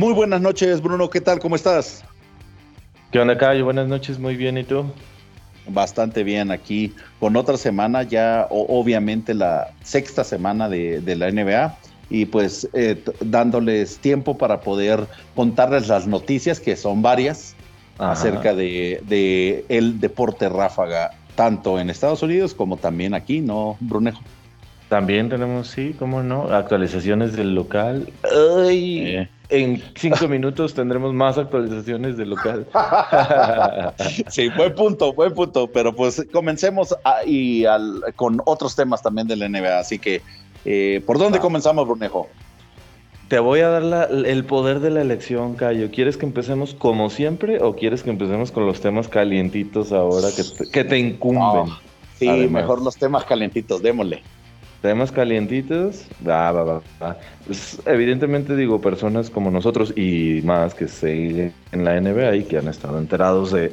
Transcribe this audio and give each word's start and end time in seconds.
Muy 0.00 0.14
buenas 0.14 0.40
noches, 0.40 0.80
Bruno. 0.80 1.10
¿Qué 1.10 1.20
tal? 1.20 1.40
¿Cómo 1.40 1.56
estás? 1.56 2.02
¿Qué 3.12 3.18
onda, 3.18 3.36
Cayo? 3.36 3.66
Buenas 3.66 3.86
noches, 3.86 4.18
muy 4.18 4.34
bien. 4.34 4.56
¿Y 4.56 4.64
tú? 4.64 4.86
Bastante 5.68 6.24
bien 6.24 6.50
aquí, 6.50 6.94
con 7.18 7.36
otra 7.36 7.58
semana 7.58 8.02
ya, 8.02 8.46
obviamente 8.48 9.34
la 9.34 9.74
sexta 9.82 10.24
semana 10.24 10.70
de, 10.70 11.02
la 11.04 11.30
NBA 11.30 11.76
y 12.08 12.24
pues 12.24 12.66
eh, 12.72 13.04
dándoles 13.20 13.98
tiempo 13.98 14.38
para 14.38 14.62
poder 14.62 15.06
contarles 15.34 15.86
las 15.88 16.06
noticias, 16.06 16.60
que 16.60 16.76
son 16.76 17.02
varias, 17.02 17.54
acerca 17.98 18.54
de, 18.54 19.02
de, 19.06 19.66
el 19.68 20.00
deporte 20.00 20.48
ráfaga, 20.48 21.10
tanto 21.34 21.78
en 21.78 21.90
Estados 21.90 22.22
Unidos 22.22 22.54
como 22.54 22.78
también 22.78 23.12
aquí, 23.12 23.42
¿no, 23.42 23.76
Brunejo? 23.80 24.22
También 24.88 25.28
tenemos, 25.28 25.68
sí, 25.68 25.94
cómo 25.98 26.22
no, 26.22 26.44
actualizaciones 26.44 27.34
del 27.34 27.54
local. 27.54 28.08
¡Ay! 28.66 29.06
Eh 29.06 29.28
en 29.50 29.82
cinco 29.94 30.28
minutos 30.28 30.74
tendremos 30.74 31.12
más 31.12 31.38
actualizaciones 31.38 32.16
del 32.16 32.30
local. 32.30 32.66
sí, 34.28 34.48
buen 34.56 34.74
punto, 34.74 35.12
buen 35.12 35.34
punto. 35.34 35.68
Pero 35.68 35.94
pues 35.94 36.24
comencemos 36.32 36.94
y 37.26 37.64
con 38.16 38.40
otros 38.46 38.76
temas 38.76 39.02
también 39.02 39.26
de 39.26 39.36
la 39.36 39.48
NBA. 39.48 39.78
Así 39.78 39.98
que, 39.98 40.22
eh, 40.64 41.02
¿por 41.06 41.18
dónde 41.18 41.38
comenzamos, 41.38 41.86
Brunejo? 41.86 42.28
Te 43.28 43.38
voy 43.38 43.60
a 43.60 43.68
dar 43.68 44.10
el 44.10 44.44
poder 44.44 44.80
de 44.80 44.90
la 44.90 45.02
elección, 45.02 45.54
Cayo. 45.54 45.90
¿Quieres 45.92 46.16
que 46.16 46.26
empecemos 46.26 46.74
como 46.74 47.10
siempre 47.10 47.62
o 47.62 47.76
quieres 47.76 48.02
que 48.02 48.10
empecemos 48.10 48.50
con 48.50 48.66
los 48.66 48.80
temas 48.80 49.06
calientitos 49.06 49.92
ahora 49.92 50.28
que 50.72 50.84
te, 50.84 50.98
incumben? 50.98 51.72
sí, 52.18 52.28
mejor 52.28 52.82
los 52.82 52.96
temas 52.96 53.24
calientitos, 53.24 53.82
démosle. 53.82 54.22
Temas 54.82 55.12
calientitos, 55.12 56.06
va, 56.26 56.50
va, 56.52 56.64
va, 56.64 56.82
va. 57.02 57.16
Pues, 57.46 57.78
evidentemente 57.84 58.56
digo, 58.56 58.80
personas 58.80 59.28
como 59.28 59.50
nosotros 59.50 59.92
y 59.94 60.40
más 60.44 60.74
que 60.74 60.88
se 60.88 61.52
en 61.72 61.84
la 61.84 62.00
NBA 62.00 62.36
y 62.36 62.42
que 62.44 62.56
han 62.56 62.68
estado 62.68 62.98
enterados 62.98 63.52
de, 63.52 63.72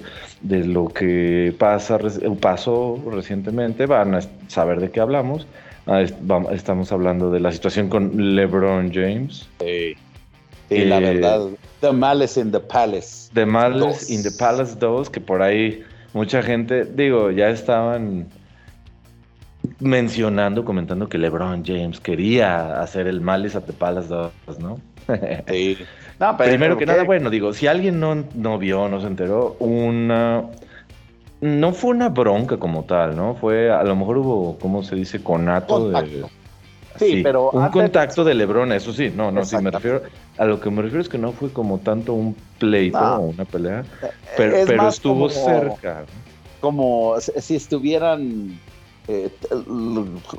lo 0.66 0.90
que 0.90 1.56
pasa, 1.58 1.98
pasó 2.42 3.02
recientemente, 3.10 3.86
van 3.86 4.16
a 4.16 4.20
saber 4.48 4.82
de 4.82 4.92
qué 4.92 5.00
hablamos. 5.00 5.48
Ah, 5.86 6.02
estamos 6.52 6.92
hablando 6.92 7.32
de 7.32 7.40
la 7.40 7.54
situación 7.54 7.88
con 7.88 8.36
LeBron 8.36 8.92
James. 8.94 9.48
Sí, 9.60 9.96
la 10.70 10.98
eh, 10.98 11.14
verdad. 11.14 11.48
The 11.80 11.94
Malice 11.94 12.42
in 12.42 12.52
the 12.52 12.60
Palace. 12.60 13.30
The 13.34 13.46
Malice 13.46 14.14
in 14.14 14.24
the 14.24 14.32
Palace 14.32 14.76
2, 14.78 15.10
que 15.10 15.22
por 15.22 15.42
ahí 15.42 15.84
mucha 16.14 16.42
gente, 16.42 16.84
digo, 16.84 17.32
ya 17.32 17.50
estaban 17.50 18.28
mencionando, 19.80 20.64
comentando 20.66 21.08
que 21.10 21.18
LeBron 21.18 21.64
James 21.66 22.00
quería 22.00 22.82
hacer 22.82 23.08
el 23.08 23.28
at 23.28 23.64
the 23.66 23.74
Palace 23.74 24.08
2, 24.08 24.60
¿no? 24.60 24.80
sí. 25.48 25.78
Primero 26.38 26.78
que 26.78 26.86
nada, 26.86 27.04
bueno, 27.04 27.30
digo, 27.30 27.54
si 27.54 27.68
alguien 27.68 28.00
no, 28.00 28.26
no 28.34 28.58
vio, 28.58 28.90
no 28.90 29.00
se 29.00 29.08
enteró, 29.08 29.56
una... 29.60 30.46
No 31.40 31.72
fue 31.72 31.92
una 31.92 32.10
bronca 32.10 32.58
como 32.58 32.86
tal, 32.86 33.16
¿no? 33.16 33.36
Fue, 33.36 33.70
a 33.70 33.84
lo 33.84 33.96
mejor 33.96 34.18
hubo, 34.18 34.58
¿cómo 34.58 34.82
se 34.82 34.96
dice? 34.96 35.22
Conato 35.22 35.92
de... 35.92 36.26
Sí, 36.96 37.22
pero... 37.24 37.52
Un 37.52 37.70
contacto 37.70 38.24
de 38.24 38.34
Lebron, 38.34 38.72
eso 38.72 38.92
sí, 38.92 39.14
no, 39.16 39.32
no, 39.32 39.46
sí, 39.46 39.56
me 39.58 39.70
refiero... 39.70 40.02
A 40.40 40.46
lo 40.46 40.60
que 40.60 40.72
me 40.72 40.82
refiero 40.82 41.02
es 41.02 41.10
que 41.10 41.18
no 41.20 41.32
fue 41.32 41.52
como 41.52 41.78
tanto 41.80 42.14
un 42.14 42.36
pleito 42.58 42.98
o 42.98 43.20
una 43.22 43.46
pelea, 43.46 43.84
eh, 44.38 44.66
pero 44.66 44.88
estuvo 44.88 45.30
cerca. 45.30 46.06
Como 46.60 47.16
si 47.20 47.56
estuvieran 47.56 48.60
eh, 49.08 49.30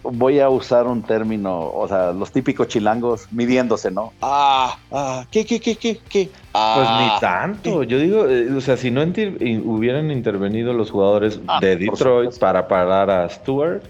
voy 0.02 0.40
a 0.40 0.50
usar 0.50 0.86
un 0.86 1.02
término, 1.02 1.70
o 1.70 1.88
sea, 1.88 2.12
los 2.12 2.30
típicos 2.30 2.68
chilangos 2.68 3.26
midiéndose, 3.32 3.90
¿no? 3.90 4.12
Ah, 4.20 4.78
ah, 4.92 5.26
¿qué, 5.30 5.46
qué, 5.46 5.58
qué, 5.58 5.76
qué, 5.76 5.98
qué? 6.08 6.30
Ah, 6.52 6.74
pues 6.76 6.88
ni 7.00 7.20
tanto, 7.20 7.82
yo 7.84 7.98
digo, 7.98 8.26
eh, 8.26 8.52
o 8.52 8.60
sea, 8.60 8.76
si 8.76 8.90
no 8.90 9.02
hubieran 9.02 10.10
intervenido 10.10 10.74
los 10.74 10.90
jugadores 10.90 11.40
ah, 11.48 11.60
de 11.60 11.76
Detroit 11.76 12.38
para 12.38 12.68
parar 12.68 13.10
a 13.10 13.28
Stewart, 13.30 13.82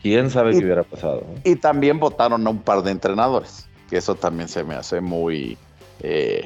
quién 0.00 0.30
sabe 0.30 0.52
qué 0.52 0.58
hubiera 0.64 0.84
pasado. 0.84 1.24
Y 1.44 1.56
también 1.56 1.98
votaron 1.98 2.46
a 2.46 2.50
un 2.50 2.58
par 2.58 2.82
de 2.82 2.92
entrenadores, 2.92 3.68
que 3.90 3.96
eso 3.96 4.14
también 4.14 4.48
se 4.48 4.62
me 4.62 4.74
hace 4.74 5.00
muy... 5.00 5.58
Eh, 6.00 6.44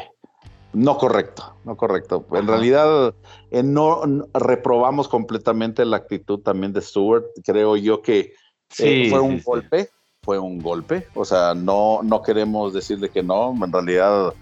no 0.73 0.97
correcto, 0.97 1.55
no 1.65 1.77
correcto. 1.77 2.25
En 2.33 2.47
realidad, 2.47 3.15
eh, 3.51 3.63
no, 3.63 4.03
reprobamos 4.33 5.07
completamente 5.07 5.85
la 5.85 5.99
actitud 5.99 6.41
también 6.41 6.73
de 6.73 6.81
Stewart. 6.81 7.25
Creo 7.45 7.77
yo 7.77 8.01
que 8.01 8.33
eh, 8.79 9.09
fue 9.11 9.21
un 9.21 9.43
golpe, 9.43 9.91
fue 10.23 10.39
un 10.39 10.61
golpe. 10.61 11.07
O 11.15 11.25
sea, 11.25 11.55
no, 11.55 12.01
no 12.03 12.23
queremos 12.23 12.73
decirle 12.73 13.11
que 13.11 13.23
no. 13.23 13.55
En 13.63 13.71
realidad, 13.71 14.33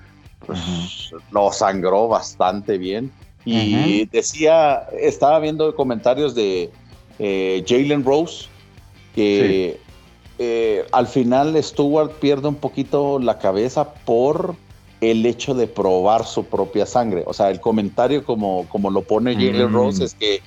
pues, 0.46 1.12
lo 1.32 1.50
sangró 1.52 2.06
bastante 2.06 2.78
bien. 2.78 3.10
Y 3.44 4.06
decía, 4.06 4.86
estaba 5.00 5.40
viendo 5.40 5.74
comentarios 5.74 6.34
de 6.34 6.70
eh, 7.18 7.64
Jalen 7.66 8.04
Rose, 8.04 8.46
que 9.14 9.80
al 10.92 11.06
final 11.08 11.60
Stewart 11.62 12.12
pierde 12.12 12.48
un 12.48 12.54
poquito 12.54 13.18
la 13.18 13.38
cabeza 13.38 13.94
por 13.94 14.54
el 15.00 15.24
hecho 15.24 15.54
de 15.54 15.66
probar 15.66 16.26
su 16.26 16.44
propia 16.44 16.86
sangre. 16.86 17.22
O 17.26 17.32
sea, 17.32 17.50
el 17.50 17.60
comentario 17.60 18.24
como, 18.24 18.66
como 18.68 18.90
lo 18.90 19.02
pone 19.02 19.34
Jalen 19.34 19.70
mm. 19.70 19.74
Rose 19.74 20.04
es 20.04 20.14
que 20.14 20.40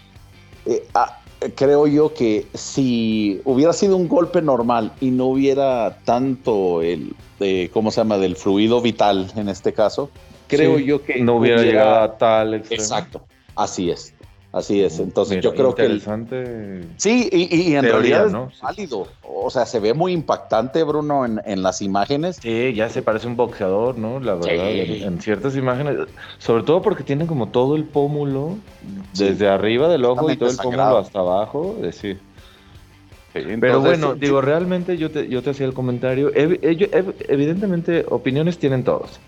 eh, 0.66 0.86
ah, 0.94 1.20
creo 1.56 1.88
yo 1.88 2.14
que 2.14 2.46
si 2.54 3.42
hubiera 3.46 3.74
sido 3.74 3.98
un 3.98 4.08
golpe 4.08 4.42
normal 4.42 4.94
y 5.02 5.12
no 5.12 5.26
hubiera 5.26 5.98
tanto 6.06 6.82
el, 6.82 7.16
eh, 7.40 7.70
¿cómo 7.74 7.92
se 7.92 8.02
llama?, 8.02 8.18
del 8.18 8.36
fluido 8.36 8.82
vital 8.82 9.32
en 9.36 9.50
este 9.50 9.74
caso, 9.74 10.10
creo 10.48 10.80
yo 10.80 11.04
que... 11.04 11.22
No 11.22 11.38
hubiera, 11.38 11.62
llegado 11.62 12.04
a 12.04 12.18
tal 12.18 12.54
Exacto, 12.54 13.26
así 13.56 13.90
es. 13.90 14.13
Así 14.54 14.84
es, 14.84 15.00
entonces 15.00 15.44
yo 15.44 15.56
creo 15.56 15.74
que... 15.74 15.82
Interesante. 15.82 16.84
Sí, 16.98 17.28
y, 17.32 17.74
en 17.74 17.84
realidad 17.86 18.28
es 18.28 18.62
válido. 18.62 19.08
O 19.24 19.50
sea, 19.50 19.66
se 19.66 19.80
ve 19.80 19.96
muy 19.96 20.14
impactante, 20.14 20.84
Bruno, 20.84 21.26
en, 21.26 21.64
las 21.64 21.82
imágenes. 21.82 22.38
Sí, 22.40 22.72
ya 22.76 22.88
se 22.88 23.02
parece 23.02 23.26
un 23.26 23.36
boxeador, 23.36 23.98
¿no? 23.98 24.20
La 24.20 24.36
verdad, 24.36 24.70
en, 24.70 25.20
ciertas 25.20 25.56
imágenes. 25.56 26.08
Sobre 26.38 26.62
todo 26.62 26.84
porque 26.84 27.04
tiene 27.04 27.26
como 27.26 27.50
todo 27.50 27.76
el 27.76 27.86
pómulo, 27.86 28.58
desde 29.16 29.50
arriba 29.50 29.90
del 29.90 30.06
ojo 30.06 30.30
y 30.30 30.38
todo 30.38 30.52
el 30.52 30.58
pómulo 30.58 31.00
hasta 31.00 31.18
abajo. 31.18 31.74
Es 31.78 31.86
decir. 31.86 32.20
Pero 33.34 33.82
bueno, 33.82 34.14
digo, 34.14 34.40
realmente 34.40 35.00
yo 35.00 35.10
te, 35.10 35.28
yo 35.30 35.42
te 35.42 35.50
hacía 35.50 35.66
el 35.66 35.74
comentario. 35.74 36.32
evidentemente, 36.32 38.06
opiniones 38.08 38.60
tienen 38.60 38.84
todos. 38.84 39.20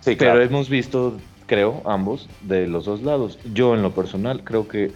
Sí, 0.00 0.16
claro. 0.16 0.40
Pero 0.40 0.50
hemos 0.50 0.68
visto 0.68 1.14
creo, 1.46 1.82
ambos, 1.84 2.28
de 2.42 2.66
los 2.66 2.84
dos 2.84 3.02
lados. 3.02 3.38
Yo 3.52 3.74
en 3.74 3.82
lo 3.82 3.92
personal 3.92 4.42
creo 4.44 4.68
que 4.68 4.90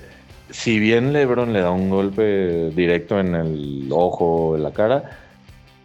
si 0.51 0.79
bien 0.79 1.13
Lebron 1.13 1.53
le 1.53 1.61
da 1.61 1.71
un 1.71 1.91
golpe 1.91 2.71
directo 2.71 3.19
en 3.19 3.35
el 3.35 3.89
ojo, 3.91 4.57
en 4.57 4.63
la 4.63 4.73
cara, 4.73 5.19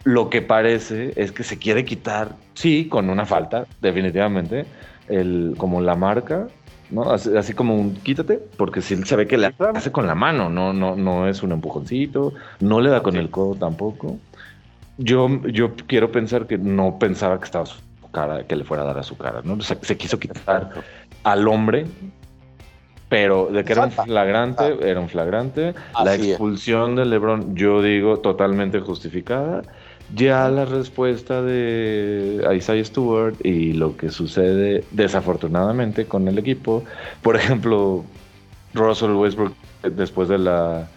lo 0.03 0.29
que 0.29 0.41
parece 0.41 1.13
es 1.15 1.31
que 1.31 1.43
se 1.43 1.57
quiere 1.57 1.85
quitar, 1.85 2.35
sí, 2.53 2.87
con 2.87 3.09
una 3.09 3.25
falta, 3.25 3.65
definitivamente, 3.81 4.65
el, 5.07 5.55
como 5.57 5.81
la 5.81 5.95
marca, 5.95 6.47
¿no? 6.89 7.11
Así, 7.11 7.53
como 7.53 7.75
un 7.75 7.95
quítate, 7.95 8.39
porque 8.57 8.81
si 8.81 8.95
se 9.03 9.15
ve 9.15 9.27
que 9.27 9.37
le 9.37 9.53
hace 9.73 9.91
con 9.91 10.07
la 10.07 10.15
mano, 10.15 10.49
no, 10.49 10.73
no, 10.73 10.95
no 10.95 11.27
es 11.27 11.43
un 11.43 11.51
empujoncito, 11.51 12.33
no 12.59 12.81
le 12.81 12.89
da 12.89 13.01
con 13.01 13.15
el 13.15 13.29
codo 13.29 13.55
tampoco. 13.55 14.17
Yo, 14.97 15.41
yo 15.47 15.75
quiero 15.87 16.11
pensar 16.11 16.47
que 16.47 16.57
no 16.57 16.99
pensaba 16.99 17.39
que 17.39 17.45
estaba 17.45 17.65
cara, 18.11 18.45
que 18.45 18.55
le 18.55 18.63
fuera 18.63 18.83
a 18.83 18.85
dar 18.85 18.99
a 18.99 19.03
su 19.03 19.17
cara, 19.17 19.41
¿no? 19.43 19.59
se 19.61 19.97
quiso 19.97 20.19
quitar 20.19 20.69
al 21.23 21.47
hombre, 21.47 21.85
pero 23.11 23.47
de 23.47 23.65
que 23.65 23.73
era 23.73 23.83
un 23.83 23.91
flagrante, 23.91 24.63
ah. 24.63 24.87
era 24.87 25.01
un 25.01 25.09
flagrante. 25.09 25.73
la 26.01 26.15
expulsión 26.15 26.95
de 26.95 27.03
LeBron, 27.03 27.57
yo 27.57 27.81
digo, 27.81 28.19
totalmente 28.19 28.79
justificada. 28.79 29.63
Ya 30.15 30.47
la 30.49 30.63
respuesta 30.63 31.41
de 31.41 32.41
Isaiah 32.55 32.85
Stewart 32.85 33.35
y 33.43 33.73
lo 33.73 33.97
que 33.97 34.11
sucede 34.11 34.85
desafortunadamente 34.91 36.05
con 36.05 36.27
el 36.29 36.37
equipo, 36.37 36.85
por 37.21 37.35
ejemplo, 37.35 38.05
Russell 38.73 39.11
Westbrook 39.11 39.55
después 39.83 40.29
de 40.29 40.37
la 40.37 40.87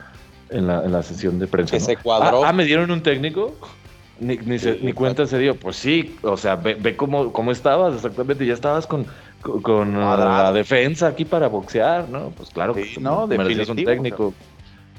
en 0.50 0.66
la, 0.68 1.02
sesión 1.02 1.40
de 1.40 1.48
prensa. 1.48 1.80
se 1.80 1.96
cuadró. 1.96 2.44
Ah, 2.44 2.50
ah, 2.50 2.52
me 2.52 2.64
dieron 2.64 2.92
un 2.92 3.02
técnico. 3.02 3.56
Ni, 4.20 4.36
ni, 4.36 4.92
cuenta 4.92 5.26
se 5.26 5.38
dio. 5.38 5.56
Pues 5.56 5.76
sí, 5.76 6.16
o 6.22 6.36
sea, 6.36 6.56
ve, 6.56 6.74
ve 6.74 6.96
cómo, 6.96 7.32
cómo 7.32 7.50
estabas 7.50 7.94
exactamente. 7.94 8.46
Ya 8.46 8.54
estabas 8.54 8.86
con, 8.86 9.06
con 9.62 9.98
la 9.98 10.52
defensa 10.52 11.08
aquí 11.08 11.24
para 11.24 11.48
boxear, 11.48 12.08
¿no? 12.08 12.30
Pues 12.30 12.50
claro, 12.50 12.74
sí, 12.74 12.96
no, 13.00 13.26
mereces 13.26 13.68
un 13.68 13.76
técnico. 13.76 14.32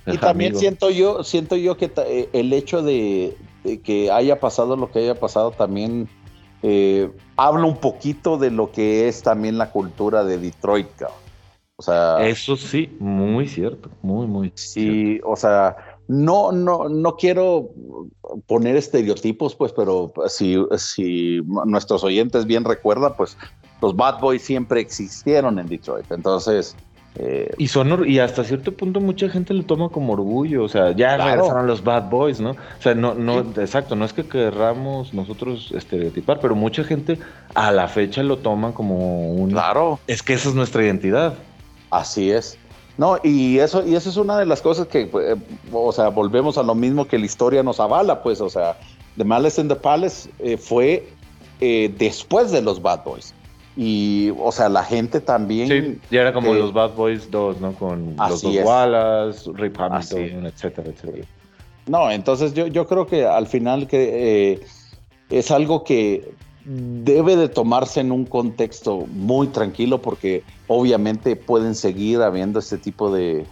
Y 0.06 0.18
también 0.18 0.56
siento 0.56 0.90
yo, 0.90 1.24
siento 1.24 1.56
yo 1.56 1.78
que 1.78 1.92
eh, 1.98 2.30
el 2.34 2.54
hecho 2.54 2.84
de, 2.84 3.36
que 3.84 4.12
haya 4.12 4.40
pasado 4.40 4.76
lo 4.76 4.92
que 4.92 5.00
haya 5.00 5.16
pasado 5.16 5.52
también 5.52 6.08
eh, 6.62 7.10
habla 7.36 7.66
un 7.66 7.78
poquito 7.78 8.38
de 8.38 8.52
lo 8.52 8.72
que 8.72 9.08
es 9.08 9.24
también 9.24 9.58
la 9.58 9.72
cultura 9.72 10.24
de 10.24 10.38
Detroit, 10.38 10.88
O 11.76 11.82
sea, 11.82 12.26
eso 12.28 12.56
sí, 12.56 12.96
muy 13.00 13.48
cierto, 13.48 13.90
muy, 14.02 14.28
muy. 14.28 14.52
Sí, 14.56 15.20
o 15.24 15.36
sea, 15.36 15.95
no, 16.08 16.52
no, 16.52 16.90
no 16.90 17.16
quiero 17.16 17.70
poner 18.48 18.76
estereotipos, 18.76 19.56
pues, 19.56 19.72
pero 19.72 20.12
si, 20.28 20.58
si 20.78 21.42
nuestros 21.66 22.04
oyentes 22.04 22.46
bien 22.46 22.64
recuerdan, 22.64 23.14
pues 23.18 23.38
los 23.82 23.96
Bad 23.96 24.20
Boys 24.20 24.42
siempre 24.42 24.82
existieron 24.82 25.60
en 25.60 25.68
Detroit. 25.68 26.12
Entonces, 26.12 26.76
eh, 27.18 27.54
y 27.58 27.68
son 27.68 28.08
y 28.08 28.20
hasta 28.20 28.44
cierto 28.44 28.74
punto 28.74 29.00
mucha 29.00 29.30
gente 29.30 29.54
lo 29.54 29.64
toma 29.64 29.88
como 29.88 30.14
orgullo, 30.14 30.64
o 30.64 30.68
sea, 30.68 30.92
ya 30.92 31.16
regresaron 31.16 31.66
los 31.66 31.82
Bad 31.82 32.10
Boys, 32.10 32.42
¿no? 32.42 32.52
O 32.52 32.82
sea, 32.82 32.94
no, 32.94 33.14
no, 33.14 33.40
exacto, 33.40 33.96
no 33.96 34.04
es 34.04 34.12
que 34.12 34.26
querramos 34.26 35.14
nosotros 35.14 35.72
estereotipar, 35.74 36.40
pero 36.42 36.56
mucha 36.56 36.84
gente 36.84 37.18
a 37.54 37.72
la 37.72 37.88
fecha 37.88 38.22
lo 38.22 38.38
toma 38.38 38.74
como 38.74 39.32
un. 39.32 39.52
Claro. 39.52 40.00
Es 40.08 40.22
que 40.22 40.34
esa 40.34 40.50
es 40.50 40.56
nuestra 40.56 40.84
identidad. 40.84 41.36
Así 41.90 42.32
es. 42.32 42.58
No, 42.98 43.20
y 43.24 43.60
eso, 43.60 43.86
y 43.86 43.96
eso 43.96 44.10
es 44.10 44.18
una 44.18 44.40
de 44.40 44.46
las 44.46 44.62
cosas 44.62 44.88
que, 44.88 45.02
eh, 45.02 45.36
o 45.72 45.92
sea, 45.92 46.10
volvemos 46.10 46.58
a 46.58 46.64
lo 46.64 46.76
mismo 46.76 47.06
que 47.08 47.20
la 47.20 47.26
historia 47.26 47.62
nos 47.62 47.80
avala, 47.80 48.24
pues, 48.24 48.40
o 48.40 48.50
sea, 48.50 48.78
The 49.18 49.24
Malice 49.24 49.62
in 49.62 49.68
the 49.68 49.76
Palace 49.76 50.30
eh, 50.40 50.58
fue 50.58 51.10
después 51.60 52.52
de 52.52 52.62
los 52.62 52.82
Bad 52.82 53.04
Boys. 53.04 53.34
Y, 53.78 54.32
o 54.40 54.52
sea, 54.52 54.70
la 54.70 54.84
gente 54.84 55.20
también. 55.20 55.68
Sí, 55.68 56.00
ya 56.10 56.22
era 56.22 56.34
como 56.34 56.54
los 56.54 56.72
Bad 56.72 56.94
Boys 56.94 57.30
2, 57.30 57.60
¿no? 57.60 57.74
Con 57.74 58.16
los 58.16 58.42
dos 58.42 58.56
Wallace, 58.64 59.52
Rip 59.54 59.80
Hamilton, 59.80 60.46
etcétera, 60.46 60.90
etcétera. 60.90 61.28
No, 61.88 62.10
entonces 62.10 62.54
yo, 62.54 62.68
yo 62.68 62.88
creo 62.88 63.06
que 63.06 63.26
al 63.26 63.48
final 63.48 63.88
que 63.88 64.54
eh, 64.54 64.62
es 65.30 65.52
algo 65.52 65.84
que 65.84 66.32
debe 66.66 67.36
de 67.36 67.48
tomarse 67.48 68.00
en 68.00 68.12
un 68.12 68.26
contexto 68.26 69.06
muy 69.12 69.48
tranquilo 69.48 70.02
porque 70.02 70.44
obviamente 70.68 71.36
pueden 71.36 71.76
seguir 71.76 72.22
habiendo 72.22 72.60
este 72.60 72.78
tipo 72.78 73.12
de, 73.12 73.46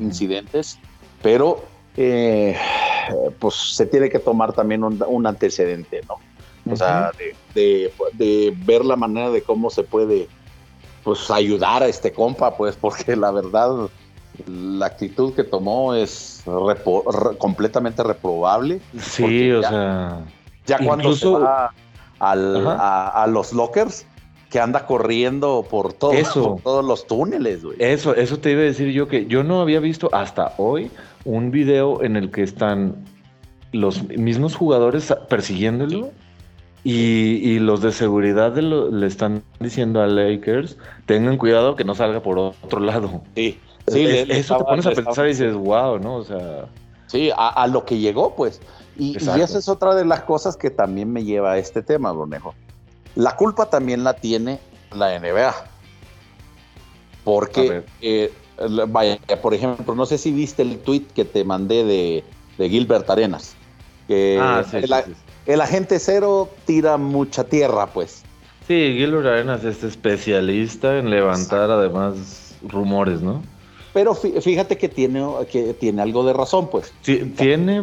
incidentes, 0.00 0.78
pero 1.22 1.62
eh, 1.96 2.56
pues 3.38 3.54
se 3.54 3.86
tiene 3.86 4.08
que 4.08 4.18
tomar 4.18 4.54
también 4.54 4.82
un 4.84 5.26
antecedente, 5.26 6.00
¿no? 6.08 6.16
O 6.72 6.76
sea, 6.76 7.12
de, 7.54 8.56
ver 8.64 8.84
la 8.84 8.96
manera 8.96 9.30
de 9.30 9.42
cómo 9.42 9.70
se 9.70 9.82
puede 9.84 10.28
pues 11.04 11.30
ayudar 11.30 11.84
a 11.84 11.86
este 11.86 12.12
compa, 12.12 12.56
pues, 12.56 12.74
porque 12.74 13.14
la 13.14 13.30
verdad, 13.30 13.88
la 14.48 14.86
actitud 14.86 15.32
que 15.34 15.44
tomó 15.44 15.94
es 15.94 16.42
completamente 17.38 18.02
reprobable. 18.02 18.80
Sí, 18.98 19.52
o 19.52 19.62
sea. 19.62 20.24
Ya 20.66 20.78
cuando 20.78 21.14
se 21.14 21.28
va 21.28 21.72
a, 22.20 23.26
los 23.28 23.52
lockers, 23.52 24.06
que 24.50 24.60
anda 24.60 24.86
corriendo 24.86 25.66
por, 25.68 25.92
todo, 25.92 26.12
por 26.34 26.60
todos 26.60 26.84
los 26.84 27.06
túneles, 27.06 27.64
güey. 27.64 27.76
Eso, 27.80 28.14
eso 28.14 28.38
te 28.38 28.52
iba 28.52 28.60
a 28.60 28.64
decir 28.64 28.92
yo 28.92 29.08
que 29.08 29.26
yo 29.26 29.42
no 29.42 29.60
había 29.60 29.80
visto 29.80 30.08
hasta 30.12 30.54
hoy 30.56 30.90
un 31.24 31.50
video 31.50 32.02
en 32.02 32.16
el 32.16 32.30
que 32.30 32.42
están 32.42 33.04
los 33.72 34.04
mismos 34.04 34.54
jugadores 34.54 35.12
persiguiéndolo 35.28 36.10
y, 36.88 37.58
los 37.58 37.82
de 37.82 37.90
seguridad 37.90 38.56
le 38.56 39.06
están 39.08 39.42
diciendo 39.58 40.00
a 40.00 40.06
Lakers, 40.06 40.76
tengan 41.04 41.36
cuidado 41.36 41.74
que 41.74 41.82
no 41.82 41.96
salga 41.96 42.22
por 42.22 42.38
otro 42.38 42.78
lado. 42.78 43.22
Sí, 43.34 43.58
sí 43.88 44.06
eso 44.28 44.56
te 44.58 44.64
pones 44.64 44.86
a 44.86 44.92
pensar 44.92 45.26
y 45.26 45.30
dices, 45.30 45.54
wow, 45.54 45.98
¿no? 45.98 46.16
O 46.16 46.24
sea... 46.24 46.66
Sí, 47.08 47.30
a, 47.36 47.66
lo 47.66 47.84
que 47.84 47.98
llegó, 47.98 48.36
pues. 48.36 48.60
Y, 48.98 49.16
esa 49.16 49.58
es 49.58 49.68
otra 49.68 49.94
de 49.94 50.04
las 50.04 50.22
cosas 50.22 50.56
que 50.56 50.70
también 50.70 51.12
me 51.12 51.24
lleva 51.24 51.52
a 51.52 51.58
este 51.58 51.82
tema, 51.82 52.12
Bonejo. 52.12 52.54
La 53.14 53.36
culpa 53.36 53.68
también 53.68 54.04
la 54.04 54.14
tiene 54.14 54.58
la 54.92 55.18
NBA. 55.18 55.54
Porque, 57.24 57.84
eh, 58.00 58.32
vaya, 58.88 59.18
por 59.42 59.52
ejemplo, 59.52 59.94
no 59.94 60.06
sé 60.06 60.16
si 60.16 60.32
viste 60.32 60.62
el 60.62 60.78
tweet 60.78 61.06
que 61.14 61.24
te 61.24 61.44
mandé 61.44 61.84
de, 61.84 62.68
Gilbert 62.68 63.08
Arenas. 63.10 63.54
Que 64.06 64.38
ah, 64.40 64.62
sí, 64.70 64.80
sí, 64.82 64.92
el 65.46 65.60
agente 65.60 65.98
cero 65.98 66.48
tira 66.64 66.96
mucha 66.96 67.44
tierra, 67.44 67.86
pues. 67.86 68.22
Sí, 68.66 68.94
Gilbert 68.96 69.26
Arenas 69.26 69.64
es 69.64 69.82
especialista 69.84 70.98
en 70.98 71.10
levantar 71.10 71.70
además 71.70 72.54
rumores, 72.62 73.20
¿no? 73.20 73.42
Pero 73.96 74.14
fíjate 74.14 74.76
que 74.76 74.90
tiene, 74.90 75.24
que 75.50 75.72
tiene 75.72 76.02
algo 76.02 76.22
de 76.22 76.34
razón, 76.34 76.68
pues. 76.68 76.92
Sí, 77.00 77.32
tiene 77.34 77.80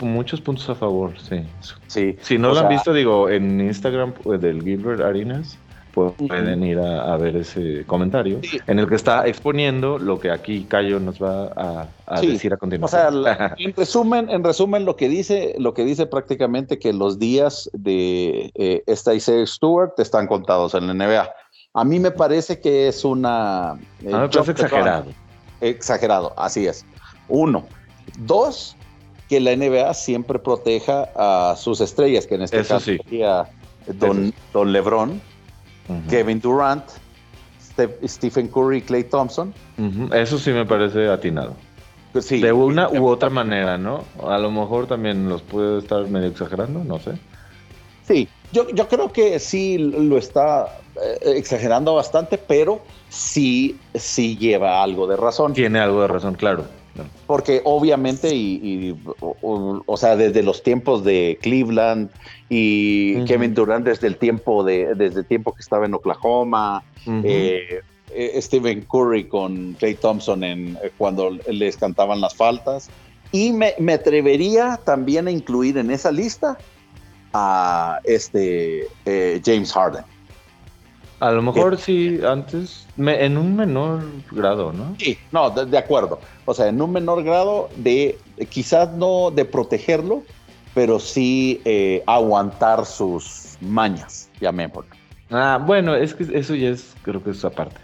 muchos 0.00 0.40
puntos 0.40 0.70
a 0.70 0.76
favor, 0.76 1.10
sí. 1.18 1.42
sí 1.88 2.16
si 2.22 2.38
no 2.38 2.54
lo 2.54 2.60
han 2.60 2.68
visto, 2.68 2.92
digo, 2.92 3.28
en 3.28 3.60
Instagram 3.60 4.12
pues, 4.12 4.40
del 4.40 4.62
Gilbert 4.62 5.00
Arenas, 5.00 5.58
pueden 5.92 6.62
ir 6.62 6.78
a, 6.78 7.16
ver 7.16 7.34
ese 7.34 7.82
comentario 7.88 8.38
en 8.68 8.78
el 8.78 8.86
que 8.86 8.94
está 8.94 9.26
exponiendo 9.26 9.98
lo 9.98 10.20
que 10.20 10.30
aquí 10.30 10.66
Cayo 10.68 11.00
nos 11.00 11.20
va 11.20 11.88
a, 12.06 12.20
decir 12.20 12.52
a 12.52 12.56
continuación. 12.56 13.16
O 13.16 13.24
sea, 13.24 13.54
en 13.58 13.74
resumen, 13.74 14.30
en 14.30 14.44
resumen 14.44 14.84
lo 14.84 14.94
que 14.94 15.08
dice, 15.08 15.56
lo 15.58 15.74
que 15.74 15.84
dice 15.84 16.06
prácticamente 16.06 16.78
que 16.78 16.92
los 16.92 17.18
días 17.18 17.68
de 17.72 18.52
eh, 18.54 18.84
Stacey 18.86 19.44
Stewart 19.48 19.94
están 19.98 20.28
contados 20.28 20.74
en 20.74 20.86
la 20.86 20.94
NBA. 20.94 21.28
A 21.74 21.84
mí 21.84 21.98
me 21.98 22.12
parece 22.12 22.60
que 22.60 22.86
es 22.86 23.04
una. 23.04 23.76
Eh, 24.00 24.12
me 24.12 24.28
parece 24.28 24.52
exagerado. 24.52 25.06
Exagerado, 25.60 26.32
así 26.36 26.66
es. 26.66 26.84
Uno. 27.28 27.66
Dos, 28.18 28.76
que 29.28 29.40
la 29.40 29.54
NBA 29.54 29.94
siempre 29.94 30.38
proteja 30.38 31.08
a 31.14 31.56
sus 31.56 31.80
estrellas, 31.80 32.26
que 32.26 32.34
en 32.34 32.42
este 32.42 32.58
caso 32.58 32.80
sería 32.80 33.48
Don, 33.86 34.34
Don 34.52 34.72
LeBron 34.72 35.20
Kevin 36.08 36.40
Durant, 36.40 36.84
Stephen 38.06 38.48
Curry 38.48 38.82
Clay 38.82 39.04
Thompson. 39.04 39.52
Eso 40.12 40.38
sí 40.38 40.50
me 40.50 40.64
parece 40.64 41.08
atinado. 41.08 41.54
Pues 42.12 42.28
de 42.28 42.52
una 42.52 42.88
u 42.88 43.06
otra 43.06 43.30
manera, 43.30 43.78
¿no? 43.78 44.04
A 44.26 44.38
lo 44.38 44.50
mejor 44.50 44.86
también 44.86 45.28
los 45.28 45.42
puede 45.42 45.78
estar 45.78 46.06
medio 46.08 46.28
exagerando, 46.28 46.82
no 46.82 46.98
sé. 46.98 47.12
Sí, 48.06 48.28
yo, 48.52 48.68
yo 48.70 48.88
creo 48.88 49.12
que 49.12 49.38
sí 49.38 49.78
lo 49.78 50.18
está 50.18 50.79
exagerando 51.22 51.94
bastante, 51.94 52.38
pero 52.38 52.80
sí, 53.08 53.78
sí 53.94 54.36
lleva 54.36 54.82
algo 54.82 55.06
de 55.06 55.16
razón. 55.16 55.52
Tiene 55.52 55.78
algo 55.78 56.02
de 56.02 56.08
razón, 56.08 56.34
claro. 56.34 56.64
Porque 57.26 57.60
obviamente, 57.64 58.34
y, 58.34 58.96
o, 59.20 59.96
sea, 59.96 60.16
desde 60.16 60.42
los 60.42 60.62
tiempos 60.62 61.04
de 61.04 61.38
Cleveland 61.40 62.10
y 62.48 63.24
Kevin 63.24 63.54
Durant 63.54 63.86
desde 63.86 64.08
el 64.08 64.16
tiempo 64.16 64.64
de, 64.64 64.94
desde 64.94 65.20
el 65.20 65.26
tiempo 65.26 65.54
que 65.54 65.60
estaba 65.60 65.86
en 65.86 65.94
Oklahoma, 65.94 66.82
eh, 67.06 67.80
eh, 68.12 68.42
Stephen 68.42 68.84
Curry 68.90 69.28
con 69.28 69.74
Clay 69.74 69.94
Thompson 69.94 70.42
en 70.42 70.76
eh, 70.82 70.90
cuando 70.98 71.30
les 71.48 71.76
cantaban 71.76 72.20
las 72.20 72.34
faltas. 72.34 72.90
Y 73.32 73.52
me, 73.52 73.74
me, 73.78 73.92
atrevería 73.92 74.80
también 74.84 75.28
a 75.28 75.30
incluir 75.30 75.78
en 75.78 75.92
esa 75.92 76.10
lista 76.10 76.58
a 77.32 78.00
este 78.02 78.88
James 79.44 79.72
Harden. 79.72 80.02
A 81.20 81.30
lo 81.32 81.42
mejor 81.42 81.76
sí, 81.76 82.18
antes, 82.26 82.86
en 82.96 83.36
un 83.36 83.54
menor 83.54 84.02
grado, 84.32 84.72
¿no? 84.72 84.96
Sí, 84.98 85.18
no, 85.32 85.50
de, 85.50 85.76
acuerdo. 85.76 86.18
O 86.46 86.54
sea, 86.54 86.68
en 86.68 86.80
un 86.80 86.92
menor 86.92 87.22
grado 87.22 87.68
de, 87.76 88.18
quizás 88.48 88.90
no 88.94 89.30
de 89.30 89.44
protegerlo, 89.44 90.22
pero 90.72 90.98
sí 90.98 91.60
eh, 91.66 92.02
aguantar 92.06 92.86
sus 92.86 93.58
mañas, 93.60 94.30
llamémoslo. 94.40 94.96
Ah, 95.30 95.62
bueno, 95.64 95.94
es 95.94 96.14
que 96.14 96.26
eso 96.36 96.54
ya 96.54 96.70
es, 96.70 96.94
creo 97.02 97.22
que 97.22 97.30
es 97.30 97.44
aparte. 97.44 97.76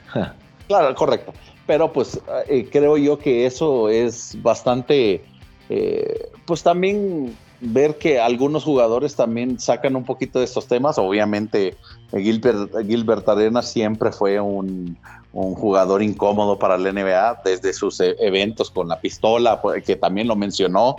claro, 0.67 0.95
correcto. 0.95 1.35
Pero 1.67 1.93
pues 1.93 2.19
eh, 2.49 2.67
creo 2.73 2.97
yo 2.97 3.19
que 3.19 3.45
eso 3.45 3.91
es 3.91 4.41
bastante, 4.43 5.23
eh, 5.69 6.31
pues 6.47 6.63
también 6.63 7.37
ver 7.61 7.97
que 7.97 8.21
algunos 8.21 8.65
jugadores 8.65 9.17
también 9.17 9.59
sacan 9.59 9.97
un 9.97 10.05
poquito 10.05 10.39
de 10.39 10.45
estos 10.45 10.67
temas. 10.67 10.99
Obviamente, 10.99 11.77
Gilbert, 12.11 12.73
Gilbert 12.87 13.29
Arenas 13.29 13.71
siempre 13.71 14.13
fue 14.13 14.41
un, 14.41 14.97
jugador 15.33 16.03
incómodo 16.03 16.59
para 16.59 16.79
la 16.79 16.93
NBA 16.93 17.43
desde 17.45 17.75
sus 17.75 18.01
e, 18.01 18.17
eventos 18.21 18.71
con 18.71 18.89
la 18.89 18.99
pistola, 18.99 19.61
pues, 19.61 19.85
que 19.85 19.97
también 19.97 20.29
lo 20.29 20.37
mencionó. 20.37 20.97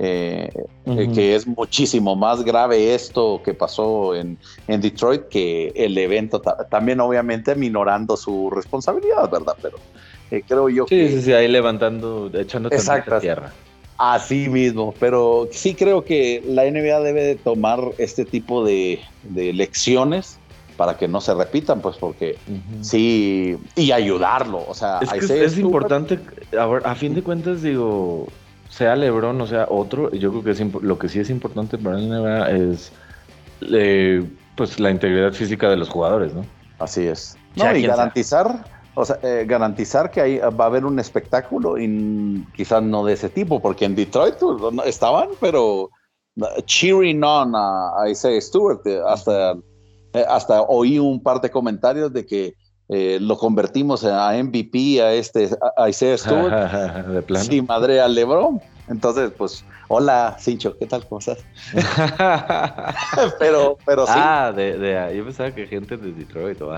Eh, 0.00 0.48
eh, 0.86 1.10
que 1.12 1.34
es 1.34 1.44
muchísimo 1.44 2.14
más 2.14 2.44
grave 2.44 2.94
esto 2.94 3.40
que 3.44 3.52
pasó 3.52 4.14
en, 4.14 4.38
Detroit 4.68 5.22
que 5.22 5.72
el 5.74 5.98
evento, 5.98 6.40
también 6.70 7.00
obviamente 7.00 7.56
minorando 7.56 8.16
su 8.16 8.48
responsabilidad, 8.48 9.28
¿verdad? 9.28 9.56
Pero 9.60 9.76
eh, 10.30 10.42
creo 10.46 10.68
yo 10.68 10.86
que... 10.86 11.08
Sí, 11.08 11.16
sí, 11.16 11.22
sí, 11.22 11.32
ahí 11.32 11.48
levantando, 11.48 12.30
echando 12.32 12.70
tierra. 13.20 13.52
Así 13.98 14.48
mismo, 14.48 14.94
pero 15.00 15.48
sí 15.50 15.74
creo 15.74 16.04
que 16.04 16.42
la 16.46 16.64
NBA 16.64 17.00
debe 17.00 17.24
de 17.24 17.34
tomar 17.34 17.80
este 17.98 18.24
tipo 18.24 18.64
de, 18.64 19.00
lecciones 19.34 20.38
para 20.76 20.96
que 20.96 21.08
no 21.08 21.20
se 21.20 21.34
repitan, 21.34 21.80
pues 21.80 21.96
porque 21.96 22.38
sí, 22.80 23.58
y 23.74 23.90
ayudarlo, 23.90 24.64
o 24.68 24.74
sea, 24.74 25.00
es, 25.00 25.58
importante, 25.58 26.20
a, 26.56 26.90
a 26.90 26.94
fin 26.94 27.14
de 27.14 27.22
cuentas 27.24 27.62
digo, 27.62 28.28
sea 28.68 28.94
Lebron 28.94 29.40
o 29.40 29.46
sea 29.48 29.66
otro, 29.68 30.12
yo 30.12 30.30
creo 30.30 30.44
que 30.44 30.50
es, 30.52 30.60
lo 30.60 30.98
que 30.98 31.08
sí 31.08 31.18
es 31.18 31.30
importante 31.30 31.76
para 31.78 31.98
la 31.98 32.46
NBA 32.46 32.50
es 32.50 32.92
eh, 33.72 34.24
pues 34.54 34.78
la 34.78 34.90
integridad 34.90 35.32
física 35.32 35.68
de 35.68 35.76
los 35.76 35.88
jugadores, 35.88 36.34
¿no? 36.34 36.44
Así 36.78 37.06
es. 37.06 37.36
No, 37.56 37.74
y 37.74 37.82
garantizar, 37.82 38.64
o 38.98 39.04
sea, 39.04 39.18
eh, 39.22 39.44
garantizar 39.46 40.10
que 40.10 40.20
ahí 40.20 40.38
va 40.38 40.64
a 40.64 40.66
haber 40.66 40.84
un 40.84 40.98
espectáculo 40.98 41.78
y 41.78 42.44
quizás 42.56 42.82
no 42.82 43.04
de 43.04 43.12
ese 43.12 43.28
tipo, 43.28 43.60
porque 43.60 43.84
en 43.84 43.94
Detroit 43.94 44.34
pues, 44.34 44.60
estaban, 44.86 45.28
pero 45.40 45.88
uh, 46.36 46.60
cheering 46.66 47.22
on 47.22 47.52
a, 47.54 48.10
Isaiah 48.10 48.40
Stewart, 48.40 48.80
eh, 48.86 49.00
hasta, 49.06 49.52
eh, 50.14 50.24
hasta 50.28 50.62
oí 50.62 50.98
un 50.98 51.22
par 51.22 51.40
de 51.40 51.48
comentarios 51.48 52.12
de 52.12 52.26
que 52.26 52.54
lo 53.20 53.36
convertimos 53.36 54.02
a 54.02 54.32
MVP 54.32 55.02
a 55.02 55.12
este 55.12 55.50
a 55.76 55.90
Isaiah 55.90 56.16
Stewart 56.16 57.06
de 57.12 57.20
plano. 57.20 57.44
sí 57.44 57.60
madre 57.60 58.00
a 58.00 58.08
LeBron 58.08 58.62
entonces, 58.88 59.30
pues, 59.36 59.64
hola, 59.88 60.36
Cincho, 60.40 60.76
¿qué 60.78 60.86
tal? 60.86 61.06
¿Cómo 61.06 61.18
estás? 61.18 61.38
pero, 63.38 63.76
pero 63.84 64.06
sí. 64.06 64.12
Ah, 64.14 64.52
de, 64.54 64.78
de, 64.78 65.16
yo 65.16 65.24
pensaba 65.24 65.50
que 65.50 65.66
gente 65.66 65.96
de 65.96 66.12
Detroit 66.12 66.60
o 66.62 66.72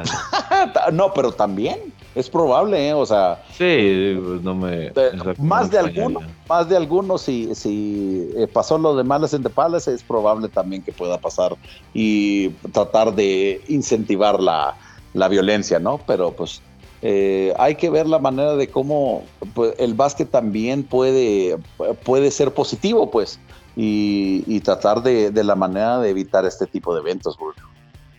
no, 0.93 1.13
pero 1.15 1.33
también 1.33 1.93
es 2.15 2.29
probable, 2.29 2.89
¿eh? 2.89 2.95
O 2.95 3.07
sea. 3.07 3.43
Sí, 3.53 4.19
pues 4.25 4.43
no 4.43 4.55
me. 4.55 4.93
más, 5.39 5.71
de 5.71 5.79
alguno, 5.79 6.21
más 6.49 6.69
de 6.69 6.77
algunos, 6.77 7.23
si, 7.23 7.55
si 7.55 8.31
eh, 8.37 8.47
pasó 8.47 8.79
lo 8.79 8.97
de 8.97 9.05
Males 9.05 9.33
en 9.35 9.43
The 9.43 9.51
Palace, 9.51 9.93
es 9.93 10.03
probable 10.03 10.49
también 10.49 10.83
que 10.83 10.93
pueda 10.93 11.19
pasar 11.19 11.57
y 11.95 12.51
tratar 12.73 13.15
de 13.15 13.61
incentivar 13.69 14.41
la, 14.41 14.75
la 15.15 15.29
violencia, 15.29 15.79
¿no? 15.79 15.99
Pero 16.07 16.33
pues 16.33 16.63
eh, 17.03 17.55
hay 17.59 17.77
que 17.77 17.89
ver 17.89 18.07
la 18.07 18.19
manera 18.19 18.57
de 18.57 18.69
cómo 18.69 19.25
pues, 19.55 19.75
el 19.79 19.95
básquet 19.95 20.31
también 20.31 20.83
puede, 20.83 21.57
puede 22.05 22.31
ser 22.31 22.53
positivo, 22.53 23.11
pues, 23.11 23.39
y, 23.77 24.61
tratar 24.61 25.03
de, 25.03 25.33
la 25.43 25.55
manera 25.55 26.01
de 26.01 26.11
evitar 26.11 26.45
este 26.45 26.67
tipo 26.67 26.95
de 26.95 27.01
eventos, 27.01 27.39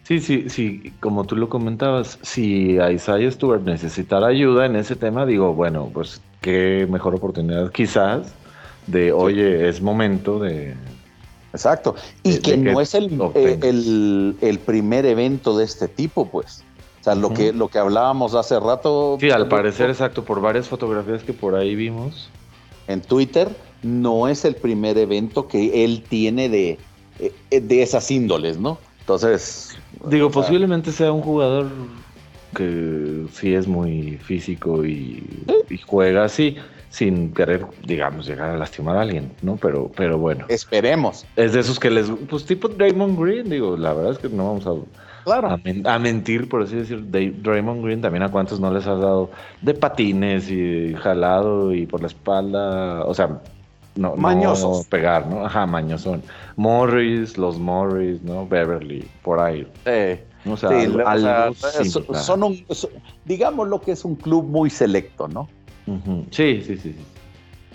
Sí, 0.04 0.20
sí, 0.20 0.50
sí, 0.50 0.94
como 1.00 1.26
tú 1.26 1.36
lo 1.36 1.48
comentabas, 1.48 2.18
si 2.22 2.78
Isaiah 2.78 3.32
Stewart 3.32 3.62
necesitara 3.62 4.28
ayuda 4.28 4.66
en 4.66 4.76
ese 4.76 4.96
tema, 4.96 5.26
digo, 5.26 5.54
bueno, 5.54 5.90
pues 5.94 6.22
qué 6.42 6.88
mejor 6.90 7.16
oportunidad 7.16 7.72
quizás 7.72 8.34
de, 8.88 9.12
oye, 9.14 9.70
es 9.70 9.82
momento 9.82 10.40
de... 10.40 10.76
Exacto, 11.54 11.96
y 12.24 12.40
que, 12.40 12.58
no 12.58 12.82
es 12.82 12.96
el, 12.96 13.22
el, 13.36 14.36
el 14.42 14.60
primer 14.60 15.06
evento 15.06 15.58
de 15.58 15.66
este 15.66 15.88
tipo, 15.88 16.26
pues. 16.30 16.64
O 17.02 17.04
sea, 17.04 17.16
lo, 17.16 17.34
que, 17.34 17.52
lo 17.52 17.68
que 17.68 17.80
hablábamos 17.80 18.36
hace 18.36 18.60
rato. 18.60 19.18
Sí, 19.20 19.32
al 19.32 19.48
parecer, 19.48 19.90
exacto, 19.90 20.24
por 20.24 20.40
varias 20.40 20.68
fotografías 20.68 21.24
que 21.24 21.34
por 21.34 21.56
ahí 21.56 21.76
vimos. 21.76 22.30
En 22.88 23.02
Twitter, 23.02 23.50
no 23.82 24.28
es 24.28 24.46
el 24.46 24.56
primer 24.56 25.00
evento 25.00 25.48
que 25.48 25.84
él 25.84 26.04
tiene 26.08 26.48
de, 26.48 26.78
eh, 27.20 27.60
de 27.60 27.82
esas 27.82 28.12
índoles, 28.12 28.60
¿no? 28.60 28.78
Entonces. 29.00 29.76
Digo, 30.06 30.30
posiblemente 30.30 30.92
sea 30.92 31.12
un 31.12 31.22
jugador 31.22 31.70
que 32.56 33.26
sí 33.34 33.56
es 33.56 33.68
muy 33.68 34.18
físico 34.18 34.86
y, 34.86 35.24
juega 35.86 36.26
así, 36.26 36.56
sin 36.92 37.34
querer, 37.34 37.66
digamos, 37.86 38.28
llegar 38.28 38.52
a 38.52 38.58
lastimar 38.58 38.98
a 38.98 39.02
alguien, 39.02 39.32
¿no? 39.42 39.56
Pero, 39.56 39.90
pero 39.96 40.20
bueno. 40.20 40.46
Esperemos. 40.50 41.26
Es 41.36 41.54
de 41.54 41.62
esos 41.62 41.80
que 41.80 41.90
les. 41.90 42.12
Pues 42.30 42.46
tipo 42.46 42.68
Draymond 42.68 43.20
Green, 43.20 43.50
digo, 43.50 43.76
la 43.76 43.94
verdad 43.94 44.12
es 44.12 44.20
que 44.20 44.30
no 44.30 44.46
vamos 44.46 44.68
a 44.68 44.74
Claro. 45.24 45.50
A, 45.86 46.00
mentir, 46.00 46.50
por 46.50 46.64
así 46.64 46.76
decir, 46.76 47.06
Draymond 47.10 47.84
Green 47.84 48.02
también 48.02 48.24
a 48.24 48.32
cuántos 48.32 48.60
no 48.60 48.74
les 48.74 48.88
has 48.88 49.00
dado 49.00 49.30
de 49.62 49.74
patines 49.74 50.50
y 50.50 50.96
jalado 50.96 51.74
y 51.74 51.86
por 51.86 52.02
la 52.02 52.08
espalda, 52.08 53.06
o 53.06 53.14
sea, 53.14 53.40
no, 53.96 54.16
Mañosos. 54.16 54.88
pegar, 54.88 55.28
¿no? 55.28 55.46
Ajá, 55.46 55.66
mañosos. 55.66 56.22
Morris, 56.56 57.38
los 57.38 57.60
Morris, 57.60 58.22
¿no? 58.24 58.48
Beverly, 58.48 59.08
por 59.22 59.40
ahí. 59.40 59.68
O 60.50 60.58
sea, 60.58 60.72
son, 62.14 62.44
un, 62.44 62.66
digamos 63.26 63.68
lo 63.68 63.80
que 63.82 63.92
es 63.92 64.04
un 64.04 64.16
club 64.16 64.46
muy 64.46 64.70
selecto, 64.70 65.28
¿no? 65.28 65.50
Sí, 66.32 66.62
sí, 66.66 66.78
sí, 66.78 66.94
sí. 66.94 66.96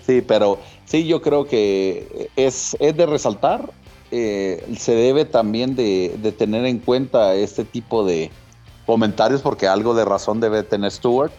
Sí, 0.05 0.21
pero 0.21 0.59
sí, 0.85 1.05
yo 1.05 1.21
creo 1.21 1.45
que 1.45 2.29
es, 2.35 2.77
es 2.79 2.95
de 2.95 3.05
resaltar 3.05 3.69
eh, 4.09 4.63
se 4.77 4.95
debe 4.95 5.25
también 5.25 5.75
de, 5.75 6.33
tener 6.37 6.65
en 6.65 6.79
cuenta 6.79 7.35
este 7.35 7.65
tipo 7.65 8.05
de 8.05 8.31
comentarios 8.85 9.41
porque 9.41 9.67
algo 9.67 9.93
de 9.93 10.05
razón 10.05 10.39
debe 10.39 10.63
tener 10.63 10.91
Stewart 10.91 11.31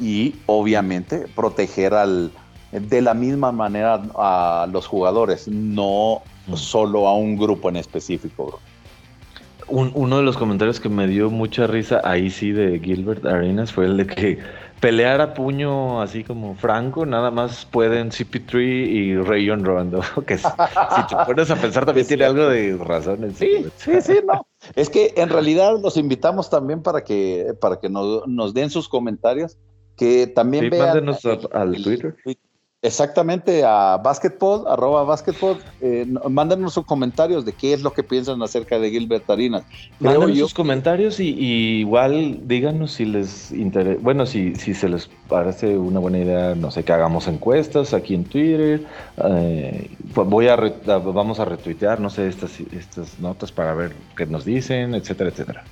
y 0.00 0.34
obviamente 0.46 1.26
proteger 1.36 1.94
al 1.94 2.32
de 2.72 3.02
la 3.02 3.14
misma 3.14 3.52
manera 3.52 4.02
a 4.16 4.66
los 4.72 4.86
jugadores, 4.86 5.46
no 5.46 6.22
solo 6.54 7.06
a 7.06 7.14
un 7.14 7.36
grupo 7.36 7.68
en 7.68 7.76
específico. 7.76 8.58
uno 9.68 10.16
de 10.16 10.22
los 10.24 10.36
comentarios 10.36 10.80
que 10.80 10.88
me 10.88 11.06
dio 11.06 11.30
mucha 11.30 11.68
risa 11.68 12.00
ahí 12.02 12.30
sí 12.30 12.50
de 12.50 12.80
Gilbert 12.80 13.24
Arenas 13.26 13.70
fue 13.72 13.84
el 13.84 13.98
de 13.98 14.06
que 14.06 14.38
pelear 14.82 15.20
a 15.20 15.32
puño 15.32 16.02
así 16.02 16.24
como 16.24 16.56
franco, 16.56 17.06
nada 17.06 17.30
más 17.30 17.64
pueden 17.66 18.10
CP3 18.10 18.88
y 18.88 19.16
Rayon 19.16 19.64
Rondo. 19.64 20.00
Que 20.26 20.36
si 20.36 20.44
te 21.08 21.16
pones 21.24 21.50
a 21.52 21.56
pensar 21.56 21.86
también 21.86 22.06
tiene 22.06 22.24
algo 22.24 22.48
de 22.48 22.76
razón. 22.76 23.32
sí, 23.36 23.64
sí, 23.76 24.00
sí, 24.02 24.14
no. 24.26 24.44
Es 24.74 24.90
que 24.90 25.14
en 25.16 25.28
realidad 25.28 25.78
los 25.80 25.96
invitamos 25.96 26.50
también 26.50 26.82
para 26.82 27.04
que, 27.04 27.54
para 27.60 27.78
que 27.78 27.88
nos, 27.88 28.26
nos 28.26 28.54
den 28.54 28.70
sus 28.70 28.88
comentarios, 28.88 29.56
que 29.96 30.26
también 30.26 30.68
vean 30.68 31.08
al 31.52 31.82
Twitter. 31.82 32.16
Exactamente, 32.84 33.62
a 33.64 33.96
Basketball, 33.96 34.66
arroba 34.66 35.04
Basketball, 35.04 35.56
eh, 35.80 36.04
mándenos 36.28 36.74
sus 36.74 36.84
comentarios 36.84 37.44
de 37.44 37.52
qué 37.52 37.74
es 37.74 37.80
lo 37.80 37.92
que 37.92 38.02
piensan 38.02 38.42
acerca 38.42 38.80
de 38.80 38.90
Gilbert 38.90 39.30
Arenas. 39.30 39.62
Mándenos 40.00 40.36
sus 40.36 40.52
comentarios 40.52 41.20
y, 41.20 41.28
igual 41.78 42.40
díganos 42.48 42.94
si 42.94 43.04
les 43.04 43.52
interesa, 43.52 44.00
bueno, 44.02 44.26
si, 44.26 44.56
si 44.56 44.74
se 44.74 44.88
les 44.88 45.08
parece 45.28 45.78
una 45.78 46.00
buena 46.00 46.18
idea, 46.18 46.56
no 46.56 46.72
sé, 46.72 46.82
que 46.82 46.92
hagamos 46.92 47.28
encuestas 47.28 47.94
aquí 47.94 48.16
en 48.16 48.24
Twitter, 48.24 48.84
eh, 49.28 49.88
voy 50.16 50.48
a, 50.48 50.56
vamos 50.56 51.38
a 51.38 51.44
retuitear, 51.44 52.00
no 52.00 52.10
sé, 52.10 52.26
estas, 52.26 52.58
estas 52.72 53.20
notas 53.20 53.52
para 53.52 53.74
ver 53.74 53.94
qué 54.16 54.26
nos 54.26 54.44
dicen, 54.44 54.96
etcétera, 54.96 55.30
etcétera. 55.30 55.64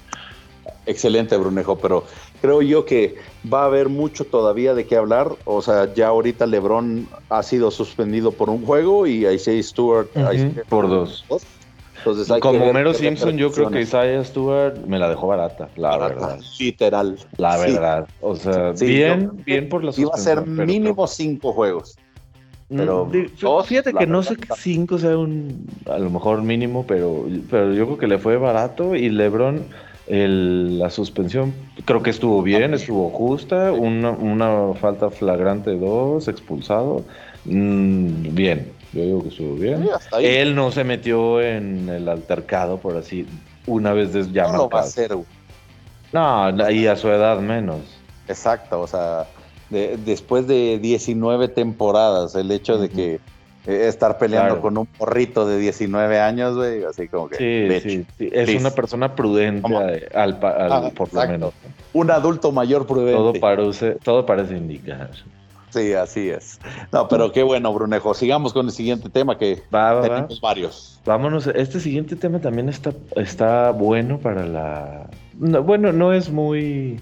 Excelente, 0.87 1.37
Brunejo, 1.37 1.77
pero 1.77 2.05
creo 2.41 2.63
yo 2.63 2.85
que 2.85 3.17
va 3.53 3.63
a 3.63 3.67
haber 3.67 3.89
mucho 3.89 4.25
todavía 4.25 4.75
de 4.75 4.87
qué 4.87 4.97
hablar. 4.97 5.29
O 5.45 5.63
sea, 5.63 5.93
ya 5.95 6.09
ahorita 6.09 6.47
LeBron 6.47 7.09
ha 7.29 7.43
sido 7.43 7.71
suspendido 7.71 8.33
por 8.33 8.51
un 8.51 8.65
juego 8.65 9.07
y 9.07 9.27
Isaiah 9.27 9.63
Stewart 9.63 10.09
por 10.69 10.89
dos. 10.89 11.25
Como 12.41 12.73
Mero 12.73 12.95
Simpson, 12.95 13.37
yo 13.37 13.53
creo 13.53 13.71
que 13.71 13.83
Isaiah 13.83 14.25
Stewart 14.25 14.87
me 14.87 14.99
la 14.99 15.09
dejó 15.09 15.27
barata, 15.27 15.69
la 15.77 15.99
verdad. 15.99 16.41
Literal. 16.59 17.19
La 17.37 17.59
verdad. 17.59 18.09
O 18.21 18.37
sea, 18.37 18.73
bien, 18.73 19.31
bien 19.45 19.69
por 19.69 19.85
la 19.85 19.93
Iba 19.97 20.15
a 20.15 20.19
ser 20.19 20.47
mínimo 20.47 21.07
cinco 21.07 21.53
juegos. 21.53 21.97
Mm, 22.71 22.77
pero 22.77 23.65
fíjate 23.65 23.93
que 23.93 24.07
no 24.07 24.23
sé 24.23 24.37
que 24.37 24.47
cinco 24.57 24.97
sea 24.97 25.19
un 25.19 25.67
a 25.87 25.99
lo 25.99 26.09
mejor 26.09 26.41
mínimo, 26.43 26.85
pero, 26.87 27.27
pero 27.51 27.75
yo 27.75 27.85
creo 27.87 27.99
que 27.99 28.07
le 28.07 28.19
fue 28.19 28.37
barato 28.37 28.95
y 28.95 29.09
LeBron 29.09 29.65
la 30.11 30.91
suspensión 30.91 31.55
creo 31.85 32.03
que 32.03 32.11
estuvo 32.11 32.43
bien, 32.43 32.75
estuvo 32.75 33.11
justa, 33.11 33.73
una, 33.73 34.75
falta 34.75 35.11
flagrante 35.11 35.77
dos, 35.77 36.27
expulsado. 36.27 37.05
Mm, 37.45 38.35
bien, 38.35 38.73
yo 38.93 39.03
digo 39.03 39.23
que 39.23 39.29
estuvo 39.29 39.55
bien. 39.55 39.89
Él 40.21 40.55
no 40.55 40.73
se 40.73 40.85
metió 40.85 41.41
en 41.41 41.89
el 41.89 42.09
altercado, 42.09 42.79
por 42.79 42.97
así, 42.97 43.27
una 43.67 43.93
vez 43.93 44.13
des, 44.13 44.33
ya 44.33 44.51
no 44.51 44.69
va 44.69 44.81
a 44.81 44.85
ser. 44.85 45.17
No, 46.13 46.71
y 46.71 46.87
a 46.87 46.97
su 46.97 47.09
edad 47.09 47.39
menos. 47.39 47.81
Exacto, 48.27 48.81
o 48.81 48.87
sea, 48.87 49.27
después 49.71 50.47
de 50.49 50.79
19 50.81 51.49
temporadas, 51.49 52.35
el 52.35 52.51
hecho 52.51 52.79
de 52.79 52.89
que 52.89 53.21
estar 53.71 54.19
peleando 54.19 54.61
con 54.61 54.77
un 54.79 54.87
porrito 54.87 55.47
de 55.47 55.59
19 55.59 56.21
años, 56.21 56.57
güey, 56.57 56.85
así 56.85 57.09
como 57.09 57.29
que. 57.29 57.81
Sí, 57.83 58.07
sí, 58.19 58.31
Es 58.33 58.61
una 58.61 58.71
persona 58.71 59.15
prudente, 59.15 60.09
al, 60.15 60.39
por 60.39 61.13
lo 61.13 61.27
menos. 61.27 61.55
Un 61.93 62.11
adulto 62.11 62.53
mayor 62.53 62.87
prudente. 62.87 63.15
Todo 63.15 63.33
parece, 63.35 63.93
todo 64.03 64.27
parece 64.27 64.57
indicar. 64.57 65.11
Sí, 65.71 65.93
así 65.95 66.29
es. 66.31 66.61
No, 66.93 67.09
pero 67.09 67.33
qué 67.33 67.43
bueno, 67.43 67.73
Brunejo. 67.73 68.13
Sigamos 68.15 68.53
con 68.53 68.67
el 68.67 68.73
siguiente 68.73 69.09
tema 69.09 69.39
que 69.39 69.63
tenemos 69.71 70.41
varios. 70.41 71.01
Vámonos. 71.05 71.47
Este 71.47 71.81
siguiente 71.81 72.17
tema 72.17 72.41
también 72.41 72.69
está, 72.69 72.93
está 73.17 73.71
bueno 73.71 74.19
para 74.19 74.47
la. 74.47 75.09
bueno, 75.35 75.93
no 75.93 76.13
es 76.13 76.31
muy. 76.31 77.01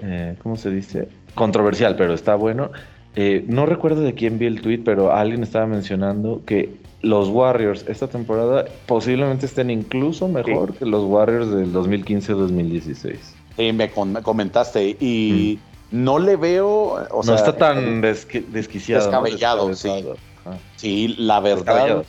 Eh, 0.00 0.34
¿Cómo 0.42 0.56
se 0.56 0.70
dice? 0.70 1.08
Controversial, 1.34 1.96
pero 1.96 2.14
está 2.14 2.34
bueno. 2.34 2.70
Eh, 3.16 3.44
no 3.48 3.64
recuerdo 3.64 4.02
de 4.02 4.12
quién 4.12 4.38
vi 4.38 4.46
el 4.46 4.60
tweet, 4.60 4.82
pero 4.84 5.12
alguien 5.12 5.42
estaba 5.42 5.66
mencionando 5.66 6.42
que 6.44 6.70
los 7.00 7.28
Warriors 7.28 7.84
esta 7.88 8.08
temporada 8.08 8.66
posiblemente 8.86 9.46
estén 9.46 9.70
incluso 9.70 10.28
mejor 10.28 10.74
que 10.74 10.84
los 10.84 11.04
Warriors 11.04 11.50
del 11.50 11.72
2015-2016. 11.72 13.16
Sí, 13.56 13.72
me, 13.72 13.90
comentaste 13.90 14.96
y 15.00 15.58
mm. 15.90 16.04
no 16.04 16.18
le 16.18 16.36
veo... 16.36 17.06
no 17.24 17.34
está 17.34 17.56
tan 17.56 18.02
desquiciado. 18.02 19.02
Descabellado, 19.02 19.74
sí. 19.74 20.04
Sí, 20.76 21.14
la 21.18 21.40
verdad. 21.40 22.04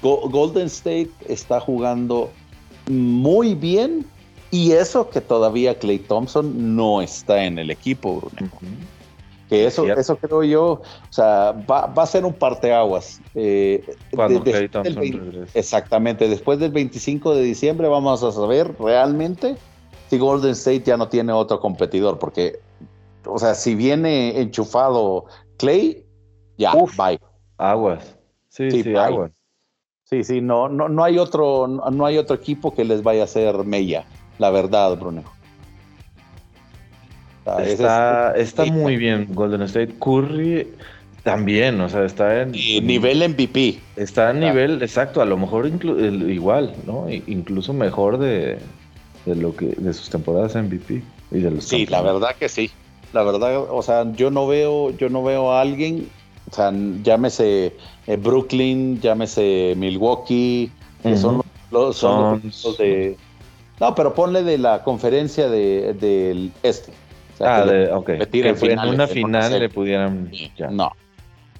Golden 0.00 0.66
State 0.66 1.10
está 1.28 1.60
jugando 1.60 2.30
muy 2.88 3.54
bien 3.54 4.04
Y 4.50 4.72
eso 4.72 5.08
que 5.08 5.20
todavía 5.20 5.78
Clay 5.78 5.98
Thompson 5.98 6.74
no 6.76 7.00
está 7.00 7.44
en 7.44 7.58
el 7.58 7.70
equipo. 7.70 8.30
Que 9.52 9.66
eso, 9.66 9.86
eso 9.86 10.16
creo 10.16 10.42
yo, 10.44 10.64
o 10.64 10.82
sea, 11.10 11.52
va, 11.70 11.92
a 11.94 12.06
ser 12.06 12.24
un 12.24 12.32
parteaguas. 12.32 13.20
Eh, 13.34 13.84
Cuando 14.14 14.42
Clay 14.42 14.66
Thompson 14.66 15.46
Exactamente, 15.52 16.26
después 16.26 16.58
del 16.58 16.72
25 16.72 17.34
de 17.34 17.42
diciembre 17.42 17.86
vamos 17.86 18.22
a 18.22 18.32
saber 18.32 18.74
realmente 18.80 19.56
si 20.08 20.16
Golden 20.16 20.52
State 20.52 20.84
ya 20.84 20.96
no 20.96 21.10
tiene 21.10 21.34
otro 21.34 21.60
competidor, 21.60 22.18
porque, 22.18 22.60
o 23.26 23.38
sea, 23.38 23.54
si 23.54 23.74
viene 23.74 24.40
enchufado 24.40 25.26
Clay, 25.58 26.02
ya, 26.56 26.72
bye. 26.72 27.20
Aguas. 27.58 28.16
Sí, 28.48 28.70
sí, 28.70 28.96
aguas. 28.96 29.32
Sí, 30.04 30.24
sí, 30.24 30.40
no, 30.40 30.70
no, 30.70 30.88
no 30.88 31.04
hay 31.04 31.18
otro, 31.18 31.66
no 31.68 32.06
hay 32.06 32.16
otro 32.16 32.36
equipo 32.36 32.72
que 32.72 32.86
les 32.86 33.02
vaya 33.02 33.20
a 33.20 33.24
hacer 33.24 33.66
mella, 33.66 34.06
la 34.38 34.48
verdad, 34.48 34.98
Bruno. 37.44 37.60
Está, 37.60 38.34
está 38.36 38.64
muy 38.66 38.96
bien 38.96 39.28
Golden 39.32 39.62
State. 39.62 39.94
Curry 39.98 40.66
también, 41.22 41.80
o 41.80 41.88
sea, 41.88 42.04
está 42.04 42.42
en... 42.42 42.52
nivel 42.52 43.28
MVP. 43.28 43.78
Está 43.96 44.30
en 44.30 44.40
nivel, 44.40 44.82
exacto, 44.82 45.20
a 45.20 45.24
lo 45.24 45.36
mejor 45.36 45.68
igual, 45.68 46.74
¿no? 46.84 47.06
Incluso 47.08 47.72
mejor 47.72 48.18
de, 48.18 48.58
lo 49.26 49.54
que 49.54 49.66
de 49.66 49.94
sus 49.94 50.10
temporadas 50.10 50.56
MVP 50.56 51.02
y 51.30 51.38
de 51.38 51.50
los 51.50 51.64
Sí, 51.64 51.86
la 51.86 52.02
verdad 52.02 52.34
que 52.38 52.48
sí. 52.48 52.70
La 53.12 53.22
verdad, 53.22 53.66
o 53.70 53.82
sea, 53.82 54.10
yo 54.14 54.30
no 54.30 54.46
veo, 54.46 54.90
yo 54.96 55.10
no 55.10 55.22
veo 55.22 55.52
a 55.52 55.60
alguien, 55.60 56.08
o 56.50 56.54
sea, 56.54 56.72
llámese 57.02 57.74
eh, 58.06 58.16
Brooklyn, 58.16 59.00
llámese 59.00 59.74
Milwaukee, 59.76 60.72
que 61.02 61.16
son 61.16 61.42
los, 61.70 61.96
son 61.96 62.42
los 62.42 62.78
de... 62.78 63.16
No, 63.78 63.94
pero 63.94 64.14
ponle 64.14 64.42
de 64.42 64.58
la 64.58 64.82
conferencia 64.82 65.48
de, 65.48 65.94
del 65.94 66.52
ah, 67.42 67.64
de, 67.64 67.90
que 68.30 68.72
en 68.72 68.78
una 68.80 69.06
final 69.06 69.58
le 69.58 69.68
pudieran. 69.68 70.30
No. 70.70 70.92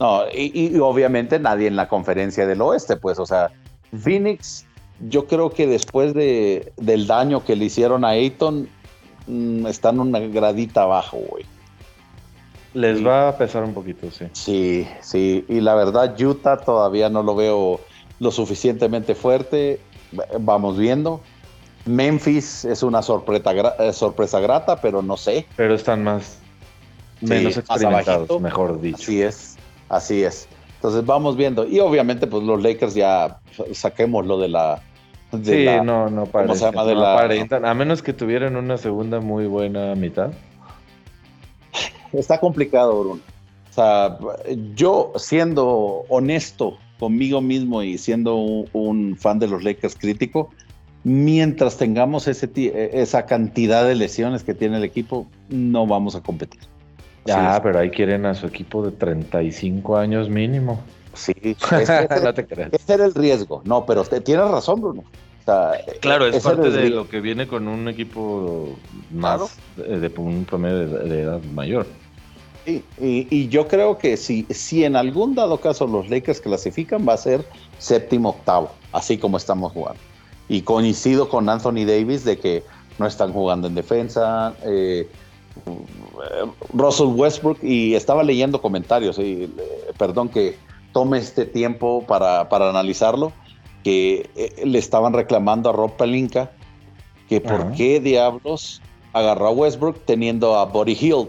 No, 0.00 0.22
y, 0.34 0.78
obviamente 0.80 1.38
nadie 1.38 1.68
en 1.68 1.76
la 1.76 1.88
conferencia 1.88 2.46
del 2.46 2.60
oeste, 2.60 2.96
pues, 2.96 3.18
o 3.18 3.26
sea, 3.26 3.50
Phoenix, 3.96 4.66
yo 5.08 5.26
creo 5.26 5.50
que 5.50 5.66
después 5.66 6.14
de, 6.14 6.72
del 6.76 7.06
daño 7.06 7.44
que 7.44 7.54
le 7.54 7.66
hicieron 7.66 8.04
a 8.04 8.08
Ayton, 8.08 8.68
mm, 9.26 9.66
están 9.66 10.00
una 10.00 10.18
gradita 10.18 10.82
abajo, 10.82 11.18
güey. 11.28 11.44
Les 12.74 13.06
va 13.06 13.28
a 13.28 13.36
pesar 13.36 13.64
un 13.64 13.74
poquito, 13.74 14.10
sí. 14.10 14.24
Sí, 14.32 14.88
sí, 15.00 15.44
y 15.48 15.60
la 15.60 15.74
verdad, 15.74 16.18
Utah 16.18 16.56
todavía 16.56 17.10
no 17.10 17.22
lo 17.22 17.36
veo 17.36 17.80
lo 18.18 18.30
suficientemente 18.30 19.14
fuerte. 19.14 19.78
Vamos 20.40 20.78
viendo. 20.78 21.20
Memphis 21.84 22.64
es 22.64 22.82
una 22.82 23.02
sorpresa, 23.02 23.52
eh, 23.78 23.92
sorpresa 23.92 24.40
grata, 24.40 24.80
pero 24.80 25.02
no 25.02 25.16
sé. 25.16 25.46
Pero 25.56 25.74
están 25.74 26.04
más 26.04 26.38
menos 27.20 27.56
experimentados, 27.56 28.40
mejor 28.40 28.80
dicho. 28.80 28.96
Así 29.02 29.22
es, 29.22 29.56
así 29.88 30.22
es. 30.22 30.48
Entonces 30.76 31.04
vamos 31.04 31.36
viendo. 31.36 31.66
Y 31.66 31.80
obviamente, 31.80 32.26
pues 32.26 32.42
los 32.42 32.62
Lakers 32.62 32.94
ya 32.94 33.38
saquemos 33.72 34.26
lo 34.26 34.38
de 34.38 34.48
la. 34.48 34.82
sí, 35.42 35.66
no, 35.84 36.08
no 36.08 36.22
aparentan, 36.22 37.64
A 37.64 37.74
menos 37.74 38.02
que 38.02 38.12
tuvieran 38.12 38.56
una 38.56 38.76
segunda 38.76 39.20
muy 39.20 39.46
buena 39.46 39.94
mitad. 39.94 40.32
Está 42.12 42.38
complicado, 42.38 43.00
Bruno. 43.00 43.20
O 43.70 43.74
sea, 43.74 44.18
yo 44.74 45.12
siendo 45.16 46.04
honesto 46.08 46.76
conmigo 46.98 47.40
mismo 47.40 47.82
y 47.82 47.96
siendo 47.96 48.36
un 48.36 49.16
fan 49.16 49.38
de 49.38 49.48
los 49.48 49.64
Lakers 49.64 49.96
crítico, 49.96 50.50
mientras 51.04 51.76
tengamos 51.76 52.28
ese, 52.28 52.50
e, 52.54 52.90
esa 52.94 53.26
cantidad 53.26 53.86
de 53.86 53.94
lesiones 53.94 54.42
que 54.44 54.54
tiene 54.54 54.76
el 54.76 54.84
equipo, 54.84 55.26
no 55.48 55.86
vamos 55.86 56.14
a 56.14 56.20
competir. 56.20 56.60
Ah, 57.30 57.60
pero 57.62 57.78
ahí 57.78 57.90
quieren 57.90 58.26
a 58.26 58.34
su 58.34 58.46
equipo 58.46 58.84
de 58.84 58.92
35 58.92 59.96
años 59.96 60.28
mínimo. 60.28 60.82
Sí, 61.14 61.34
ese, 61.42 62.08
no 62.22 62.34
te 62.34 62.46
creas. 62.46 62.72
ese 62.72 62.94
era 62.94 63.04
el 63.04 63.14
riesgo. 63.14 63.62
No, 63.64 63.86
pero 63.86 64.04
tienes 64.04 64.48
razón, 64.48 64.80
Bruno. 64.80 65.04
claro, 66.00 66.26
es 66.26 66.42
parte 66.42 66.70
de 66.70 66.90
lo 66.90 67.08
que 67.08 67.20
viene 67.20 67.46
con 67.46 67.68
un 67.68 67.88
equipo 67.88 68.76
más 69.12 69.56
de, 69.76 70.12
un 70.16 70.44
promedio 70.44 70.86
de, 70.88 71.22
edad 71.22 71.42
mayor. 71.54 71.86
Sí, 72.64 72.84
y, 73.00 73.48
yo 73.48 73.66
creo 73.66 73.98
que 73.98 74.16
si, 74.16 74.46
si 74.50 74.84
en 74.84 74.94
algún 74.94 75.34
dado 75.34 75.58
caso 75.58 75.86
los 75.86 76.08
Lakers 76.08 76.40
clasifican, 76.40 77.06
va 77.06 77.14
a 77.14 77.18
ser 77.18 77.44
séptimo, 77.78 78.30
octavo, 78.30 78.70
así 78.92 79.18
como 79.18 79.36
estamos 79.36 79.72
jugando 79.72 80.11
y 80.48 80.62
coincido 80.62 81.28
con 81.28 81.48
Anthony 81.48 81.84
Davis 81.86 82.24
de 82.24 82.38
que 82.38 82.62
no 82.98 83.06
están 83.06 83.32
jugando 83.32 83.68
en 83.68 83.74
defensa. 83.74 84.54
Eh, 84.64 85.08
Russell 86.72 87.08
Westbrook, 87.08 87.58
y 87.62 87.94
estaba 87.94 88.22
leyendo 88.22 88.60
comentarios, 88.60 89.18
y, 89.18 89.44
eh, 89.44 89.50
perdón 89.98 90.28
que 90.28 90.56
tome 90.92 91.18
este 91.18 91.44
tiempo 91.44 92.04
para, 92.06 92.40
analizarlo, 92.50 93.32
que 93.84 94.30
eh, 94.36 94.62
le 94.64 94.78
estaban 94.78 95.12
reclamando 95.12 95.68
a 95.68 95.72
Rob 95.72 95.96
Palinka 95.96 96.50
que 97.28 97.40
por 97.40 97.72
qué 97.72 97.98
diablos 97.98 98.82
agarró 99.14 99.46
a 99.46 99.50
Westbrook 99.52 100.04
teniendo 100.04 100.54
a 100.54 100.66
Buddy 100.66 100.98
Hill, 101.00 101.28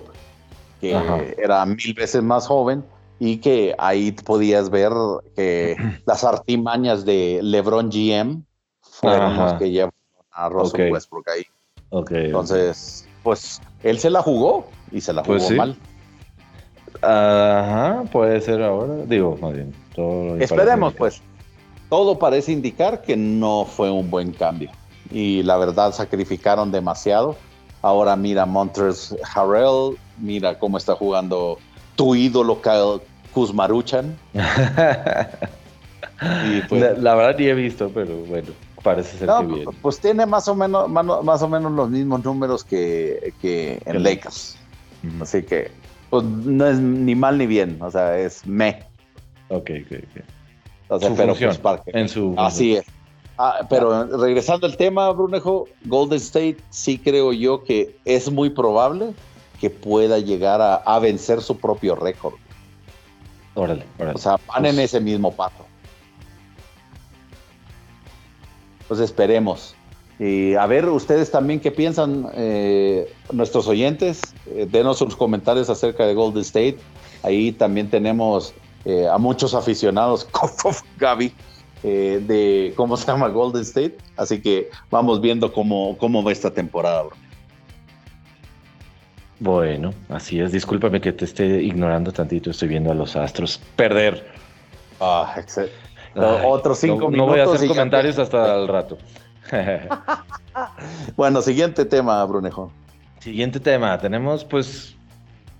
que 0.82 0.91
era 1.38 1.65
mil 1.65 1.93
veces 1.93 2.21
más 2.21 2.45
joven, 2.47 2.84
y 3.19 3.38
que 3.38 3.73
ahí 3.78 4.12
podías 4.12 4.69
ver 4.69 4.91
que 5.36 5.78
las 6.06 6.26
artimañas 6.26 7.06
de 7.06 7.39
LeBron 7.41 7.89
GM 7.89 8.43
que 9.59 9.71
llevan 9.71 9.91
a 10.31 10.49
Russell 10.49 10.91
Westbrook 10.91 11.29
ahí. 11.29 11.43
Entonces, 11.91 13.07
pues 13.21 13.61
él 13.83 13.99
se 13.99 14.09
la 14.09 14.21
jugó 14.21 14.67
y 14.91 15.01
se 15.01 15.13
la 15.13 15.23
pues 15.23 15.43
jugó 15.43 15.55
mal. 15.55 15.77
Ajá, 17.01 18.03
puede 18.11 18.41
ser 18.41 18.61
ahora. 18.63 18.93
Digo, 19.05 19.37
más 19.41 19.53
bien. 19.53 19.73
Esperemos, 20.41 20.93
pues. 20.93 21.21
Todo 21.89 22.17
parece 22.17 22.51
indicar 22.51 23.03
que 23.03 23.15
no 23.15 23.65
fue 23.65 23.91
un 23.91 24.09
buen 24.09 24.31
cambio. 24.31 24.71
Y 25.11 25.43
la 25.43 25.57
verdad, 25.57 25.93
sacrificaron 25.93 26.71
demasiado. 26.71 27.35
Ahora 27.83 28.15
mira 28.15 28.45
Montres 28.45 29.15
Harrell, 29.35 29.97
mira 30.17 30.57
cómo 30.57 30.77
está 30.77 30.95
jugando 30.95 31.59
tu 31.95 32.15
ídolo 32.15 32.61
Kyle 32.61 33.01
Kuzmaruchan. 33.33 34.17
Pues 36.69 36.99
la, 36.99 37.15
verdad 37.15 37.37
ni 37.37 37.47
he 37.47 37.53
visto, 37.53 37.89
pero 37.93 38.15
bueno. 38.15 38.47
Parece 38.84 39.17
ser 39.17 39.30
que 39.30 39.46
bien. 39.46 39.69
Pues 39.82 40.00
tiene 40.00 40.26
más 40.26 40.48
o 40.48 40.56
menos, 40.56 40.89
más 40.89 41.41
o 41.41 41.48
menos 41.48 41.72
los 41.72 41.89
mismos 41.89 42.24
números 42.24 42.63
que, 42.63 43.34
que 43.41 43.82
en 43.86 44.04
Lakers. 44.04 44.58
Así 45.22 45.43
que, 45.43 45.72
pues 46.10 46.24
no 46.24 46.67
es 46.67 46.80
ni 46.80 47.15
mal 47.15 47.38
ni 47.38 47.48
bien. 47.48 47.78
O 47.82 47.89
sea, 47.89 48.17
es 48.19 48.46
me. 48.46 48.84
Ok, 49.50 49.72
ok, 49.86 49.98
ok. 49.98 50.24
O 50.89 51.00
sea, 51.00 51.13
pero 51.15 51.34
pues, 51.36 51.82
en 51.88 52.10
su 52.10 52.36
Así 52.38 52.76
es. 52.76 52.86
Ah, 53.38 53.65
pero 53.69 54.06
regresando 54.17 54.67
al 54.67 54.78
tema, 54.78 55.10
Brunejo, 55.12 55.67
Golden 55.86 56.17
State 56.17 56.58
sí 56.69 57.00
creo 57.00 57.34
yo 57.34 57.63
que 57.63 57.96
es 58.06 58.32
muy 58.32 58.50
probable 58.52 59.13
que 59.60 59.69
pueda 59.69 60.19
llegar 60.19 60.62
a, 60.62 61.00
vencer 61.00 61.41
su 61.41 61.58
propio 61.58 61.96
récord. 61.96 62.36
Órale, 63.56 63.86
órale. 63.98 64.15
O 64.15 64.17
sea, 64.17 64.38
van 64.48 64.65
en 64.65 64.76
pues 64.76 64.86
ese 64.86 65.00
mismo 65.00 65.32
paso. 65.32 65.62
Pues 68.93 69.10
esperemos. 69.10 69.75
Y 70.19 70.53
a 70.53 70.67
ver, 70.67 70.88
ustedes 70.88 71.32
también 71.32 71.60
qué 71.60 71.71
piensan, 71.71 72.27
eh, 72.36 73.12
nuestros 73.32 73.67
oyentes, 73.67 74.21
eh, 74.45 74.67
denos 74.69 74.99
sus 74.99 75.15
comentarios 75.15 75.67
acerca 75.67 76.06
de 76.06 76.13
Golden 76.13 76.43
State. 76.43 76.77
Ahí 77.23 77.51
también 77.53 77.89
tenemos 77.89 78.53
eh, 78.86 79.08
a 79.08 79.17
muchos 79.17 79.56
aficionados, 79.56 80.29
Gaby, 80.99 81.34
de 81.82 82.71
cómo 82.75 82.95
se 82.97 83.08
llama 83.08 83.29
Golden 83.29 83.63
State. 83.63 83.97
Así 84.15 84.39
que 84.39 84.69
vamos 84.91 85.19
viendo 85.21 85.51
cómo, 85.51 85.97
cómo 85.97 86.23
va 86.23 86.32
esta 86.32 86.51
temporada. 86.51 87.06
Bueno, 89.39 89.91
así 90.10 90.39
es. 90.39 90.51
Discúlpame 90.51 91.01
que 91.01 91.13
te 91.13 91.25
esté 91.25 91.63
ignorando 91.63 92.12
tantito. 92.12 92.51
Estoy 92.51 92.67
viendo 92.67 92.91
a 92.91 92.93
los 92.93 93.15
Astros 93.15 93.60
perder. 93.75 94.23
Ah, 94.99 95.34
excelente 95.36 95.92
otros 96.15 96.80
cinco 96.80 97.10
minutos. 97.10 97.17
No 97.17 97.26
voy 97.28 97.39
a 97.39 97.43
hacer 97.43 97.67
comentarios 97.67 98.17
hasta 98.19 98.56
el 98.60 98.67
rato. 98.67 98.97
bueno, 101.15 101.41
siguiente 101.41 101.86
tema, 101.86 102.23
Brunejo. 102.26 102.71
Siguiente 103.19 103.60
tema. 103.60 103.97
Tenemos, 103.99 104.43
pues, 104.43 104.95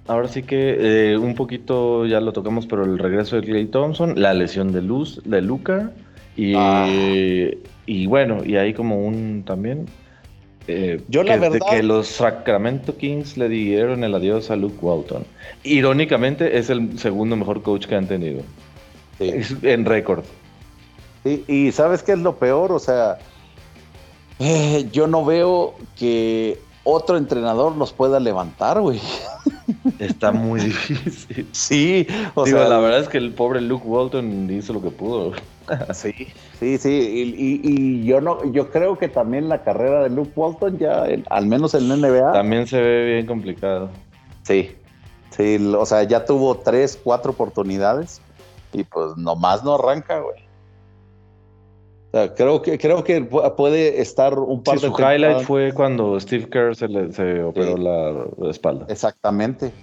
ahora 0.08 0.28
sí 0.28 0.44
que 0.44 1.12
eh, 1.12 1.18
un 1.18 1.36
poquito 1.36 2.06
ya 2.06 2.20
lo 2.20 2.34
tocamos, 2.34 2.66
pero 2.68 2.84
el 2.84 3.00
regreso 3.00 3.38
de 3.38 3.44
Clay 3.44 3.66
Thompson, 3.66 4.22
la 4.22 4.34
lesión 4.34 4.72
de 4.72 4.82
Luz, 4.82 5.22
de 5.26 5.42
Luca, 5.42 5.92
y, 6.36 6.54
ah. 6.56 6.88
y 7.86 8.08
bueno, 8.08 8.44
y 8.44 8.58
ahí 8.58 8.74
como 8.74 9.06
un 9.06 9.44
también. 9.46 9.86
Eh, 10.68 11.02
Yo 11.10 11.24
la 11.24 11.38
verdad. 11.38 11.60
Que 11.70 11.84
los 11.84 12.08
Sacramento 12.08 12.96
Kings 12.98 13.38
le 13.38 13.50
dieron 13.50 14.04
el 14.04 14.16
adiós 14.16 14.50
a 14.50 14.56
Luke 14.56 14.78
Walton. 14.82 15.26
Irónicamente, 15.64 16.58
es 16.58 16.70
el 16.70 16.98
segundo 16.98 17.36
mejor 17.36 17.62
coach 17.62 17.86
que 17.86 17.96
han 17.96 18.08
tenido. 18.08 18.42
En 19.20 19.86
récord 19.86 20.24
y 21.26 21.72
sabes 21.72 22.04
qué 22.04 22.14
es 22.14 22.20
lo 22.20 22.36
peor, 22.36 22.72
o 22.72 22.80
sea, 22.80 23.18
Eh, 24.40 24.90
yo 24.92 25.08
no 25.08 25.24
veo 25.24 25.76
que 25.98 26.60
otro 26.84 27.18
entrenador 27.18 27.76
los 27.78 27.94
pueda 27.94 28.20
levantar, 28.20 28.82
güey. 28.82 29.00
Está 30.00 30.32
muy 30.32 30.60
difícil. 30.66 31.48
Sí, 31.52 32.08
o 32.36 32.46
sea, 32.46 32.68
la 32.68 32.80
verdad 32.80 33.00
es 33.00 33.10
que 33.10 33.20
el 33.20 33.32
pobre 33.34 33.62
Luke 33.62 33.88
Walton 33.88 34.50
hizo 34.52 34.74
lo 34.74 34.82
que 34.82 34.90
pudo. 34.90 35.34
Sí, 35.94 36.14
sí, 36.60 36.78
sí. 36.78 37.62
Y, 37.64 38.04
yo 38.04 38.20
no, 38.20 38.44
yo 38.52 38.70
creo 38.70 38.98
que 38.98 39.08
también 39.08 39.48
la 39.48 39.64
carrera 39.64 40.04
de 40.04 40.10
Luke 40.10 40.34
Walton 40.36 40.78
ya, 40.78 41.06
al 41.30 41.48
menos 41.48 41.74
en 41.74 41.88
la 41.88 41.96
NBA. 41.96 42.34
También 42.34 42.68
se 42.68 42.82
ve 42.82 43.06
bien 43.14 43.26
complicado. 43.26 43.90
Sí, 44.42 44.76
sí, 45.30 45.56
o 45.74 45.86
sea, 45.86 46.04
ya 46.04 46.26
tuvo 46.26 46.58
tres, 46.58 47.00
cuatro 47.02 47.32
oportunidades 47.32 48.20
y 48.74 48.84
pues 48.84 49.16
nomás 49.16 49.64
no 49.64 49.76
arranca, 49.76 50.20
güey 50.20 50.44
creo 52.36 52.62
que 52.62 52.78
creo 52.78 53.04
que 53.04 53.22
puede 53.22 54.02
estar 54.02 54.38
un 54.38 54.62
par 54.62 54.80
de 54.80 54.88
su 54.88 54.94
highlight 54.94 55.46
fue 55.46 55.74
cuando 55.74 56.20
Steve 56.20 56.48
Kerr 56.48 56.76
se, 56.76 56.88
le, 56.88 57.12
se 57.12 57.42
operó 57.44 57.76
la, 57.78 58.50
espalda. 58.50 58.86
Exactamente. 58.90 59.74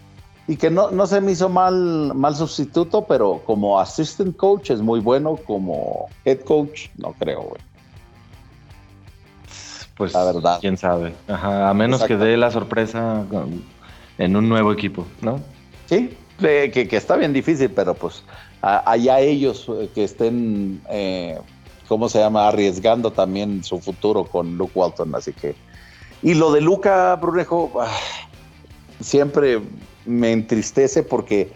Y 0.47 0.57
que 0.57 0.71
no, 0.71 0.91
no 0.91 1.07
se 1.07 1.21
me 1.21 1.33
hizo 1.33 1.49
mal, 1.49 2.13
mal 2.15 2.35
sustituto, 2.35 3.05
pero 3.05 3.43
como 3.45 3.79
assistant 3.79 4.37
coach 4.37 4.71
es 4.71 4.81
muy 4.81 5.01
bueno, 5.01 5.37
como 5.37 6.07
head 6.25 6.41
coach 6.41 6.89
no 6.97 7.13
creo, 7.13 7.43
güey. 7.43 7.61
Pues 9.97 10.15
la 10.15 10.25
verdad. 10.25 10.59
Quién 10.61 10.77
sabe. 10.77 11.13
a 11.29 11.75
menos 11.75 12.03
que 12.05 12.17
dé 12.17 12.37
la 12.37 12.51
sorpresa 12.51 13.25
en 14.19 14.37
un 14.37 14.49
nuevo 14.49 14.73
equipo, 14.73 15.05
¿no? 15.21 15.41
Sí, 15.87 16.17
que, 16.39 16.71
que 16.71 16.97
está 16.97 17.17
bien 17.17 17.33
difícil, 17.33 17.71
pero 17.71 17.95
pues 17.95 18.25
allá 18.63 19.21
ellos 19.21 19.67
eh, 19.69 19.91
que 19.95 20.05
estén 20.05 20.81
eh, 20.91 21.39
¿cómo 21.91 22.09
se 22.09 22.21
llama? 22.21 22.47
Arriesgando 22.47 23.11
también 23.11 23.65
su 23.65 23.81
futuro 23.81 24.23
con 24.23 24.57
Luke 24.57 24.71
Walton, 24.77 25.13
así 25.17 25.33
que... 25.33 25.57
Y 26.23 26.35
lo 26.35 26.53
de 26.53 26.61
Luca 26.61 27.17
Brunejo, 27.17 27.73
ah, 27.81 27.91
siempre 29.01 29.61
me 30.07 30.31
entristece 30.31 31.03
porque 31.03 31.51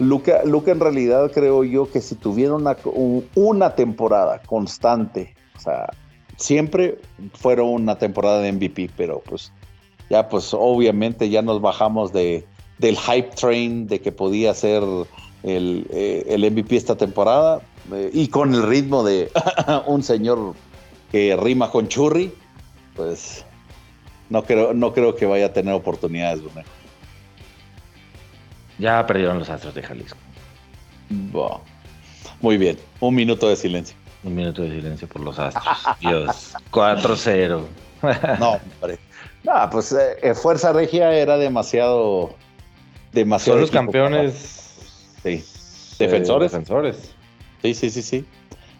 Luca, 0.00 0.42
Luca 0.44 0.72
en 0.72 0.80
realidad 0.80 1.30
creo 1.32 1.62
yo 1.62 1.88
que 1.88 2.00
si 2.00 2.16
tuviera 2.16 2.54
una, 2.54 2.76
una 3.36 3.76
temporada 3.76 4.42
constante, 4.44 5.36
o 5.56 5.60
sea, 5.60 5.88
siempre 6.36 6.98
fueron 7.34 7.68
una 7.68 7.96
temporada 7.96 8.40
de 8.40 8.50
MVP, 8.50 8.90
pero 8.96 9.22
pues 9.24 9.52
ya 10.10 10.28
pues 10.28 10.52
obviamente 10.52 11.30
ya 11.30 11.42
nos 11.42 11.60
bajamos 11.60 12.12
de, 12.12 12.44
del 12.78 12.96
hype 12.96 13.30
train 13.36 13.86
de 13.86 14.00
que 14.00 14.10
podía 14.10 14.52
ser 14.52 14.82
el, 15.44 15.86
eh, 15.90 16.24
el 16.26 16.50
MVP 16.50 16.74
esta 16.74 16.96
temporada, 16.96 17.62
y 18.12 18.28
con 18.28 18.54
el 18.54 18.62
ritmo 18.62 19.04
de 19.04 19.30
un 19.86 20.02
señor 20.02 20.54
que 21.10 21.36
rima 21.36 21.70
con 21.70 21.88
churri, 21.88 22.32
pues 22.94 23.44
no 24.28 24.42
creo, 24.42 24.74
no 24.74 24.92
creo 24.92 25.14
que 25.14 25.26
vaya 25.26 25.46
a 25.46 25.52
tener 25.52 25.74
oportunidades, 25.74 26.40
Ya 28.78 29.06
perdieron 29.06 29.38
los 29.38 29.48
Astros 29.48 29.74
de 29.74 29.82
Jalisco. 29.82 30.18
Muy 32.40 32.58
bien, 32.58 32.76
un 33.00 33.14
minuto 33.14 33.48
de 33.48 33.56
silencio. 33.56 33.96
Un 34.24 34.34
minuto 34.34 34.62
de 34.62 34.70
silencio 34.70 35.08
por 35.08 35.22
los 35.22 35.38
Astros. 35.38 35.78
Dios, 36.00 36.54
4-0. 36.72 37.62
no, 38.40 38.50
hombre. 38.50 38.98
No, 39.44 39.70
pues 39.70 39.92
eh, 39.92 40.16
eh, 40.22 40.34
Fuerza 40.34 40.72
Regia 40.72 41.12
era 41.12 41.38
demasiado. 41.38 42.34
demasiado 43.12 43.58
Son 43.58 43.60
los 43.60 43.70
campeones. 43.70 44.74
Sí. 45.22 45.44
Defensores. 45.98 46.50
defensores. 46.50 47.15
Sí, 47.66 47.74
sí, 47.74 47.90
sí, 47.90 48.02
sí. 48.02 48.24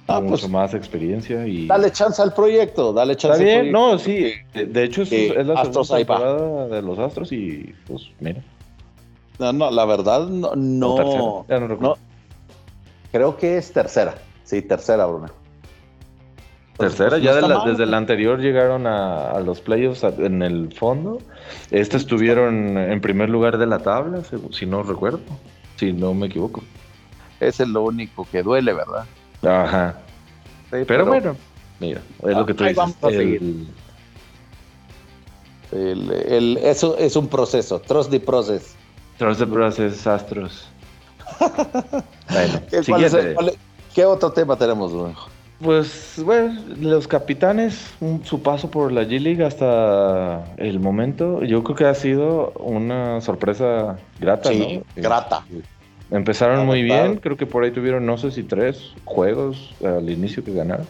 Ah, 0.09 0.21
mucho 0.21 0.43
pues, 0.43 0.49
más 0.49 0.75
experiencia 0.75 1.47
y. 1.47 1.67
Dale 1.67 1.91
chance 1.91 2.23
al 2.23 2.33
proyecto, 2.33 2.93
dale 2.93 3.17
chance. 3.17 3.43
Está 3.43 3.63
bien, 3.63 3.73
no, 3.73 3.99
sí. 3.99 4.35
De, 4.55 4.85
hecho, 4.85 5.03
es, 5.03 5.11
la 5.45 5.65
segunda 5.65 5.97
temporada 5.97 6.69
de 6.69 6.83
los 6.83 6.99
Astros 6.99 7.33
y, 7.33 7.75
pues, 7.89 8.11
mira. 8.21 8.41
No, 9.41 9.53
no, 9.53 9.71
la 9.71 9.85
verdad, 9.85 10.29
no. 10.29 10.55
no, 10.55 11.45
no, 11.81 11.97
creo 13.11 13.37
que 13.37 13.57
es 13.59 13.73
tercera. 13.73 14.15
Sí, 14.45 14.63
tercera, 14.63 15.07
Bruno. 15.07 15.27
Tercera, 16.79 17.11
pues, 17.11 17.23
ya 17.23 17.35
desde 17.65 17.83
el 17.83 17.95
anterior 17.95 18.39
llegaron 18.39 18.87
a, 18.87 19.41
los 19.41 19.61
playoffs 19.61 20.05
en 20.05 20.43
el 20.43 20.73
fondo. 20.73 21.19
Este 21.73 21.97
estuvieron 21.97 22.79
en 22.79 23.01
primer 23.01 23.29
lugar 23.29 23.59
de 23.59 23.67
la 23.67 23.81
tabla, 23.81 24.23
si 24.53 24.67
no 24.67 24.85
recuerdo, 24.85 25.19
si 25.77 25.93
no 25.93 26.15
me 26.15 26.27
equivoco. 26.27 26.63
Ese 27.41 27.63
es 27.65 27.69
lo 27.69 27.83
único 27.83 28.27
que 28.31 28.43
duele, 28.43 28.73
¿verdad? 28.73 29.05
Ajá. 29.43 29.99
pero, 30.71 31.07
bueno, 31.07 31.37
mira, 31.81 32.01
es 32.23 32.37
lo 32.37 32.47
que 32.47 32.55
tú 32.55 32.65
dices. 32.65 32.77
Vamos 32.77 32.97
a 33.03 33.09
seguir. 33.09 33.67
El, 35.73 36.59
eso 36.63 36.97
es 36.97 37.17
un 37.17 37.29
proceso, 37.29 37.81
trust 37.81 38.11
the 38.11 38.21
process. 38.21 38.75
Trust 39.19 39.41
the 39.41 39.47
process, 39.47 40.07
Astros. 40.07 40.69
bueno, 42.31 42.61
¿Qué 43.95 44.05
otro 44.05 44.31
tema 44.31 44.57
tenemos, 44.57 44.93
Pues, 45.59 46.21
bueno, 46.23 46.61
los 46.79 47.09
capitanes, 47.09 47.95
su 48.25 48.43
paso 48.43 48.71
por 48.71 48.93
la 48.93 49.05
G-League 49.05 49.43
hasta 49.43 50.45
el 50.59 50.79
momento, 50.81 51.43
yo 51.43 51.65
creo 51.65 51.77
que 51.77 51.87
ha 51.87 51.95
sido 51.95 52.53
una 52.61 53.21
sorpresa 53.23 53.97
grata, 54.21 54.51
sí, 54.51 54.83
grata. 54.97 55.45
Empezaron 56.11 56.67
muy 56.67 56.83
bien, 56.83 57.17
creo 57.17 57.37
que 57.37 57.47
por 57.47 57.65
ahí 57.65 57.73
tuvieron, 57.73 58.07
no 58.07 58.17
sé 58.17 58.31
si 58.31 58.45
tres 58.45 58.93
juegos 59.05 59.75
al 59.85 60.09
inicio 60.09 60.45
que 60.45 60.53
ganaron. 60.53 60.87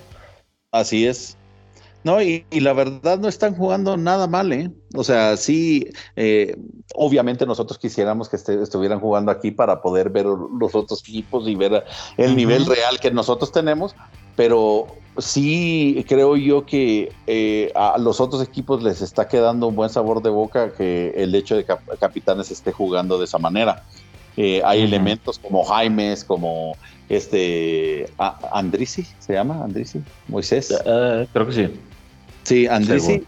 Así 0.72 1.06
es. 1.06 1.36
No, 2.06 2.22
y, 2.22 2.44
la 2.52 2.72
verdad 2.72 3.18
no 3.18 3.26
están 3.26 3.56
jugando 3.56 3.96
nada 3.96 4.28
mal, 4.28 4.52
¿eh? 4.52 4.70
O 4.94 5.02
sea, 5.02 5.36
sí, 5.36 5.90
eh, 6.14 6.56
obviamente 6.94 7.46
nosotros 7.46 7.80
quisiéramos 7.80 8.28
que 8.28 8.36
estuvieran 8.36 9.00
jugando 9.00 9.32
aquí 9.32 9.50
para 9.50 9.82
poder 9.82 10.10
ver 10.10 10.24
los 10.24 10.72
otros 10.76 11.00
equipos 11.00 11.48
y 11.48 11.56
ver 11.56 11.84
el 12.16 12.36
nivel 12.36 12.64
real 12.64 13.00
que 13.00 13.10
nosotros 13.10 13.50
tenemos, 13.50 13.96
pero 14.36 14.86
sí 15.18 16.04
creo 16.08 16.36
yo 16.36 16.64
que 16.64 17.12
eh, 17.26 17.72
a 17.74 17.98
los 17.98 18.20
otros 18.20 18.40
equipos 18.40 18.84
les 18.84 19.02
está 19.02 19.26
quedando 19.26 19.66
un 19.66 19.74
buen 19.74 19.90
sabor 19.90 20.22
de 20.22 20.30
boca 20.30 20.72
que 20.74 21.12
el 21.16 21.34
hecho 21.34 21.56
de 21.56 21.64
que 21.64 21.74
Capitanes 21.98 22.52
esté 22.52 22.70
jugando 22.70 23.18
de 23.18 23.24
esa 23.24 23.38
manera. 23.38 23.82
Eh, 24.36 24.60
hay 24.64 24.82
elementos 24.82 25.38
como 25.38 25.64
Jaimes, 25.64 26.24
como 26.24 26.76
este 27.08 28.06
Andrisi, 28.52 29.06
¿se 29.18 29.32
llama 29.32 29.64
Andrisi? 29.64 30.02
Moisés. 30.28 30.70
Eh, 30.84 31.26
creo 31.32 31.46
que 31.46 31.52
sí. 31.52 31.80
Sí, 32.42 32.66
Andrisi, 32.66 33.24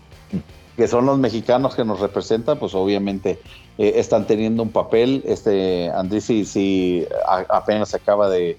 que 0.76 0.86
son 0.86 1.06
los 1.06 1.18
mexicanos 1.18 1.74
que 1.74 1.84
nos 1.84 2.00
representan, 2.00 2.58
pues 2.58 2.74
obviamente 2.74 3.38
eh, 3.78 3.94
están 3.96 4.26
teniendo 4.26 4.62
un 4.62 4.70
papel. 4.70 5.22
Este 5.26 5.90
Andrisi 5.90 6.44
sí 6.44 7.06
apenas 7.48 7.88
se 7.88 7.96
acaba 7.96 8.28
de, 8.28 8.58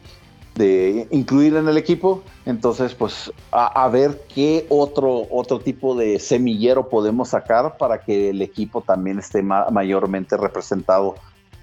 incluir 1.12 1.56
en 1.56 1.68
el 1.68 1.78
equipo. 1.78 2.24
Entonces, 2.46 2.96
pues 2.96 3.32
a, 3.52 3.88
ver 3.90 4.22
qué 4.34 4.66
otro, 4.70 5.28
otro 5.30 5.60
tipo 5.60 5.96
de 5.96 6.20
semillero 6.20 6.90
podemos 6.90 7.30
sacar 7.30 7.78
para 7.78 8.02
que 8.02 8.32
el 8.32 8.42
equipo 8.42 8.82
también 8.82 9.20
esté 9.20 9.44
mayormente 9.44 10.36
representado 10.36 11.16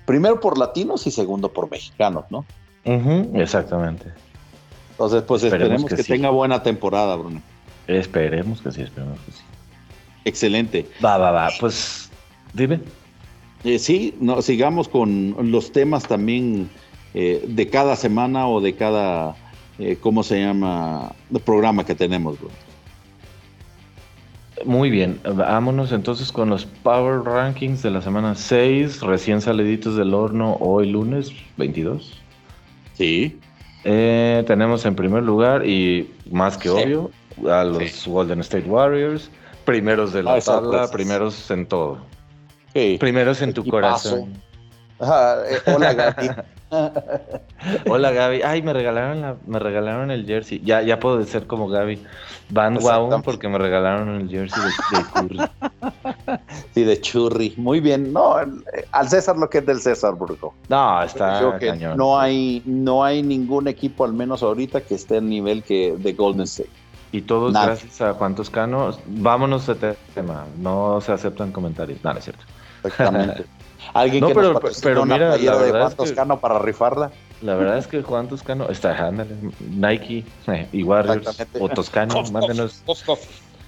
primero 0.07 0.41
por 0.41 0.57
latinos 0.57 1.07
y 1.07 1.11
segundo 1.11 1.53
por 1.53 1.71
mexicanos, 1.71 2.25
¿no? 2.31 2.47
exactamente. 3.35 4.13
Entonces, 4.93 5.23
pues 5.25 5.43
esperemos, 5.43 5.85
que, 5.85 6.03
tenga 6.03 6.31
buena 6.31 6.63
temporada, 6.63 7.17
Bruno. 7.17 7.43
Esperemos 7.87 8.63
que 8.63 8.73
sí, 8.73 8.83
esperemos 8.83 9.19
que 9.21 9.33
sí. 9.33 9.43
Excelente. 10.25 10.89
Va, 11.05 11.19
va, 11.19 11.31
va. 11.31 11.51
Pues 11.61 12.09
dime. 12.55 12.81
Eh, 13.65 13.79
sí, 13.79 14.15
no, 14.21 14.41
sigamos 14.41 14.89
con 14.89 15.37
los 15.51 15.73
temas 15.73 16.07
también 16.07 16.71
eh, 17.15 17.45
de 17.47 17.69
cada 17.69 17.97
semana 17.97 18.49
o 18.49 18.61
de 18.61 18.75
cada, 18.75 19.37
eh, 19.79 19.99
¿cómo 20.01 20.23
se 20.23 20.41
llama? 20.41 21.13
programa 21.45 21.85
que 21.85 21.95
tenemos, 21.95 22.39
Bruno. 22.39 22.55
Muy 24.65 24.91
bien, 24.91 25.21
vámonos 25.23 25.93
entonces 25.93 26.33
con 26.33 26.49
los 26.49 26.65
Power 26.65 27.23
Rankings 27.25 27.83
de 27.83 27.91
la 27.91 28.01
semana 28.01 28.35
6, 28.35 29.03
recién 29.03 29.41
saliditos 29.41 29.97
del 29.97 30.15
horno 30.15 30.57
hoy 30.61 30.91
lunes 30.91 31.31
22. 31.59 32.19
Sí. 32.95 33.39
Eh, 33.85 34.43
tenemos 34.47 34.85
en 34.87 34.97
primer 34.97 35.23
lugar 35.23 35.67
y 35.67 36.11
más 36.31 36.57
que 36.57 36.71
obvio 36.71 37.11
a 37.49 37.65
los 37.65 38.07
Golden 38.07 38.41
State 38.41 38.67
Warriors, 38.67 39.31
primeros 39.65 40.13
de 40.13 40.23
la 40.23 40.35
ah, 40.35 40.41
tabla, 40.41 40.91
primeros 40.91 41.51
en 41.51 41.67
todo. 41.67 41.99
Primeros 42.99 43.43
en 43.43 43.53
tu 43.53 43.65
corazón. 43.65 44.35
Eh, 45.01 45.59
hola, 45.67 45.93
Gaby. 45.95 46.31
Hola, 47.89 48.11
Gaby. 48.11 48.43
Ay, 48.43 48.63
me 48.63 48.73
regalaron 48.73 49.39
me 49.47 49.59
regalaron 49.59 50.11
el 50.11 50.27
jersey. 50.27 50.61
Ya, 50.65 50.83
ya 50.83 50.99
puedo 50.99 51.23
ser 51.25 51.47
como 51.47 51.69
Gaby. 51.69 52.03
Van 52.51 52.75
wow 52.75 53.23
porque 53.23 53.49
me 53.49 53.59
regalaron 53.59 54.21
el 54.21 54.29
jersey 54.29 54.63
de, 54.63 55.05
Curry. 55.13 55.39
Sí, 56.75 56.85
de 56.85 57.01
Churri. 57.01 57.55
Muy 57.57 57.81
bien. 57.81 58.13
No, 58.13 58.37
al 58.93 59.09
César 59.09 59.37
lo 59.37 59.49
que 59.49 59.59
es 59.59 59.67
del 59.67 59.81
César, 59.81 60.15
Burgo. 60.15 60.55
No, 60.69 61.03
está 61.03 61.59
cañón. 61.59 61.97
No 61.97 62.19
hay, 62.19 62.63
no 62.67 63.03
hay 63.03 63.23
ningún 63.23 63.69
equipo, 63.69 64.05
al 64.05 64.13
menos 64.13 64.43
ahorita, 64.43 64.83
que 64.83 64.95
esté 64.95 65.19
al 65.19 65.29
nivel 65.29 65.63
que 65.63 65.97
de 65.97 66.13
Golden 66.13 66.43
State. 66.43 66.71
Y 67.13 67.23
todos 67.23 67.53
gracias 67.53 68.01
a 68.03 68.15
Juan 68.15 68.35
Toscano. 68.35 68.91
Vámonos 69.07 69.69
a 69.69 69.73
este 69.73 69.97
tema. 70.15 70.45
No 70.59 71.01
se 71.01 71.13
aceptan 71.13 71.53
comentarios. 71.53 71.99
No, 72.05 72.13
no 72.13 72.19
es 72.19 72.25
cierto. 72.25 72.45
Exactamente. 72.85 73.45
Alguien 74.01 74.21
no, 74.21 74.29
que 74.29 74.35
pero, 74.35 74.53
nos 74.53 74.81
pero 74.81 75.05
mira, 75.07 75.37
la 75.39 75.59
de 75.59 75.71
Juan 75.71 75.97
Toscano 75.97 76.41
para 76.41 76.59
rifarla. 76.59 77.11
La 77.43 77.55
verdad 77.55 77.79
es 77.79 77.87
que 77.87 78.03
Juan 78.03 78.29
Toscano 78.29 78.69
está, 78.69 79.11
Nike 79.71 80.25
eh, 80.49 80.69
y 80.73 80.83
Warriors 80.83 81.39
o 81.59 81.69
Toscano, 81.69 82.23
mándenos. 82.33 82.83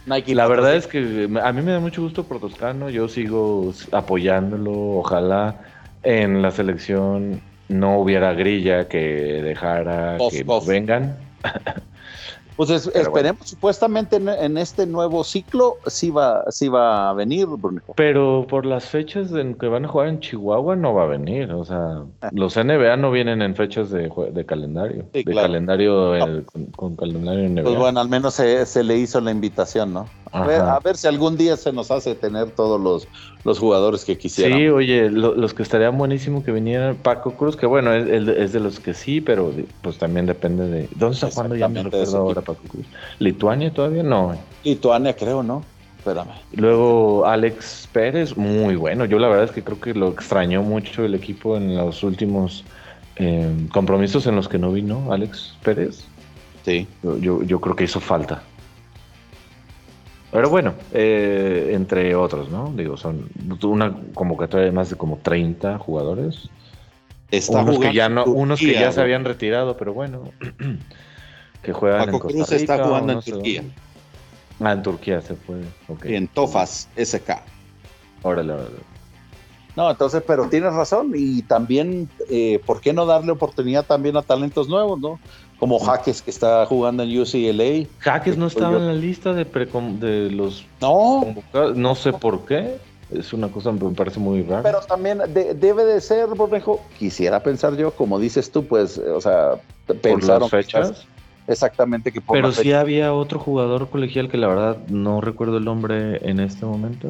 Nike 0.07 0.35
la 0.35 0.47
verdad 0.47 0.75
es 0.75 0.87
que 0.87 1.29
a 1.43 1.53
mí 1.53 1.63
me 1.63 1.73
da 1.73 1.81
mucho 1.81 2.03
gusto 2.03 2.25
por 2.25 2.41
Toscano, 2.41 2.89
yo 2.89 3.09
sigo 3.09 3.73
apoyándolo, 3.93 4.99
ojalá 4.99 5.57
en 6.03 6.43
la 6.43 6.51
selección 6.51 7.41
no 7.69 7.99
hubiera 7.99 8.33
grilla 8.33 8.89
que 8.89 8.99
dejara 8.99 10.17
que 10.31 10.45
vengan. 10.67 11.17
Pues 12.59 12.91
esperemos, 12.93 13.49
supuestamente 13.49 14.17
en, 14.17 14.59
este 14.59 14.85
nuevo 14.85 15.23
ciclo 15.23 15.77
sí 15.87 16.11
va, 16.11 16.43
sí 16.51 16.67
va 16.67 17.09
a 17.09 17.13
venir, 17.13 17.47
Bruno. 17.47 17.81
Pero 17.95 18.49
por 18.51 18.67
las 18.67 18.85
fechas 18.85 19.31
en 19.31 19.55
que 19.55 19.69
van 19.69 19.85
a 19.85 19.89
jugar 19.89 20.09
en 20.09 20.19
Chihuahua 20.19 20.75
no 20.75 20.93
va 20.93 21.05
a 21.05 21.07
venir, 21.07 21.53
o 21.53 21.65
sea, 21.65 22.03
ah. 22.21 22.31
los 22.33 22.57
NBA 22.57 22.97
no 22.97 23.13
vienen 23.13 23.43
en 23.43 23.55
fechas 23.55 23.91
de, 23.91 24.11
calendario, 24.45 25.07
de 25.13 25.25
calendario 25.25 26.43
con, 26.75 26.97
calendario 26.97 27.49
NBA. 27.49 27.63
Pues 27.63 27.77
bueno, 27.77 28.01
al 28.01 28.09
menos 28.09 28.35
se, 28.35 28.83
le 28.83 28.97
hizo 28.97 29.21
la 29.21 29.31
invitación, 29.31 29.95
¿no? 29.95 30.09
A 30.33 30.81
ver, 30.81 30.97
si 30.97 31.07
algún 31.07 31.37
día 31.37 31.57
se 31.57 31.73
nos 31.73 31.91
hace 31.91 32.15
tener 32.15 32.51
todos 32.51 32.81
los, 32.81 33.09
los 33.45 33.59
jugadores 33.59 34.05
que 34.05 34.19
quisieran. 34.19 34.59
Sí, 34.59 34.69
oye, 34.69 35.11
los 35.11 35.55
que 35.55 35.63
estarían 35.63 35.97
buenísimo 35.97 36.45
que 36.45 36.53
vinieran 36.53 36.97
Paco 36.97 37.33
Cruz, 37.33 37.57
que 37.57 37.67
bueno, 37.67 37.93
es, 37.93 38.29
es, 38.29 38.53
de 38.53 38.61
los 38.61 38.81
que 38.81 38.95
sí, 38.95 39.21
pero 39.21 39.53
pues 39.83 39.99
también 39.99 40.27
depende 40.27 40.69
de... 40.69 40.89
¿Dónde 40.95 41.15
está 41.15 41.31
jugando 41.31 41.57
ya 41.57 41.69
me 41.69 41.83
recuerdo 41.83 42.17
ahora 42.19 42.43
Paco 42.43 42.63
Cruz? 42.69 42.87
¿Lituania 43.19 43.73
todavía? 43.73 44.03
No. 44.03 44.37
Lituania 44.65 45.15
creo, 45.15 45.43
¿no? 45.43 45.65
Espérame. 45.99 46.31
Luego 46.53 47.27
Alex 47.27 47.89
Pérez, 47.93 48.37
muy 48.37 48.77
bueno. 48.77 49.05
Yo 49.05 49.19
la 49.19 49.29
verdad 49.29 49.45
es 49.45 49.51
que 49.51 49.63
creo 49.63 49.81
que 49.81 49.95
lo 49.95 50.09
extrañó 50.09 50.63
mucho 50.63 51.05
el 51.05 51.15
equipo 51.15 51.57
en 51.57 51.77
los 51.77 52.03
últimos 52.03 52.65
eh, 53.17 53.53
compromisos 53.73 54.27
en 54.27 54.37
los 54.37 54.49
que 54.49 54.59
no 54.59 54.73
vino 54.73 55.13
Alex 55.13 55.57
Pérez. 55.63 56.05
Sí. 56.65 56.87
yo, 57.03 57.43
yo 57.43 57.61
creo 57.61 57.75
que 57.75 57.85
hizo 57.85 57.99
falta. 57.99 58.43
Pero 60.31 60.51
bueno, 60.51 60.75
eh, 60.93 61.71
entre 61.73 62.15
otros, 62.15 62.51
¿no? 62.51 62.73
Digo, 62.77 62.97
son 62.97 63.31
una 63.63 63.97
convocatoria 64.13 64.67
de 64.67 64.73
más 64.73 64.91
de 64.91 64.97
como 64.97 65.19
30 65.19 65.79
jugadores. 65.79 66.51
Está 67.31 67.63
unos 67.63 67.79
que 67.79 67.95
ya 67.95 68.09
no, 68.09 68.25
unos 68.25 68.61
que 68.61 68.73
ya 68.73 68.93
se 68.93 69.01
habían 69.01 69.25
retirado, 69.25 69.77
pero 69.77 69.95
bueno, 69.95 70.31
que 71.63 71.73
juegan 71.73 72.07
Paco 72.07 72.17
en 72.17 72.21
Costa 72.21 72.37
Cruz 72.37 72.53
está 72.53 72.85
jugando 72.85 73.13
en 73.15 73.21
Turquía. 73.21 73.63
Ah, 74.61 74.73
en 74.73 74.83
Turquía 74.83 75.21
se 75.21 75.35
fue. 75.35 75.63
Okay. 75.89 76.17
en 76.17 76.29
Tofas 76.29 76.89
SK. 76.97 77.31
Órale, 78.23 78.53
órale. 78.53 78.77
No, 79.77 79.91
entonces, 79.91 80.23
pero 80.27 80.49
tienes 80.49 80.75
razón 80.75 81.13
y 81.15 81.43
también, 81.43 82.09
eh, 82.29 82.61
¿por 82.67 82.81
qué 82.81 82.93
no 82.93 83.07
darle 83.07 83.31
oportunidad 83.31 83.87
también 83.87 84.17
a 84.17 84.23
talentos 84.23 84.69
nuevos, 84.69 84.99
no? 84.99 85.21
Como 85.59 85.79
Jaques 85.79 86.23
que 86.23 86.31
está 86.31 86.65
jugando 86.67 87.03
en 87.03 87.19
UCLA. 87.19 87.89
Jaques 87.99 88.37
no 88.37 88.47
estaba 88.47 88.77
en 88.77 88.87
la 88.87 88.95
lista 88.95 89.33
de, 89.33 89.45
de 89.45 90.31
los 90.31 90.65
no. 90.81 91.35
no 91.75 91.95
sé 91.95 92.13
por 92.13 92.45
qué. 92.45 92.79
Es 93.11 93.33
una 93.33 93.49
cosa 93.49 93.73
que 93.73 93.85
me 93.85 93.95
parece 93.95 94.21
muy 94.21 94.43
rara. 94.43 94.63
Pero 94.63 94.81
también 94.81 95.19
debe 95.33 95.85
de 95.85 96.01
ser, 96.01 96.29
Borrejo, 96.29 96.85
quisiera 96.99 97.43
pensar 97.43 97.75
yo, 97.75 97.91
como 97.93 98.19
dices 98.19 98.53
tú, 98.53 98.67
pues, 98.67 98.99
o 98.99 99.21
sea, 99.21 99.53
pensaron 100.03 100.51
¿Por 100.51 100.59
las 100.59 100.67
fechas. 100.67 101.07
exactamente 101.47 102.13
que 102.13 102.21
por 102.21 102.37
Pero 102.37 102.53
sí 102.53 102.73
había 102.73 103.15
otro 103.15 103.39
jugador 103.41 103.89
colegial 103.89 104.29
que 104.29 104.37
la 104.37 104.49
verdad 104.49 104.77
no 104.89 105.23
recuerdo 105.23 105.57
el 105.57 105.65
nombre 105.65 106.21
en 106.29 106.39
este 106.39 106.67
momento. 106.67 107.09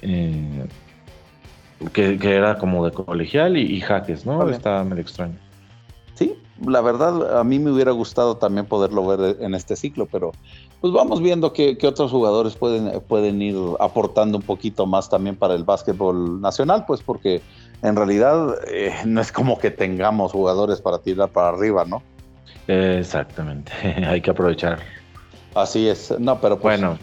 Eh, 0.00 0.64
que, 1.92 2.18
era 2.22 2.56
como 2.56 2.84
de 2.86 2.92
colegial 2.92 3.58
y, 3.58 3.78
Jaques, 3.80 4.24
¿no? 4.24 4.48
Está 4.48 4.82
medio 4.84 5.02
extraño. 5.02 5.36
Sí, 6.14 6.34
la 6.66 6.80
verdad, 6.80 7.38
a 7.38 7.44
mí 7.44 7.58
me 7.58 7.70
hubiera 7.70 7.92
gustado 7.92 8.36
también 8.36 8.66
poderlo 8.66 9.06
ver 9.06 9.36
en 9.40 9.54
este 9.54 9.76
ciclo, 9.76 10.06
pero 10.06 10.32
pues 10.80 10.92
vamos 10.92 11.22
viendo 11.22 11.52
que, 11.52 11.76
otros 11.82 12.10
jugadores 12.10 12.56
pueden, 12.56 13.00
pueden 13.02 13.40
ir 13.42 13.56
aportando 13.78 14.38
un 14.38 14.44
poquito 14.44 14.86
más 14.86 15.08
también 15.08 15.36
para 15.36 15.54
el 15.54 15.64
básquetbol 15.64 16.40
nacional, 16.40 16.84
pues 16.86 17.02
porque 17.02 17.40
en 17.82 17.96
realidad 17.96 18.56
eh, 18.68 18.94
no 19.04 19.20
es 19.20 19.32
como 19.32 19.58
que 19.58 19.70
tengamos 19.70 20.32
jugadores 20.32 20.80
para 20.80 20.98
tirar 20.98 21.28
para 21.30 21.48
arriba, 21.48 21.84
¿no? 21.84 22.02
exactamente, 22.68 23.72
hay 24.06 24.20
que 24.20 24.30
aprovechar. 24.30 24.78
Así 25.54 25.88
es, 25.88 26.14
no, 26.18 26.40
pero 26.40 26.58
pues, 26.58 26.80
bueno, 26.80 26.98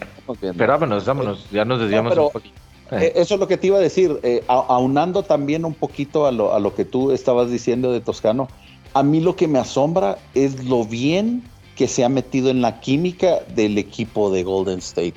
pero 0.58 0.74
vámonos, 0.74 1.06
vámonos, 1.06 1.50
ya 1.52 1.66
nos 1.66 1.82
desviamos 1.82 2.18
un 2.18 2.30
poquito. 2.30 2.56
Eh, 2.92 3.12
eso 3.16 3.34
es 3.34 3.40
lo 3.40 3.48
que 3.48 3.58
te 3.58 3.68
iba 3.68 3.78
a 3.78 3.82
decir, 3.82 4.18
eh, 4.24 4.44
aunando 4.48 5.24
también 5.24 5.66
un 5.66 5.74
poquito 5.74 6.26
a 6.26 6.32
lo, 6.32 6.54
a 6.54 6.60
lo 6.60 6.74
que 6.74 6.86
tú 6.86 7.12
estabas 7.12 7.52
diciendo 7.52 7.92
de 7.92 8.00
Toscano, 8.00 8.48
a 8.98 9.04
mí 9.04 9.22
lo 9.22 9.36
que 9.36 9.48
me 9.48 9.60
asombra 9.60 10.18
es 10.34 10.66
lo 10.66 10.84
bien 10.84 11.44
que 11.76 11.88
se 11.88 12.04
ha 12.04 12.10
metido 12.10 12.50
en 12.50 12.62
la 12.62 12.80
química 12.80 13.42
del 13.54 13.78
equipo 13.78 14.32
de 14.32 14.44
Golden 14.44 14.80
State. 14.80 15.14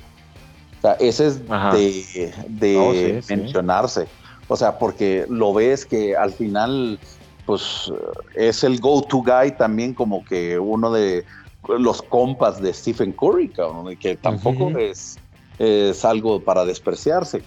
O 0.78 0.82
sea, 0.82 0.92
ese 0.94 1.28
es 1.28 1.40
de, 2.60 3.22
mencionarse. 3.30 4.06
O 4.48 4.56
sea, 4.56 4.78
porque 4.78 5.24
lo 5.30 5.54
ves 5.54 5.86
que 5.86 6.14
al 6.14 6.30
final, 6.30 6.98
pues 7.46 7.90
es 8.34 8.64
el 8.64 8.80
go-to 8.80 9.22
guy 9.22 9.52
también 9.56 9.94
como 9.94 10.24
que 10.26 10.58
uno 10.58 10.92
de 10.92 11.24
los 11.78 12.02
compas 12.02 12.60
de 12.60 12.74
Stephen 12.74 13.12
Curry, 13.12 13.50
que 13.98 14.16
tampoco 14.16 14.76
es, 14.78 15.18
es 15.58 16.04
algo 16.04 16.40
para 16.40 16.66
despreciarse. 16.66 17.42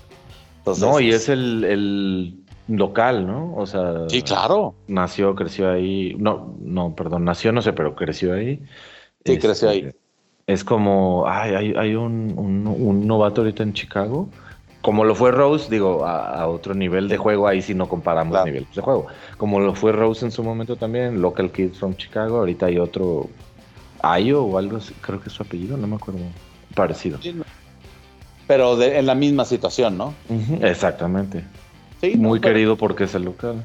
no, 0.80 1.00
y 1.00 1.12
es 1.12 1.30
el 1.30 2.43
local, 2.68 3.28
¿no? 3.28 3.56
O 3.56 3.66
sea, 3.66 4.08
sí, 4.08 4.22
claro. 4.22 4.76
Nació, 4.88 5.36
creció 5.36 5.72
ahí. 5.72 6.16
No, 6.18 6.56
no, 6.62 6.96
perdón, 6.96 7.26
nació, 7.26 7.52
no 7.52 7.62
sé, 7.62 7.74
pero 7.74 7.96
creció 7.96 8.34
ahí. 8.34 8.62
Sí, 9.26 9.38
creció 9.38 9.70
ahí. 9.70 9.80
Este, 9.80 9.98
es 10.48 10.64
como, 10.64 11.26
ay, 11.28 11.56
hay, 11.56 11.74
hay 11.78 11.96
un, 11.96 12.34
un, 12.38 13.08
novato 13.08 13.42
ahorita 13.42 13.64
en 13.64 13.74
Chicago. 13.74 14.30
Como 14.82 15.06
lo 15.06 15.16
fue 15.16 15.32
Rose, 15.32 15.70
digo, 15.70 16.06
a, 16.06 16.46
otro 16.48 16.74
nivel 16.74 17.08
de 17.08 17.16
juego, 17.16 17.48
ahí 17.48 17.62
sí 17.62 17.74
no 17.74 17.88
comparamos 17.88 18.44
niveles 18.44 18.76
de 18.76 18.82
juego. 18.82 19.08
Como 19.38 19.62
lo 19.62 19.74
fue 19.76 19.94
Rose 19.94 20.26
en 20.26 20.32
su 20.32 20.44
momento 20.44 20.76
también, 20.76 21.22
Local 21.22 21.52
Kids 21.52 21.80
from 21.80 21.96
Chicago, 21.96 22.40
ahorita 22.40 22.66
hay 22.66 22.80
otro, 22.80 23.30
Ayo 24.02 24.44
o 24.44 24.58
algo 24.58 24.78
así, 24.78 24.94
creo 25.00 25.22
que 25.22 25.30
es 25.30 25.34
su 25.34 25.44
apellido, 25.44 25.78
no 25.78 25.88
me 25.88 25.96
acuerdo, 25.96 26.20
parecido. 26.76 27.18
Pero 28.46 28.82
en 28.82 29.06
la 29.06 29.16
misma 29.16 29.46
situación, 29.46 29.98
¿no? 29.98 30.14
exactamente. 30.62 31.46
Muy 32.18 32.40
querido 32.40 32.76
porque 32.76 33.06
es 33.06 33.16
el 33.16 33.24
local. 33.24 33.64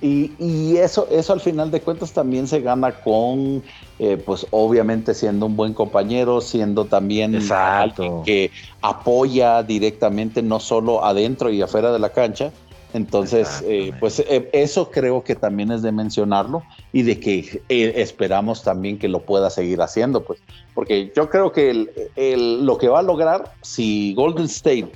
Y, 0.00 0.76
eso, 0.76 1.08
eso 1.10 1.32
al 1.32 1.40
final 1.40 1.70
de 1.70 1.80
cuentas 1.80 2.12
también 2.12 2.46
se 2.46 2.60
gana 2.60 2.92
con, 2.92 3.62
eh, 3.98 4.18
pues 4.18 4.46
obviamente 4.50 5.14
siendo 5.14 5.46
un 5.46 5.56
buen 5.56 5.72
compañero, 5.72 6.42
siendo 6.42 6.84
también 6.84 7.40
alguien 7.50 8.22
que 8.22 8.50
apoya 8.82 9.62
directamente 9.62 10.42
no 10.42 10.60
solo 10.60 11.02
adentro 11.02 11.48
y 11.48 11.62
afuera 11.62 11.90
de 11.90 11.98
la 11.98 12.10
cancha. 12.10 12.52
Entonces, 12.92 13.64
eh, 13.66 13.92
pues 13.98 14.20
eh, 14.20 14.50
eso 14.52 14.90
creo 14.90 15.24
que 15.24 15.34
también 15.34 15.72
es 15.72 15.80
de 15.80 15.90
mencionarlo 15.90 16.62
y 16.92 17.02
de 17.02 17.18
que 17.18 17.62
esperamos 17.68 18.62
también 18.62 18.98
que 18.98 19.08
lo 19.08 19.20
pueda 19.20 19.48
seguir 19.48 19.80
haciendo, 19.80 20.22
pues, 20.22 20.38
porque 20.74 21.10
yo 21.16 21.30
creo 21.30 21.50
que 21.50 21.88
lo 22.36 22.78
que 22.78 22.88
va 22.88 22.98
a 22.98 23.02
lograr 23.02 23.52
si 23.62 24.12
Golden 24.14 24.44
State 24.44 24.92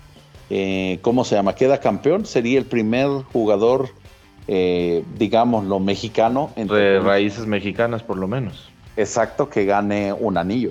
eh, 0.50 0.98
¿cómo 1.02 1.24
se 1.24 1.34
llama? 1.34 1.54
Queda 1.54 1.78
campeón, 1.78 2.26
sería 2.26 2.58
el 2.58 2.64
primer 2.64 3.08
jugador, 3.32 3.88
eh, 4.46 5.04
digámoslo, 5.16 5.80
mexicano. 5.80 6.50
Entre 6.56 7.00
raíces 7.00 7.46
mexicanas, 7.46 8.02
por 8.02 8.16
lo 8.16 8.28
menos. 8.28 8.70
Exacto, 8.96 9.48
que 9.48 9.64
gane 9.64 10.12
un 10.12 10.38
anillo. 10.38 10.70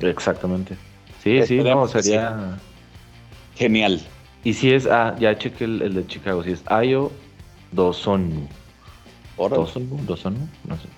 Exactamente. 0.00 0.76
Sí, 1.22 1.42
sí, 1.46 1.58
no, 1.58 1.86
sería... 1.88 2.58
Genial. 3.56 4.00
Y 4.42 4.52
si 4.52 4.72
es, 4.72 4.86
ah, 4.86 5.14
ya 5.18 5.38
chequé 5.38 5.64
el, 5.64 5.94
de 5.94 6.06
Chicago, 6.06 6.42
si 6.42 6.52
es 6.52 6.62
Ayo 6.66 7.10
Dosonu. 7.72 8.46
Dosonu, 9.38 9.96
Dosonu, 10.04 10.48
no 10.64 10.76
sé. 10.76 10.88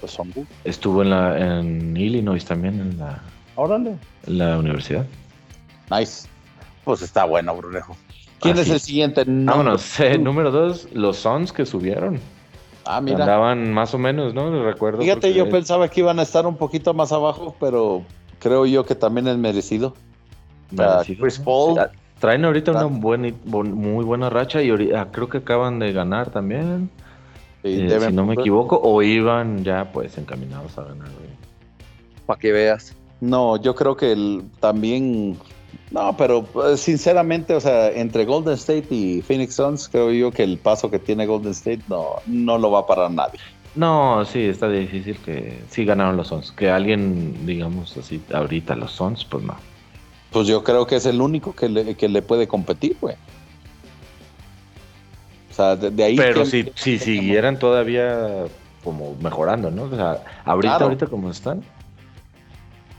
Dosonu. 0.00 0.46
Estuvo 0.64 1.02
en 1.02 1.10
la 1.10 1.58
en 1.58 1.96
Illinois 1.96 2.44
también 2.44 2.80
en 2.80 2.98
la 2.98 3.22
Órale. 3.56 3.96
En 4.26 4.38
la 4.38 4.58
universidad. 4.58 5.06
Nice. 5.90 6.28
Pues 6.84 7.02
está 7.02 7.24
bueno, 7.24 7.56
Brunejo. 7.56 7.96
¿Quién 8.40 8.58
es 8.58 8.68
el 8.68 8.80
siguiente? 8.80 9.24
Vámonos. 9.26 10.00
Eh, 10.00 10.18
número 10.18 10.50
dos, 10.50 10.88
los 10.92 11.18
Suns 11.18 11.52
que 11.52 11.64
subieron. 11.64 12.18
Ah, 12.84 13.00
mira. 13.00 13.20
Andaban 13.20 13.72
más 13.72 13.94
o 13.94 13.98
menos, 13.98 14.34
¿no? 14.34 14.64
Recuerdo. 14.64 15.00
Fíjate, 15.00 15.32
yo 15.32 15.48
pensaba 15.48 15.88
que 15.88 16.00
iban 16.00 16.18
a 16.18 16.22
estar 16.22 16.46
un 16.46 16.56
poquito 16.56 16.92
más 16.92 17.12
abajo, 17.12 17.54
pero 17.60 18.02
creo 18.40 18.66
yo 18.66 18.84
que 18.84 18.96
también 18.96 19.28
es 19.28 19.36
merecido. 19.36 19.94
Chris 21.04 21.38
Paul. 21.38 21.78
traen 22.18 22.44
ahorita 22.44 22.72
una 22.72 22.84
buena, 22.84 23.32
muy 23.44 24.04
buena 24.04 24.30
racha 24.30 24.62
y 24.62 24.70
ahorita, 24.70 25.12
creo 25.12 25.28
que 25.28 25.38
acaban 25.38 25.78
de 25.78 25.92
ganar 25.92 26.30
también. 26.30 26.90
Eh, 27.62 27.96
si 28.00 28.12
no 28.12 28.26
me 28.26 28.34
equivoco, 28.34 28.80
o 28.82 29.02
iban 29.02 29.62
ya 29.62 29.92
pues 29.92 30.18
encaminados 30.18 30.76
a 30.78 30.82
ganar. 30.82 31.08
Para 32.26 32.40
que 32.40 32.50
veas. 32.50 32.96
No, 33.20 33.56
yo 33.56 33.76
creo 33.76 33.96
que 33.96 34.10
el, 34.10 34.42
también 34.58 35.38
no, 35.92 36.16
pero 36.16 36.42
pues, 36.42 36.80
sinceramente, 36.80 37.54
o 37.54 37.60
sea, 37.60 37.90
entre 37.90 38.24
Golden 38.24 38.54
State 38.54 38.86
y 38.90 39.20
Phoenix 39.20 39.54
Suns, 39.54 39.88
creo 39.88 40.10
yo 40.10 40.30
que 40.30 40.42
el 40.42 40.58
paso 40.58 40.90
que 40.90 40.98
tiene 40.98 41.26
Golden 41.26 41.52
State 41.52 41.82
no, 41.88 42.16
no 42.26 42.58
lo 42.58 42.70
va 42.70 42.80
a 42.80 42.86
parar 42.86 43.10
nadie. 43.10 43.40
No, 43.74 44.24
sí, 44.24 44.40
está 44.40 44.68
difícil 44.68 45.16
que 45.18 45.62
sí 45.70 45.84
ganaron 45.84 46.16
los 46.16 46.28
Suns. 46.28 46.52
Que 46.52 46.70
alguien, 46.70 47.46
digamos 47.46 47.96
así, 47.96 48.22
ahorita 48.32 48.74
los 48.74 48.92
Suns, 48.92 49.24
pues 49.24 49.44
no. 49.44 49.56
Pues 50.30 50.46
yo 50.46 50.64
creo 50.64 50.86
que 50.86 50.96
es 50.96 51.04
el 51.04 51.20
único 51.20 51.54
que 51.54 51.68
le, 51.68 51.94
que 51.94 52.08
le 52.08 52.22
puede 52.22 52.48
competir, 52.48 52.96
güey. 53.00 53.16
O 55.50 55.54
sea, 55.54 55.76
de, 55.76 56.04
ahí. 56.04 56.16
Pero 56.16 56.46
si, 56.46 56.70
si 56.74 56.98
siguieran 56.98 57.58
todavía 57.58 58.46
como 58.82 59.14
mejorando, 59.20 59.70
¿no? 59.70 59.84
O 59.84 59.94
sea, 59.94 60.22
ahorita, 60.46 60.76
ahorita 60.76 61.06
como 61.06 61.30
están. 61.30 61.62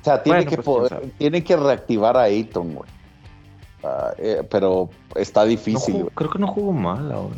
O 0.04 0.06
sea, 0.06 0.22
tiene, 0.22 0.46
que, 0.46 0.58
pues, 0.58 0.92
tiene 1.18 1.42
que 1.42 1.56
reactivar 1.56 2.18
a 2.18 2.24
Ayton, 2.24 2.76
güey. 2.76 2.90
Ah, 3.86 4.14
eh, 4.18 4.46
pero 4.52 4.90
está 5.16 5.46
difícil. 5.46 6.06
creo 6.14 6.30
que 6.30 6.40
no 6.40 6.48
jugó 6.48 6.74
mal 6.74 7.10
ahora. 7.10 7.36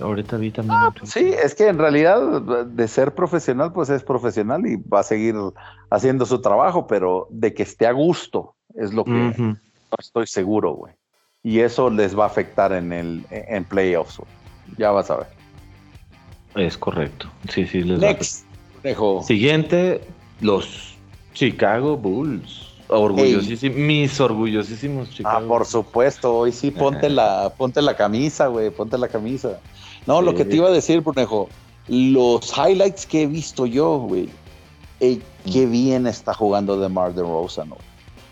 ahorita 0.00 0.38
vi 0.38 0.50
también. 0.50 0.78
Ah, 0.78 0.94
sí, 1.02 1.34
es 1.42 1.54
que 1.54 1.68
en 1.68 1.78
realidad 1.78 2.66
de 2.66 2.88
ser 2.88 3.14
profesional, 3.14 3.72
pues 3.74 3.90
es 3.90 4.02
profesional 4.02 4.66
y 4.66 4.76
va 4.76 5.00
a 5.00 5.02
seguir 5.02 5.34
haciendo 5.90 6.24
su 6.24 6.40
trabajo, 6.40 6.86
pero 6.86 7.28
de 7.28 7.52
que 7.52 7.64
esté 7.64 7.86
a 7.86 7.92
gusto 7.92 8.54
es 8.74 8.94
lo 8.94 9.04
que 9.04 9.10
no 9.10 9.58
estoy 9.98 10.26
seguro, 10.26 10.72
güey. 10.72 10.94
Y 11.42 11.60
eso 11.60 11.90
les 11.90 12.18
va 12.18 12.24
a 12.24 12.28
afectar 12.28 12.72
en 12.72 12.94
el 12.94 13.26
en 13.30 13.64
playoffs. 13.64 14.22
Ya 14.78 14.90
vas 14.90 15.10
a 15.10 15.18
ver. 15.18 15.26
Es 16.56 16.78
correcto. 16.78 17.26
Sí, 17.50 17.66
sí, 17.66 17.82
les 17.82 17.98
Next. 17.98 18.46
Va 18.86 19.22
Siguiente, 19.22 20.02
los 20.40 20.93
Chicago 21.34 21.96
Bulls. 21.96 22.70
Orgullosísimos, 22.88 23.78
mis 23.78 24.20
orgullosísimos 24.20 25.08
ah, 25.08 25.14
Chicago. 25.14 25.38
Ah, 25.38 25.48
por 25.48 25.66
supuesto, 25.66 26.34
hoy 26.34 26.52
sí 26.52 26.70
ponte 26.70 27.08
la, 27.08 27.52
ponte 27.56 27.80
la 27.82 27.96
camisa, 27.96 28.46
güey, 28.46 28.70
ponte 28.70 28.96
la 28.98 29.08
camisa. 29.08 29.58
No, 30.06 30.20
lo 30.22 30.34
que 30.34 30.44
te 30.44 30.56
iba 30.56 30.68
a 30.68 30.72
decir, 30.72 31.00
Brunejo, 31.00 31.48
los 31.88 32.52
highlights 32.56 33.06
que 33.06 33.22
he 33.22 33.26
visto 33.26 33.66
yo, 33.66 33.98
güey, 33.98 34.28
qué 34.98 35.66
mm. 35.66 35.70
bien 35.70 36.06
está 36.06 36.34
jugando 36.34 36.78
DeMar 36.78 37.14
DeRozan, 37.14 37.70
¿no? 37.70 37.76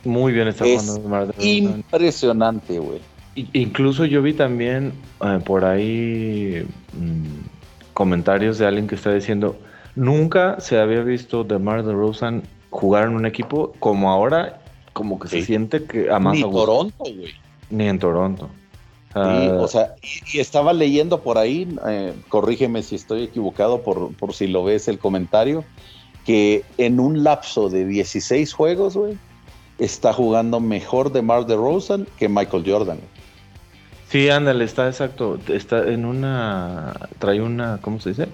Muy 0.05 0.33
bien 0.33 0.49
está 0.49 0.65
jugando 0.65 0.95
DeMar 0.95 1.27
DeRozan. 1.29 1.49
Impresionante, 1.49 2.79
güey. 2.79 3.01
Incluso 3.55 4.05
yo 4.05 4.21
vi 4.21 4.35
también 4.35 4.93
eh, 5.25 5.41
por 5.45 5.65
ahí 5.65 6.67
mm, 6.93 7.93
comentarios 7.95 8.59
de 8.59 8.67
alguien 8.67 8.87
que 8.87 8.97
está 8.97 9.12
diciendo, 9.15 9.57
nunca 9.95 10.61
se 10.61 10.79
había 10.79 11.03
visto 11.03 11.43
DeMar 11.43 11.85
DeRozan 11.85 12.43
jugar 12.73 13.05
en 13.05 13.15
un 13.15 13.27
equipo 13.27 13.75
como 13.79 14.11
ahora, 14.11 14.61
como 14.93 15.21
que 15.21 15.29
se 15.29 15.43
siente 15.43 15.85
que 15.85 16.11
a 16.11 16.19
más 16.19 16.35
Ni 16.35 16.43
Toronto, 16.43 17.05
güey. 17.05 17.35
Ni 17.71 17.87
en 17.87 17.99
Toronto. 17.99 18.49
sí, 19.15 19.21
o 19.21 19.69
sea, 19.69 19.95
y, 20.33 20.41
estaba 20.41 20.73
leyendo 20.73 21.21
por 21.21 21.39
ahí, 21.39 21.69
eh, 21.87 22.15
corrígeme 22.29 22.83
si 22.83 22.97
estoy 22.97 23.25
equivocado 23.25 23.83
por, 23.83 24.15
por 24.17 24.35
si 24.35 24.47
lo 24.47 24.65
ves 24.65 24.89
el 24.89 24.99
comentario, 24.99 25.65
que 26.25 26.65
en 26.79 26.99
un 26.99 27.23
lapso 27.23 27.69
de 27.69 27.85
16 27.85 28.53
juegos, 28.53 28.97
güey, 28.97 29.19
está 29.79 30.13
jugando 30.13 30.59
mejor 30.59 31.13
de 31.13 31.23
Mar 31.23 31.47
de 31.47 31.57
Rosen 31.57 32.07
que 32.19 32.29
Michael 32.29 32.65
Jordan. 32.67 32.99
Sí, 34.09 34.29
ándale, 34.31 34.65
está 34.65 34.89
exacto. 34.89 35.39
Está 35.49 35.91
en 35.91 36.05
una. 36.05 36.93
Trae 37.19 37.41
una. 37.41 37.79
¿Cómo 37.81 37.99
se 37.99 38.11
dice? 38.11 38.29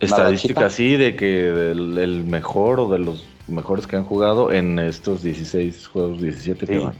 Estadística 0.00 0.66
así 0.66 0.96
de 0.96 1.16
que 1.16 1.48
el 1.70 2.24
mejor 2.24 2.78
o 2.80 2.88
de 2.88 2.98
los 2.98 3.24
mejores 3.48 3.86
que 3.86 3.96
han 3.96 4.04
jugado 4.04 4.52
en 4.52 4.78
estos 4.78 5.22
16 5.22 5.88
juegos, 5.88 6.20
17 6.20 6.66
que 6.66 6.78
van. 6.78 6.94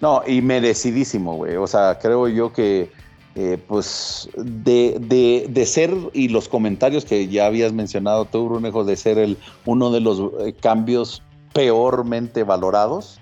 No, 0.00 0.22
y 0.26 0.42
merecidísimo, 0.42 1.36
güey. 1.36 1.56
O 1.56 1.66
sea, 1.66 1.98
creo 2.00 2.28
yo 2.28 2.52
que, 2.52 2.90
eh, 3.34 3.58
pues, 3.66 4.28
de, 4.36 5.46
de, 5.48 5.66
ser, 5.66 5.94
y 6.12 6.28
los 6.28 6.48
comentarios 6.48 7.04
que 7.04 7.28
ya 7.28 7.46
habías 7.46 7.72
mencionado 7.72 8.26
tú, 8.26 8.48
Brunejo, 8.48 8.84
de 8.84 8.96
ser 8.96 9.18
el, 9.18 9.38
uno 9.64 9.90
de 9.90 10.00
los 10.00 10.20
eh, 10.40 10.52
cambios 10.52 11.22
peormente 11.52 12.44
valorados. 12.44 13.18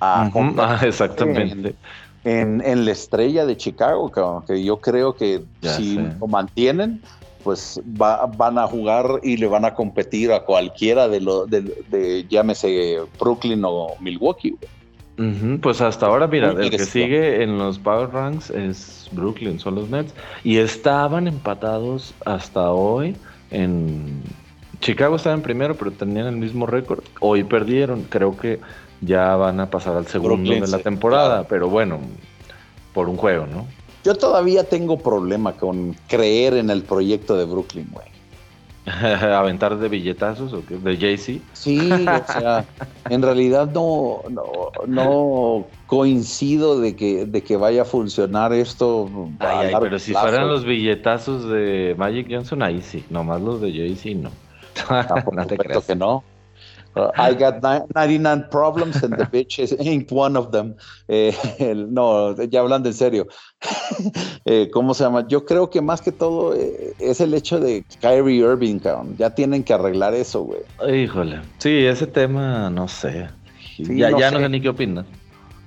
A 0.00 0.30
ah, 0.34 0.80
exactamente. 0.84 1.74
En, 2.24 2.62
en, 2.64 2.84
la 2.84 2.92
estrella 2.92 3.46
de 3.46 3.56
Chicago, 3.56 4.10
que, 4.46 4.62
yo 4.62 4.78
creo 4.78 5.14
que 5.14 5.44
si 5.60 5.96
lo 5.96 6.26
mantienen, 6.26 7.02
pues 7.44 7.80
van 7.84 8.58
a 8.58 8.66
jugar 8.66 9.20
y 9.22 9.36
le 9.36 9.46
van 9.46 9.66
a 9.66 9.74
competir 9.74 10.32
a 10.32 10.40
cualquiera 10.40 11.08
de 11.08 11.20
los, 11.20 11.48
de, 11.48 12.26
llámese 12.28 12.98
Brooklyn 13.20 13.62
o 13.64 13.94
Milwaukee. 14.00 14.56
pues 15.60 15.82
hasta 15.82 16.06
ahora, 16.06 16.26
mira, 16.26 16.50
el 16.52 16.70
que 16.70 16.78
sigue 16.78 17.42
en 17.42 17.58
los 17.58 17.78
Power 17.78 18.10
Ranks 18.10 18.50
es 18.50 19.08
Brooklyn, 19.12 19.60
son 19.60 19.74
los 19.74 19.90
Nets. 19.90 20.14
Y 20.42 20.56
estaban 20.56 21.28
empatados 21.28 22.14
hasta 22.24 22.72
hoy 22.72 23.14
en... 23.50 24.22
Chicago 24.80 25.16
estaba 25.16 25.34
en 25.34 25.42
primero, 25.42 25.76
pero 25.76 25.92
tenían 25.92 26.26
el 26.26 26.36
mismo 26.36 26.66
récord. 26.66 27.04
Hoy 27.20 27.44
perdieron. 27.44 28.02
Creo 28.02 28.36
que 28.36 28.60
ya 29.00 29.36
van 29.36 29.60
a 29.60 29.70
pasar 29.70 29.96
al 29.96 30.06
segundo 30.06 30.52
de 30.52 30.66
la 30.66 30.78
temporada, 30.78 31.46
pero 31.48 31.68
bueno, 31.68 32.00
por 32.92 33.08
un 33.08 33.16
juego, 33.16 33.46
¿no? 33.46 33.66
Yo 34.04 34.14
todavía 34.14 34.64
tengo 34.64 34.98
problema 34.98 35.54
con 35.54 35.96
creer 36.08 36.54
en 36.54 36.68
el 36.70 36.82
proyecto 36.82 37.36
de 37.36 37.46
Brooklyn, 37.46 37.88
güey. 37.90 38.06
¿Aventar 38.86 39.78
de 39.78 39.88
billetazos 39.88 40.52
o 40.52 40.62
qué? 40.66 40.76
¿De 40.76 40.98
Jay-Z? 40.98 41.42
Sí, 41.54 41.90
o 41.90 42.32
sea, 42.32 42.66
en 43.08 43.22
realidad 43.22 43.70
no, 43.72 44.20
no, 44.86 45.66
coincido 45.86 46.78
de 46.78 46.94
que, 46.94 47.24
de 47.24 47.42
que 47.42 47.56
vaya 47.56 47.82
a 47.82 47.84
funcionar 47.86 48.52
esto. 48.52 49.08
Ay, 49.38 49.68
ay, 49.68 49.74
pero 49.80 49.98
si 49.98 50.12
fueran 50.12 50.48
los 50.48 50.66
billetazos 50.66 51.48
de 51.48 51.94
Magic 51.96 52.26
Johnson, 52.30 52.62
ahí 52.62 52.82
sí, 52.82 53.02
nomás 53.08 53.40
los 53.40 53.62
de 53.62 53.72
Jay-Z 53.72 54.20
no. 54.20 54.30
Ah, 54.90 55.24
no 55.32 55.46
te 55.46 55.56
creas. 55.56 55.86
que 55.86 55.96
no. 55.96 56.22
I 57.16 57.34
got 57.34 57.60
99 57.60 58.46
problems 58.50 59.02
and 59.02 59.14
the 59.14 59.24
bitch 59.24 59.58
ain't 59.80 60.10
one 60.12 60.36
of 60.36 60.52
them. 60.52 60.76
Eh, 61.08 61.32
no, 61.88 62.34
ya 62.34 62.60
hablando 62.60 62.88
en 62.88 62.94
serio. 62.94 63.26
Eh, 64.46 64.68
¿Cómo 64.72 64.92
se 64.92 65.04
llama? 65.04 65.26
Yo 65.26 65.46
creo 65.46 65.70
que 65.70 65.80
más 65.80 66.02
que 66.02 66.12
todo 66.12 66.54
eh, 66.54 66.92
es 66.98 67.22
el 67.22 67.32
hecho 67.32 67.58
de 67.58 67.82
Kyrie 68.00 68.40
Irving, 68.40 68.78
Ya 69.16 69.30
tienen 69.30 69.64
que 69.64 69.72
arreglar 69.72 70.12
eso, 70.12 70.42
güey. 70.42 71.02
Híjole. 71.02 71.40
Sí, 71.58 71.86
ese 71.86 72.06
tema, 72.06 72.68
no 72.68 72.86
sé. 72.86 73.28
ya 73.78 74.10
no, 74.10 74.18
ya 74.18 74.28
sé. 74.28 74.34
no 74.34 74.40
sé 74.42 74.48
ni 74.50 74.60
qué 74.60 74.68
opinas. 74.68 75.06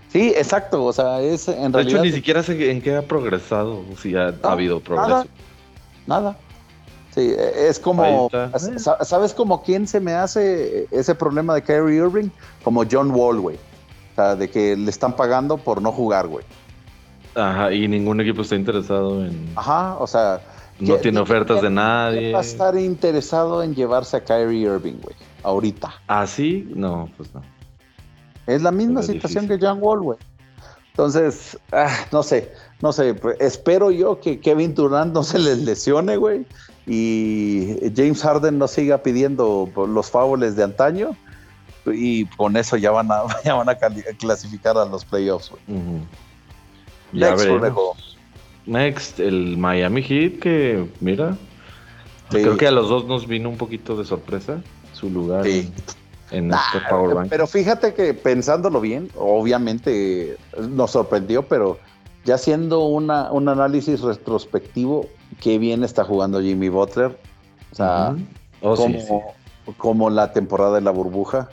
Sí, 0.09 0.31
exacto. 0.35 0.85
O 0.85 0.93
sea, 0.93 1.21
es 1.21 1.47
en 1.47 1.73
realidad. 1.73 1.73
De 1.73 1.89
hecho, 1.89 2.01
ni 2.03 2.11
siquiera 2.11 2.43
sé 2.43 2.71
en 2.71 2.81
qué 2.81 2.95
ha 2.95 3.01
progresado, 3.01 3.83
si 3.99 4.15
ha, 4.15 4.33
habido 4.43 4.79
progreso. 4.79 5.25
Nada. 6.05 6.21
nada. 6.21 6.37
Sí, 7.15 7.33
es 7.35 7.79
como, 7.79 8.29
¿sabes 9.01 9.33
como 9.33 9.63
quién 9.63 9.87
se 9.87 9.99
me 9.99 10.13
hace 10.13 10.87
ese 10.91 11.15
problema 11.15 11.55
de 11.55 11.63
Kyrie 11.63 11.97
Irving? 11.97 12.29
Como 12.63 12.83
John 12.89 13.09
Wall, 13.09 13.39
güey. 13.39 13.55
O 13.55 14.15
sea, 14.15 14.35
de 14.35 14.47
que 14.47 14.77
le 14.77 14.91
están 14.91 15.15
pagando 15.15 15.57
por 15.57 15.81
no 15.81 15.91
jugar, 15.91 16.27
güey. 16.27 16.45
Ajá, 17.37 17.71
y 17.71 17.87
ningún 17.87 18.19
equipo 18.19 18.41
está 18.41 18.55
interesado 18.55 19.23
en... 19.23 19.51
Ajá, 19.55 19.95
o 19.99 20.07
sea... 20.07 20.41
No 20.79 20.95
tiene 20.97 21.19
ofertas 21.19 21.61
de 21.61 21.69
nadie. 21.71 22.31
va 22.33 22.39
a 22.39 22.41
estar 22.41 22.77
interesado 22.77 23.63
en 23.63 23.73
llevarse 23.73 24.17
a 24.17 24.23
Kyrie 24.23 24.61
Irving, 24.61 24.99
güey? 25.01 25.15
Ahorita. 25.41 25.93
¿Ah, 26.07 26.27
sí? 26.27 26.69
No, 26.75 27.09
pues 27.17 27.33
no. 27.33 27.41
Es 28.45 28.61
la 28.61 28.71
misma 28.71 29.01
situación 29.01 29.47
que 29.47 29.57
John 29.59 29.79
Wall, 29.81 30.01
güey. 30.01 30.19
Entonces, 30.91 31.57
ah, 31.71 31.95
no 32.11 32.23
sé, 32.23 32.51
no 32.81 32.91
sé, 32.91 33.13
pues, 33.13 33.37
espero 33.39 33.91
yo 33.91 34.19
que 34.19 34.39
Kevin 34.39 34.73
Durant 34.73 35.13
no 35.13 35.21
se 35.21 35.37
les 35.37 35.59
lesione, 35.59 36.17
güey, 36.17 36.43
y 36.87 37.75
James 37.95 38.23
Harden 38.23 38.57
no 38.57 38.67
siga 38.67 39.03
pidiendo 39.03 39.69
los 39.75 40.09
faules 40.09 40.55
de 40.55 40.63
antaño 40.63 41.15
y 41.85 42.25
con 42.25 42.57
eso 42.57 42.77
ya 42.77 42.89
van 42.89 43.11
a, 43.11 43.23
van 43.45 43.69
a 43.69 43.75
clasificar 44.17 44.75
a 44.77 44.85
los 44.85 45.05
playoffs. 45.05 45.51
Next, 47.11 47.47
Next, 48.65 49.19
el 49.19 49.57
Miami 49.57 50.03
Heat 50.03 50.39
que, 50.39 50.89
mira, 50.99 51.37
creo 52.29 52.57
que 52.57 52.67
a 52.67 52.71
los 52.71 52.89
dos 52.89 53.05
nos 53.05 53.27
vino 53.27 53.49
un 53.49 53.57
poquito 53.57 53.95
de 53.95 54.05
sorpresa 54.05 54.61
su 54.93 55.09
lugar 55.09 55.45
en, 55.47 56.53
este 56.53 56.79
Power 56.89 57.15
Rank. 57.15 57.29
Pero 57.29 57.47
fíjate 57.47 57.93
que 57.93 58.13
pensándolo 58.13 58.81
bien, 58.81 59.09
obviamente 59.15 60.37
nos 60.69 60.91
sorprendió, 60.91 61.47
pero 61.47 61.79
ya 62.25 62.35
haciendo 62.35 62.85
una, 62.85 63.31
un 63.31 63.47
análisis 63.47 64.01
retrospectivo, 64.01 65.07
qué 65.39 65.57
bien 65.57 65.83
está 65.83 66.03
jugando 66.03 66.41
Jimmy 66.41 66.67
Butler. 66.67 67.17
O 67.71 67.75
sea, 67.75 68.15
oh, 68.61 69.33
como, 69.77 70.09
la 70.09 70.33
temporada 70.33 70.75
de 70.75 70.81
la 70.81 70.91
burbuja. 70.91 71.49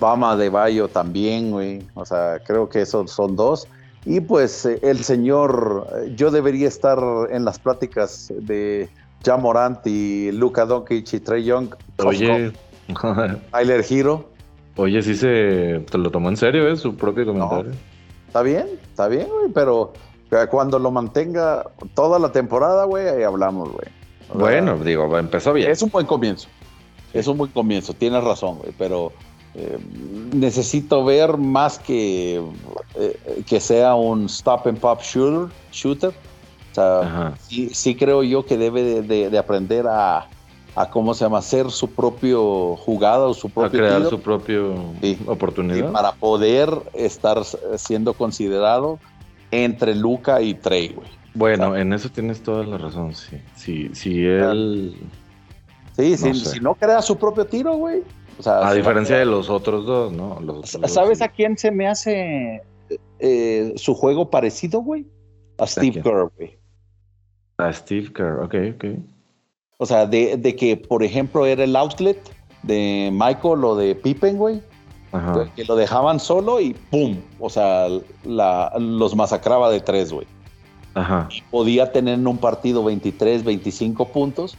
Bama 0.00 0.36
de 0.36 0.48
Bayo 0.48 0.88
también, 0.88 1.50
güey. 1.50 1.86
O 1.94 2.04
sea, 2.04 2.38
creo 2.46 2.68
que 2.68 2.82
esos 2.82 3.10
son 3.10 3.36
dos. 3.36 3.68
Y 4.06 4.20
pues 4.20 4.64
eh, 4.64 4.78
el 4.82 5.02
señor, 5.02 5.88
eh, 5.92 6.12
yo 6.16 6.30
debería 6.30 6.68
estar 6.68 6.98
en 7.30 7.44
las 7.44 7.58
pláticas 7.58 8.32
de 8.38 8.88
Morant 9.40 9.84
y 9.84 10.30
Luca 10.30 10.64
Doncic 10.64 11.12
y 11.12 11.20
Trey 11.20 11.44
Young. 11.44 11.74
Oye. 11.98 12.52
Tyler 13.52 13.84
Hero. 13.90 14.30
Oye, 14.76 15.02
sí 15.02 15.16
se 15.16 15.84
te 15.90 15.98
lo 15.98 16.10
tomó 16.12 16.28
en 16.28 16.36
serio, 16.36 16.68
¿eh? 16.68 16.76
Su 16.76 16.94
propio 16.94 17.26
comentario. 17.26 17.72
está 18.28 18.42
bien, 18.42 18.68
está 18.84 19.08
bien, 19.08 19.26
güey, 19.28 19.50
pero 19.52 19.92
cuando 20.50 20.78
lo 20.78 20.90
mantenga 20.92 21.64
toda 21.94 22.18
la 22.18 22.30
temporada, 22.30 22.84
güey, 22.84 23.08
ahí 23.08 23.22
hablamos, 23.24 23.72
güey. 23.72 23.88
Bueno, 24.34 24.76
digo, 24.76 25.18
empezó 25.18 25.52
bien. 25.52 25.70
Es 25.70 25.82
un 25.82 25.90
buen 25.90 26.06
comienzo. 26.06 26.48
Es 27.12 27.26
un 27.26 27.38
buen 27.38 27.50
comienzo, 27.50 27.94
tienes 27.94 28.22
razón, 28.22 28.58
güey, 28.58 28.72
pero 28.76 29.12
eh, 29.58 29.78
necesito 30.34 31.04
ver 31.04 31.38
más 31.38 31.78
que 31.78 32.42
eh, 32.94 33.42
que 33.46 33.58
sea 33.58 33.94
un 33.94 34.26
stop 34.26 34.66
and 34.66 34.78
pop 34.78 35.00
shooter. 35.02 35.50
shooter. 35.72 36.10
O 36.10 36.74
sea, 36.74 37.34
sí, 37.48 37.94
creo 37.94 38.22
yo 38.22 38.44
que 38.44 38.58
debe 38.58 39.00
de, 39.00 39.38
aprender 39.38 39.86
a, 39.86 40.26
a, 40.74 40.90
cómo 40.90 41.14
se 41.14 41.24
llama, 41.24 41.38
hacer 41.38 41.70
su 41.70 41.88
propio 41.88 42.76
jugada 42.76 43.26
o 43.26 43.32
su 43.32 43.48
propio. 43.48 43.66
A 43.66 43.70
crear 43.70 44.10
su 44.10 44.20
propio 44.20 44.74
oportunidad. 45.26 45.90
para 45.90 46.12
poder 46.12 46.68
estar 46.92 47.42
siendo 47.76 48.12
considerado 48.12 48.98
entre 49.50 49.94
Luca 49.94 50.42
y 50.42 50.52
Trey, 50.52 50.88
güey. 50.88 51.08
Bueno, 51.36 51.76
en 51.76 51.92
eso 51.92 52.08
tienes 52.08 52.42
toda 52.42 52.64
la 52.64 52.78
razón, 52.78 53.14
sí. 53.14 53.38
Si, 53.54 53.94
si 53.94 54.24
él. 54.24 54.96
Sí, 55.94 56.16
si, 56.16 56.60
no 56.60 56.74
crea 56.74 57.00
su 57.00 57.16
propio 57.16 57.46
tiro, 57.46 57.74
güey. 57.74 58.02
A 58.44 58.74
diferencia 58.74 59.16
de 59.16 59.24
los 59.24 59.48
otros 59.48 59.86
dos, 59.86 60.12
¿no? 60.12 60.62
¿Sabes 60.64 61.22
a 61.22 61.28
quién 61.28 61.56
se 61.56 61.70
me 61.70 61.86
hace 61.86 62.62
eh, 63.18 63.72
su 63.76 63.94
juego 63.94 64.30
parecido, 64.30 64.80
güey? 64.80 65.06
A 65.58 65.66
Steve 65.66 66.02
Kerr, 66.02 66.30
güey. 66.36 66.58
A 67.58 67.72
Steve 67.72 68.12
Kerr, 68.12 68.40
ok, 68.42 68.54
ok. 68.74 68.84
O 69.78 69.86
sea, 69.86 70.06
de, 70.06 70.36
de, 70.36 70.56
que, 70.56 70.76
por 70.76 71.02
ejemplo, 71.02 71.46
era 71.46 71.64
el 71.64 71.76
outlet 71.76 72.18
de 72.62 73.10
Michael 73.12 73.64
o 73.64 73.76
de 73.76 73.94
Pippen, 73.94 74.36
güey. 74.36 74.60
Que 75.54 75.64
lo 75.64 75.76
dejaban 75.76 76.20
solo 76.20 76.60
y 76.60 76.74
¡pum! 76.74 77.16
O 77.40 77.48
sea, 77.48 77.88
los 78.24 79.16
masacraba 79.16 79.70
de 79.70 79.80
tres, 79.80 80.12
güey. 80.12 80.26
Ajá. 80.94 81.28
podía 81.50 81.92
tener 81.92 82.14
en 82.14 82.26
un 82.26 82.38
partido 82.38 82.82
23, 82.82 83.44
25 83.44 84.08
puntos, 84.08 84.56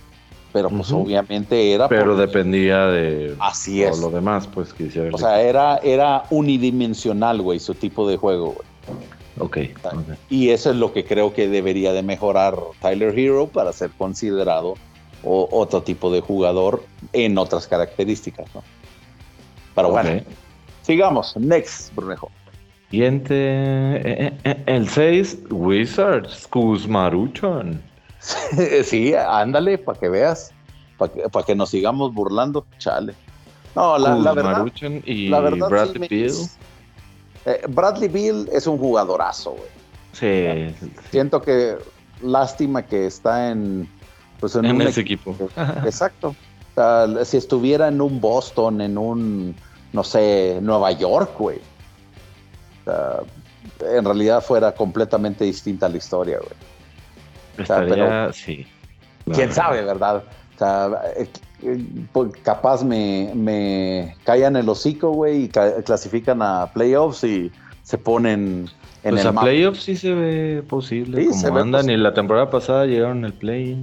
pero 0.57 0.71
pues 0.71 0.91
obviamente 0.91 1.71
era... 1.71 1.87
Pero 1.87 2.17
dependía 2.17 2.87
de 2.87 3.35
Así 3.37 3.83
es. 3.83 3.99
lo 3.99 4.09
demás, 4.09 4.47
pues 4.47 4.73
quisiera... 4.73 5.11
O 5.13 5.17
sea, 5.19 5.39
era, 5.39 5.77
era 5.83 6.23
unidimensional, 6.31 7.43
güey, 7.43 7.59
su 7.59 7.75
tipo 7.75 8.09
de 8.09 8.17
juego, 8.17 8.53
güey. 8.53 8.67
Okay, 9.39 9.71
Y 10.31 10.49
eso 10.49 10.71
es 10.71 10.77
lo 10.77 10.93
que 10.93 11.05
creo 11.05 11.31
que 11.31 11.47
debería 11.47 11.93
de 11.93 12.01
mejorar 12.01 12.57
Tyler 12.81 13.17
Hero 13.17 13.45
para 13.45 13.71
ser 13.71 13.91
considerado 13.91 14.73
otro 15.21 15.83
tipo 15.83 16.11
de 16.11 16.21
jugador 16.21 16.83
en 17.13 17.37
otras 17.37 17.67
características, 17.67 18.47
¿no? 18.55 18.63
Pero 19.75 19.91
bueno, 19.91 20.23
sigamos. 20.81 21.37
Next, 21.37 21.93
Brunejo. 21.93 22.31
Siguiente, 22.89 23.35
eh, 23.35 24.01
eh, 24.03 24.37
eh, 24.43 24.63
el 24.65 24.89
6, 24.89 25.37
Wizards, 25.51 26.47
Kuzmaruchan. 26.47 27.79
sí, 28.83 29.13
ándale, 29.13 29.77
para 29.77 29.99
que 29.99 30.09
veas, 30.09 30.51
para 30.97 31.45
que, 31.45 31.55
nos 31.55 31.69
sigamos 31.69 32.13
burlando, 32.13 32.65
chale. 32.77 33.13
No, 33.75 33.97
la, 33.97 34.15
la 34.15 34.33
verdad. 34.33 34.65
y 35.05 35.29
Bradley 35.29 36.07
Beal. 36.07 36.33
Bradley 37.69 38.09
Beal 38.09 38.49
es 38.51 38.65
un 38.65 38.77
jugadorazo, 38.77 39.51
güey. 39.51 39.69
Sí, 40.13 40.75
Siento 41.11 41.41
que 41.41 41.77
lástima 42.23 42.81
que 42.81 43.05
está 43.05 43.51
en, 43.51 43.87
pues 44.39 44.55
en, 44.55 44.81
ese 44.81 45.01
equipo. 45.01 45.35
Exacto. 45.85 46.35
si 47.23 47.37
estuviera 47.37 47.87
en 47.89 48.01
un 48.01 48.19
Boston, 48.19 48.81
en 48.81 48.97
un, 48.97 49.55
no 49.93 50.03
sé, 50.03 50.57
Nueva 50.61 50.91
York, 50.91 51.31
güey 51.37 51.59
en 53.81 54.05
realidad 54.05 54.43
fuera 54.43 54.73
completamente 54.73 55.43
distinta 55.45 55.89
la 55.89 55.97
historia, 55.97 56.39
güey. 56.39 56.53
Pero, 57.65 58.33
sí. 58.33 58.65
Quién 59.33 59.51
sabe, 59.51 59.83
¿verdad? 59.83 60.23
O 60.55 60.57
sea, 60.57 61.01
eh, 61.17 61.27
pues, 62.13 62.31
capaz 62.43 62.83
me, 62.83 63.31
me 63.35 64.15
callan 64.23 64.55
el 64.55 64.69
hocico, 64.69 65.11
güey, 65.11 65.45
y 65.45 65.49
clasifican 65.49 66.41
a 66.41 66.67
playoffs 66.73 67.23
y 67.23 67.51
se 67.83 67.97
ponen 67.97 68.69
en 69.03 69.11
pues 69.11 69.21
el 69.25 69.37
a 69.37 69.41
playoffs 69.41 69.83
sí 69.83 69.95
se 69.95 70.13
ve 70.13 70.63
posible. 70.67 71.31
Sí, 71.31 71.43
como 71.45 71.59
andan 71.59 71.89
y 71.89 71.97
la 71.97 72.13
temporada 72.13 72.49
pasada 72.49 72.85
llegaron 72.85 73.23
el 73.23 73.33
play. 73.33 73.75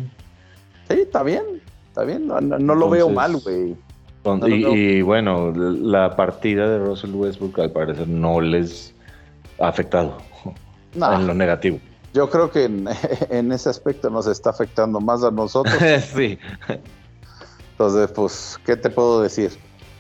Sí, 0.89 1.01
está 1.01 1.23
bien, 1.23 1.43
está 1.89 2.05
bien. 2.05 2.27
No, 2.27 2.41
lo 2.75 2.91
veo 2.91 3.09
mal, 3.09 3.37
güey. 3.37 3.75
y, 4.47 5.03
bueno, 5.03 5.53
la 5.53 6.17
partida 6.17 6.69
de 6.69 6.79
Russell 6.79 7.15
Westbrook 7.15 7.59
al 7.61 7.71
parecer 7.71 8.09
no 8.09 8.41
les 8.41 8.95
afectado 9.59 10.19
en 10.95 11.27
lo 11.27 11.35
negativo. 11.35 11.79
Yo 12.15 12.31
creo 12.31 12.51
que 12.51 12.65
en, 13.31 13.53
ese 13.53 13.69
aspecto 13.69 14.09
nos 14.09 14.29
está 14.29 14.51
afectando 14.51 15.01
más 15.01 15.25
a 15.25 15.33
nosotros. 15.33 15.77
sí. 16.15 16.39
Entonces, 17.73 18.11
pues, 18.13 18.59
¿qué 18.65 18.77
te 18.77 18.89
puedo 18.89 19.21
decir? 19.21 19.51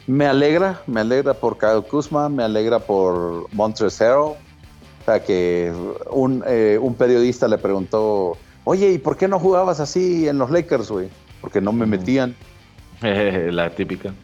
Me 0.06 0.26
alegra, 0.26 0.80
me 0.86 1.00
alegra 1.00 1.34
por 1.34 1.58
Kyle 1.58 1.82
Kuzma, 1.82 2.28
me 2.28 2.44
alegra 2.44 2.78
por 2.78 3.52
Montrezero. 3.52 4.28
O 4.28 5.04
sea, 5.04 5.22
que 5.22 5.72
un, 6.10 6.44
eh, 6.46 6.78
un 6.80 6.94
periodista 6.94 7.48
le 7.48 7.58
preguntó, 7.58 8.36
oye, 8.62 8.92
¿y 8.92 8.98
por 8.98 9.16
qué 9.16 9.26
no 9.26 9.40
jugabas 9.40 9.80
así 9.80 10.28
en 10.28 10.38
los 10.38 10.50
Lakers, 10.50 10.90
güey? 10.90 11.08
Porque 11.40 11.60
no 11.60 11.72
me 11.72 11.84
metían. 11.84 12.36
La 13.02 13.70
típica. 13.70 14.14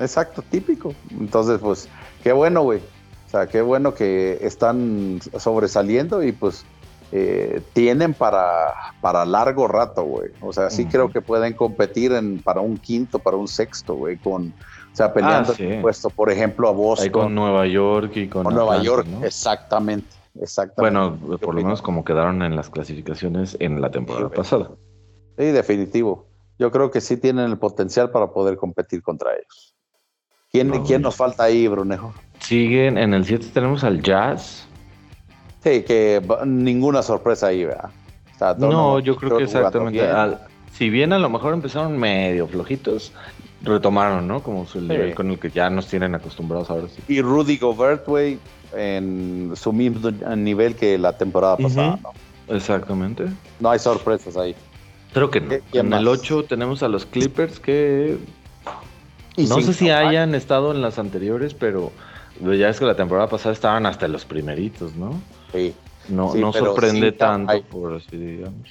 Exacto, 0.00 0.42
típico. 0.42 0.94
Entonces, 1.10 1.60
pues, 1.60 1.88
qué 2.24 2.32
bueno, 2.32 2.62
güey. 2.62 2.80
O 2.80 3.30
sea, 3.30 3.46
qué 3.46 3.62
bueno 3.62 3.94
que 3.94 4.38
están 4.42 5.20
sobresaliendo 5.38 6.24
y 6.24 6.32
pues 6.32 6.64
eh, 7.12 7.60
tienen 7.72 8.14
para, 8.14 8.74
para 9.00 9.24
largo 9.24 9.66
rato, 9.66 10.04
güey. 10.04 10.30
O 10.40 10.52
sea, 10.52 10.70
sí 10.70 10.86
creo 10.86 11.10
que 11.10 11.20
pueden 11.20 11.54
competir 11.54 12.12
en, 12.12 12.40
para 12.40 12.60
un 12.60 12.76
quinto, 12.76 13.18
para 13.18 13.36
un 13.36 13.48
sexto, 13.48 13.94
güey, 13.94 14.16
con, 14.16 14.54
o 14.92 14.96
sea, 14.96 15.12
peleando 15.12 15.52
ah, 15.52 15.78
puesto, 15.82 16.10
por 16.10 16.30
ejemplo, 16.30 16.68
a 16.68 16.72
Boston. 16.72 17.04
Ahí 17.04 17.10
con 17.10 17.34
Nueva 17.34 17.66
York 17.66 18.12
y 18.16 18.28
con, 18.28 18.44
Nueva 18.44 18.80
York, 18.82 19.06
exactamente, 19.22 20.08
exactamente. 20.40 20.98
Bueno, 20.98 21.38
por 21.38 21.54
lo 21.54 21.62
menos 21.62 21.82
como 21.82 22.04
quedaron 22.04 22.42
en 22.42 22.54
las 22.54 22.70
clasificaciones 22.70 23.56
en 23.58 23.80
la 23.80 23.90
temporada 23.90 24.28
pasada. 24.28 24.70
Sí, 25.36 25.46
definitivo. 25.46 26.26
Yo 26.58 26.70
creo 26.70 26.90
que 26.90 27.00
sí 27.00 27.16
tienen 27.16 27.46
el 27.46 27.58
potencial 27.58 28.10
para 28.10 28.28
poder 28.28 28.56
competir 28.56 29.02
contra 29.02 29.32
ellos. 29.32 29.74
¿Quién, 30.52 30.70
¿quién 30.84 31.02
nos 31.02 31.16
falta 31.16 31.44
ahí, 31.44 31.66
Brunejo? 31.68 32.12
Siguen 32.40 32.98
en 32.98 33.14
el 33.14 33.24
7 33.24 33.46
tenemos 33.54 33.84
al 33.84 34.02
Jazz. 34.02 34.68
Sí, 35.62 35.82
que 35.82 36.22
ninguna 36.46 37.02
sorpresa 37.02 37.48
ahí, 37.48 37.64
¿verdad? 37.64 37.90
no, 38.58 38.98
yo 39.00 39.16
creo 39.16 39.36
que 39.36 39.44
exactamente. 39.44 40.02
si 40.72 40.88
bien 40.88 41.12
a 41.12 41.18
lo 41.18 41.28
mejor 41.28 41.52
empezaron 41.52 41.98
medio 41.98 42.46
flojitos, 42.46 43.12
retomaron, 43.62 44.26
¿no? 44.26 44.42
Como 44.42 44.66
su 44.66 44.80
nivel 44.80 45.14
con 45.14 45.30
el 45.30 45.38
que 45.38 45.50
ya 45.50 45.68
nos 45.68 45.86
tienen 45.86 46.14
acostumbrados 46.14 46.70
ahora 46.70 46.88
sí. 46.88 47.02
Y 47.08 47.20
Rudy 47.20 47.58
Gobert, 47.58 48.06
güey, 48.06 48.38
en 48.74 49.52
su 49.54 49.72
mismo 49.72 50.10
nivel 50.36 50.74
que 50.76 50.96
la 50.96 51.16
temporada 51.16 51.56
pasada, 51.58 51.98
¿no? 52.02 52.54
Exactamente. 52.54 53.26
No 53.60 53.70
hay 53.70 53.78
sorpresas 53.78 54.36
ahí. 54.36 54.54
Creo 55.12 55.30
que 55.30 55.40
no. 55.40 55.56
En 55.72 55.92
el 55.92 56.08
8 56.08 56.44
tenemos 56.44 56.82
a 56.82 56.88
los 56.88 57.04
Clippers 57.04 57.60
que. 57.60 58.18
no 59.36 59.60
sé 59.60 59.74
si 59.74 59.90
hayan 59.90 60.34
estado 60.34 60.72
en 60.72 60.80
las 60.80 60.98
anteriores, 60.98 61.54
pero 61.54 61.92
ya 62.40 62.68
es 62.68 62.78
que 62.78 62.84
la 62.84 62.94
temporada 62.94 63.28
pasada 63.28 63.52
estaban 63.52 63.86
hasta 63.86 64.08
los 64.08 64.24
primeritos, 64.24 64.94
¿no? 64.94 65.20
Sí. 65.52 65.74
No, 66.08 66.34
no 66.34 66.52
sorprende 66.52 67.12
tanto, 67.12 67.62
por 67.64 67.94
así 67.94 68.16
digamos. 68.16 68.68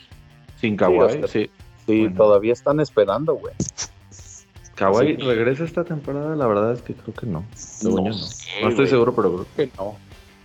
Sin 0.59 0.75
Kawhi, 0.75 1.27
sí. 1.27 1.49
Sí, 1.85 2.09
todavía 2.15 2.53
están 2.53 2.79
esperando, 2.79 3.35
güey. 3.35 3.53
Kawhi 4.75 5.15
regresa 5.17 5.63
esta 5.63 5.83
temporada, 5.83 6.35
la 6.35 6.47
verdad 6.47 6.73
es 6.73 6.81
que 6.81 6.93
creo 6.93 7.13
que 7.13 7.25
no. 7.25 7.43
No, 7.83 7.89
no. 7.89 8.69
estoy 8.69 8.87
seguro, 8.87 9.13
pero 9.15 9.33
creo 9.33 9.47
que 9.55 9.77
no. 9.77 9.95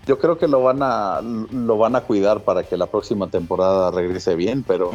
Yo 0.06 0.18
creo 0.18 0.36
que 0.38 0.48
lo 0.48 0.62
van 0.62 0.80
a 0.82 1.20
lo 1.22 1.78
van 1.78 1.96
a 1.96 2.02
cuidar 2.02 2.40
para 2.40 2.62
que 2.62 2.76
la 2.76 2.86
próxima 2.86 3.28
temporada 3.28 3.90
regrese 3.90 4.34
bien, 4.34 4.62
pero 4.62 4.90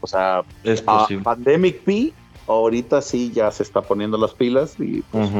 o 0.00 0.06
sea, 0.06 0.42
es 0.64 0.82
posible. 0.82 1.22
Pandemic 1.22 1.80
P 1.82 2.12
ahorita 2.48 3.00
sí 3.02 3.30
ya 3.32 3.50
se 3.50 3.62
está 3.62 3.82
poniendo 3.82 4.18
las 4.18 4.32
pilas 4.34 4.74
y 4.80 5.02
pues, 5.02 5.30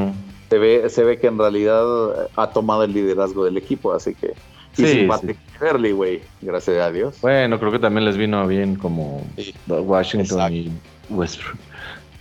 se 0.49 0.57
ve, 0.57 0.89
se 0.89 1.03
ve 1.03 1.19
que 1.19 1.27
en 1.27 1.37
realidad 1.37 2.29
ha 2.35 2.49
tomado 2.49 2.83
el 2.83 2.93
liderazgo 2.93 3.45
del 3.45 3.57
equipo, 3.57 3.93
así 3.93 4.15
que 4.15 4.33
y 4.77 4.85
sí, 4.85 5.07
sí. 5.09 5.91
güey, 5.91 6.21
gracias 6.41 6.77
a 6.77 6.91
Dios. 6.91 7.19
Bueno, 7.21 7.59
creo 7.59 7.71
que 7.71 7.79
también 7.79 8.05
les 8.05 8.17
vino 8.17 8.47
bien 8.47 8.75
como 8.75 9.21
Washington 9.67 10.53
y 10.53 10.71
Westbrook. 11.09 11.57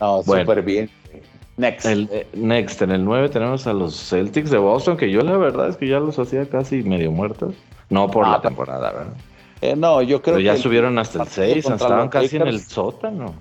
No, 0.01 0.23
súper 0.23 0.63
bien. 0.63 0.91
Next. 1.57 1.87
Eh, 1.87 2.27
next, 2.35 2.83
en 2.83 2.93
el 2.93 3.05
9 3.05 3.29
tenemos 3.29 3.67
a 3.67 3.73
los 3.73 3.95
Celtics 3.95 4.51
de 4.51 4.59
Boston, 4.59 4.97
que 4.97 5.11
yo 5.11 5.23
la 5.23 5.37
verdad 5.37 5.69
es 5.69 5.77
que 5.77 5.89
ya 5.89 5.99
los 5.99 6.19
hacía 6.19 6.49
casi 6.49 6.83
medio 6.83 7.11
muertos. 7.11 7.55
No 7.91 8.11
por 8.11 8.25
ah, 8.27 8.33
la 8.33 8.41
temporada, 8.41 8.93
¿verdad? 8.93 9.15
Eh, 9.61 9.75
no, 9.77 10.03
yo 10.03 10.23
creo 10.23 10.37
Pero 10.37 10.45
ya 10.45 10.57
subieron 10.57 10.99
hasta 10.99 11.23
el 11.23 11.29
6, 11.29 11.67
estaban 11.67 12.09
casi 12.09 12.37
en 12.37 12.47
el 12.47 12.61
sótano. 12.61 13.35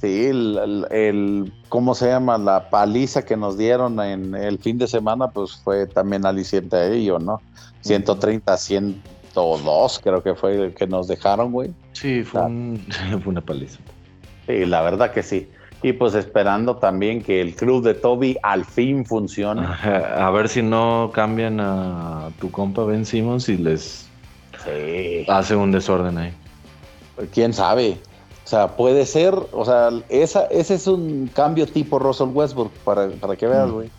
Sí, 0.00 0.26
el, 0.26 1.52
¿cómo 1.68 1.94
se 1.94 2.08
llama? 2.08 2.36
La 2.36 2.68
paliza 2.68 3.24
que 3.24 3.36
nos 3.36 3.56
dieron 3.56 3.98
en 4.00 4.34
el 4.34 4.58
fin 4.58 4.76
de 4.76 4.86
semana, 4.86 5.28
pues 5.28 5.56
fue 5.56 5.86
también 5.86 6.26
aliciente 6.26 6.76
a 6.76 6.86
ello, 6.86 7.18
¿no? 7.18 7.40
130 7.80 8.56
102 8.56 10.00
creo 10.02 10.22
que 10.22 10.34
fue 10.34 10.66
el 10.66 10.74
que 10.74 10.86
nos 10.86 11.08
dejaron, 11.08 11.52
güey. 11.52 11.72
Sí, 11.92 12.22
fue, 12.24 12.42
fue 13.22 13.32
una 13.32 13.40
paliza. 13.40 13.78
Sí, 14.46 14.66
la 14.66 14.82
verdad 14.82 15.12
que 15.12 15.22
sí. 15.22 15.48
Y 15.82 15.92
pues 15.92 16.14
esperando 16.14 16.76
también 16.76 17.22
que 17.22 17.40
el 17.40 17.54
club 17.54 17.84
de 17.84 17.94
Toby 17.94 18.36
al 18.42 18.64
fin 18.64 19.04
funcione. 19.04 19.66
A 19.66 20.30
ver 20.30 20.48
si 20.48 20.62
no 20.62 21.10
cambian 21.12 21.60
a 21.60 22.30
tu 22.40 22.50
compa 22.50 22.84
Ben 22.84 23.04
Simmons 23.04 23.48
y 23.48 23.56
les 23.56 24.08
hace 25.28 25.54
un 25.54 25.70
desorden 25.70 26.18
ahí. 26.18 26.32
Quién 27.32 27.52
sabe. 27.52 27.98
O 28.46 28.48
sea, 28.48 28.76
puede 28.76 29.06
ser, 29.06 29.34
o 29.50 29.64
sea, 29.64 29.90
esa, 30.08 30.44
ese 30.44 30.76
es 30.76 30.86
un 30.86 31.28
cambio 31.34 31.66
tipo 31.66 31.98
Russell 31.98 32.28
Westbrook, 32.28 32.70
para, 32.84 33.08
para 33.08 33.34
que 33.34 33.44
veas, 33.44 33.66
mm. 33.66 33.72
güey. 33.72 33.90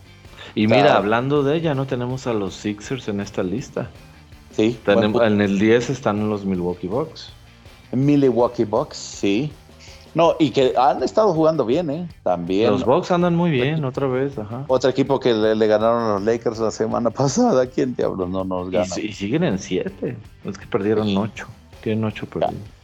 Y 0.56 0.68
mira, 0.68 0.96
hablando 0.96 1.44
de 1.44 1.58
ella, 1.58 1.76
no 1.76 1.86
tenemos 1.86 2.28
a 2.28 2.34
los 2.34 2.56
Sixers 2.56 3.10
en 3.10 3.20
esta 3.20 3.44
lista. 3.44 3.90
Sí. 4.52 4.80
en 4.88 5.42
el 5.42 5.60
10 5.60 5.90
están 5.90 6.30
los 6.30 6.46
Milwaukee 6.46 6.88
Bucks. 6.88 7.34
Milwaukee 7.92 8.64
Bucks, 8.64 8.96
sí. 8.96 9.52
No, 10.16 10.38
y 10.40 10.52
que 10.52 10.74
han 10.78 11.04
estado 11.04 11.34
jugando 11.34 11.66
bien, 11.66 11.90
¿eh? 11.90 12.08
También. 12.24 12.72
Los 12.72 12.86
Bucks 12.86 13.12
andan 13.12 13.36
muy 13.36 13.52
bien, 13.52 13.84
otra 13.84 14.08
vez, 14.08 14.40
ajá. 14.40 14.64
Otro 14.70 14.90
equipo 14.90 15.20
que 15.20 15.34
le, 15.34 15.68
ganaron 15.68 16.04
a 16.04 16.14
los 16.14 16.24
Lakers 16.24 16.60
la 16.60 16.72
semana 16.72 17.10
pasada, 17.12 17.68
¿quién 17.68 17.98
diablos 17.98 18.30
no 18.30 18.46
nos 18.46 18.72
gana? 18.72 18.96
Y, 18.98 19.12
siguen 19.12 19.44
en 19.44 19.60
7, 19.60 20.18
es 20.46 20.58
que 20.58 20.66
perdieron 20.68 21.16
8, 21.18 21.48
tienen 21.84 22.06
8 22.06 22.26
perdidos. 22.28 22.77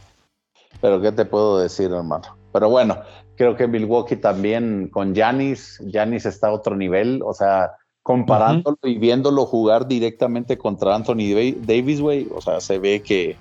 Pero 0.84 1.00
¿qué 1.00 1.12
te 1.12 1.24
puedo 1.24 1.60
decir, 1.60 1.90
hermano? 1.90 2.36
Pero 2.52 2.68
bueno, 2.68 2.98
creo 3.36 3.56
que 3.56 3.66
Milwaukee 3.66 4.16
también 4.16 4.90
con 4.92 5.14
Yanis, 5.14 5.80
Yanis 5.86 6.26
está 6.26 6.48
a 6.48 6.52
otro 6.52 6.76
nivel, 6.76 7.22
o 7.24 7.32
sea, 7.32 7.70
comparándolo 8.02 8.76
y 8.82 8.98
viéndolo 8.98 9.46
jugar 9.46 9.88
directamente 9.88 10.58
contra 10.58 10.94
Anthony 10.94 11.32
Davis, 11.62 12.02
güey, 12.02 12.28
o 12.34 12.42
sea, 12.42 12.60
se 12.60 12.78
ve 12.78 13.00
que 13.00 13.34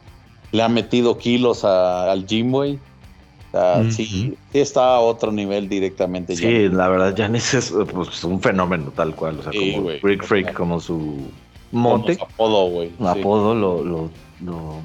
le 0.53 0.63
ha 0.63 0.69
metido 0.69 1.17
kilos 1.17 1.65
al 1.65 2.25
gym, 2.25 2.51
güey 2.51 2.79
sí, 3.89 4.37
está 4.53 4.95
a 4.95 4.99
otro 4.99 5.31
nivel 5.31 5.69
directamente. 5.69 6.35
Sí, 6.35 6.69
la 6.69 6.87
verdad, 6.87 7.13
Janis 7.15 7.53
es 7.53 7.73
pues, 7.91 8.23
un 8.23 8.41
fenómeno 8.41 8.91
tal 8.95 9.15
cual. 9.15 9.39
O 9.39 9.43
sea, 9.43 9.51
como 9.51 9.89
Freak 9.99 10.23
Freak, 10.23 10.53
como 10.53 10.79
su 10.79 11.27
monte. 11.71 12.17
apodo, 12.19 12.69
güey. 12.69 12.91
Apodo 12.99 13.53
lo, 13.53 13.83
lo, 13.83 14.09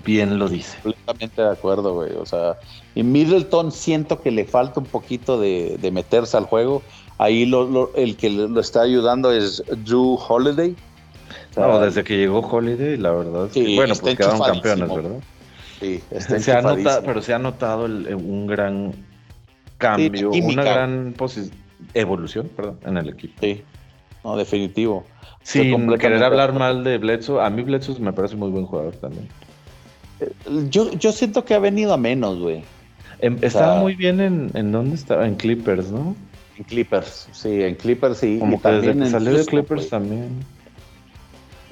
bien 0.04 0.38
lo 0.38 0.48
dice. 0.48 0.78
Completamente 0.82 1.42
de 1.42 1.50
acuerdo, 1.50 1.94
güey. 1.94 2.12
O 2.12 2.26
sea, 2.26 2.58
y 2.94 3.02
Middleton 3.02 3.72
siento 3.72 4.20
que 4.20 4.30
le 4.30 4.44
falta 4.44 4.80
un 4.80 4.86
poquito 4.86 5.40
de, 5.40 5.78
meterse 5.92 6.36
al 6.36 6.44
juego. 6.44 6.82
Ahí 7.18 7.46
lo, 7.46 7.94
el 7.96 8.16
que 8.16 8.30
lo 8.30 8.60
está 8.60 8.82
ayudando 8.82 9.32
es 9.32 9.62
Drew 9.84 10.18
Holiday. 10.28 10.76
no, 11.56 11.80
desde 11.80 12.04
que 12.04 12.16
llegó 12.16 12.40
Holiday, 12.40 12.96
la 12.96 13.12
verdad. 13.12 13.48
Sí, 13.52 13.74
bueno, 13.74 13.94
pues 14.00 14.16
quedaron 14.16 14.40
campeones, 14.40 14.88
¿verdad? 14.88 15.20
Sí, 15.80 16.00
está 16.10 16.40
se 16.40 16.52
ha 16.52 16.62
notado, 16.62 17.02
pero 17.04 17.22
se 17.22 17.34
ha 17.34 17.38
notado 17.38 17.84
un 17.84 18.46
gran 18.46 18.92
cambio, 19.78 20.30
una 20.30 20.64
gran 20.64 21.14
evolución 21.94 22.50
perdón, 22.54 22.78
en 22.84 22.96
el 22.98 23.08
equipo. 23.10 23.34
Sí, 23.40 23.62
no, 24.24 24.36
definitivo. 24.36 25.04
Sin 25.42 25.88
querer 25.98 26.22
hablar 26.22 26.52
mal 26.52 26.84
de 26.84 26.98
Bledsoe, 26.98 27.42
a 27.42 27.48
mí 27.50 27.62
Bledsoe 27.62 27.98
me 28.00 28.12
parece 28.12 28.36
muy 28.36 28.50
buen 28.50 28.66
jugador 28.66 28.94
también. 28.96 29.28
Eh, 30.20 30.30
yo, 30.68 30.92
yo 30.92 31.12
siento 31.12 31.44
que 31.44 31.54
ha 31.54 31.58
venido 31.58 31.92
a 31.92 31.96
menos, 31.96 32.38
güey. 32.38 32.62
Em, 33.20 33.38
estaba 33.40 33.80
muy 33.80 33.94
bien 33.94 34.20
en, 34.20 34.50
en 34.54 34.72
dónde 34.72 34.94
estaba, 34.94 35.26
en 35.26 35.34
Clippers, 35.34 35.90
¿no? 35.90 36.14
En 36.56 36.64
Clippers, 36.64 37.28
sí, 37.32 37.62
en 37.62 37.74
Clippers 37.76 38.18
sí. 38.18 38.38
Como 38.38 38.60
que 38.60 38.68
desde 38.68 38.98
que 38.98 39.06
salió 39.06 39.36
de 39.36 39.46
Clippers 39.46 39.88
también. 39.88 40.44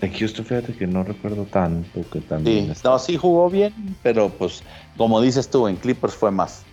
En 0.00 0.12
Houston, 0.12 0.44
fíjate 0.44 0.74
que 0.74 0.86
no 0.86 1.02
recuerdo 1.02 1.44
tanto 1.44 2.04
que 2.10 2.20
también. 2.20 2.74
Sí, 2.74 2.82
no, 2.84 2.98
sí 2.98 3.16
jugó 3.16 3.48
bien, 3.48 3.72
pero 4.02 4.28
pues, 4.28 4.62
como 4.96 5.20
dices 5.20 5.48
tú, 5.48 5.68
en 5.68 5.76
Clippers 5.76 6.14
fue 6.14 6.30
más. 6.30 6.64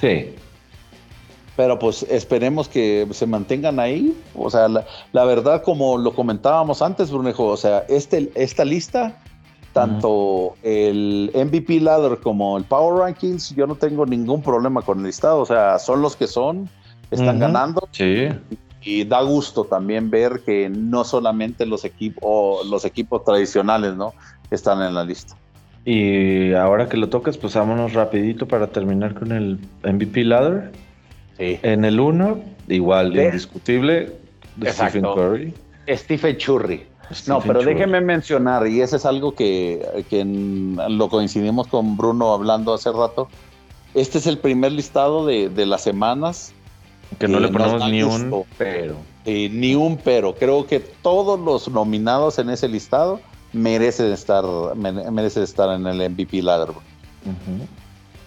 Sí. 0.00 0.34
Pero 1.58 1.76
pues 1.76 2.04
esperemos 2.08 2.68
que 2.68 3.08
se 3.10 3.26
mantengan 3.26 3.80
ahí. 3.80 4.16
O 4.36 4.48
sea, 4.48 4.68
la, 4.68 5.24
verdad, 5.24 5.64
como 5.64 5.98
lo 5.98 6.14
comentábamos 6.14 6.82
antes, 6.82 7.10
Brunejo, 7.10 7.46
o 7.46 7.56
sea, 7.56 7.80
este, 7.88 8.30
esta 8.36 8.64
lista, 8.64 9.20
tanto 9.72 10.54
el 10.62 11.32
MVP 11.34 11.80
Ladder 11.80 12.18
como 12.18 12.58
el 12.58 12.62
Power 12.62 13.00
Rankings, 13.00 13.56
yo 13.56 13.66
no 13.66 13.74
tengo 13.74 14.06
ningún 14.06 14.40
problema 14.40 14.82
con 14.82 14.98
el 14.98 15.06
listado. 15.06 15.40
O 15.40 15.46
sea, 15.46 15.80
son 15.80 16.00
los 16.00 16.14
que 16.14 16.28
son, 16.28 16.70
están 17.10 17.40
ganando. 17.40 17.88
Sí 17.90 18.28
y 18.80 19.02
da 19.02 19.22
gusto 19.22 19.64
también 19.64 20.10
ver 20.10 20.42
que 20.46 20.70
no 20.70 21.02
solamente 21.02 21.66
los 21.66 21.84
equipos 21.84 22.64
los 22.68 22.84
equipos 22.84 23.24
tradicionales 23.24 23.96
no 23.96 24.14
están 24.52 24.80
en 24.82 24.94
la 24.94 25.02
lista 25.02 25.34
y 25.84 26.54
ahora 26.54 26.88
que 26.88 26.96
lo 26.96 27.08
tocas 27.08 27.36
pues 27.36 27.54
vámonos 27.54 27.94
rapidito 27.94 28.46
para 28.46 28.68
terminar 28.68 29.14
con 29.14 29.32
el 29.32 29.58
MVP 29.82 30.22
ladder 30.22 30.70
sí. 31.38 31.58
en 31.62 31.84
el 31.84 31.98
1 31.98 32.40
igual 32.68 33.16
indiscutible 33.16 34.12
Stephen 34.62 35.02
Curry 35.02 35.54
Stephen 35.88 36.36
Curry 36.36 36.86
no, 37.26 37.40
pero 37.40 37.62
déjeme 37.62 38.00
mencionar, 38.00 38.66
y 38.66 38.82
ese 38.82 38.96
es 38.96 39.06
algo 39.06 39.34
que, 39.34 40.04
que 40.10 40.24
lo 40.24 41.08
coincidimos 41.08 41.66
con 41.66 41.96
Bruno 41.96 42.34
hablando 42.34 42.74
hace 42.74 42.92
rato. 42.92 43.28
Este 43.94 44.18
es 44.18 44.26
el 44.26 44.38
primer 44.38 44.72
listado 44.72 45.24
de, 45.24 45.48
de 45.48 45.64
las 45.64 45.82
semanas 45.82 46.52
que 47.18 47.26
no 47.26 47.40
le 47.40 47.48
ponemos 47.48 47.90
ni 47.90 48.02
un 48.02 48.44
pero. 48.58 48.96
ni 49.24 49.74
un 49.74 49.96
pero. 49.96 50.34
Creo 50.34 50.66
que 50.66 50.80
todos 50.80 51.40
los 51.40 51.68
nominados 51.70 52.38
en 52.38 52.50
ese 52.50 52.68
listado 52.68 53.20
merecen 53.54 54.12
estar, 54.12 54.44
merecen 54.76 55.42
estar 55.42 55.74
en 55.74 55.86
el 55.86 56.10
MVP 56.10 56.42
ladder. 56.42 56.74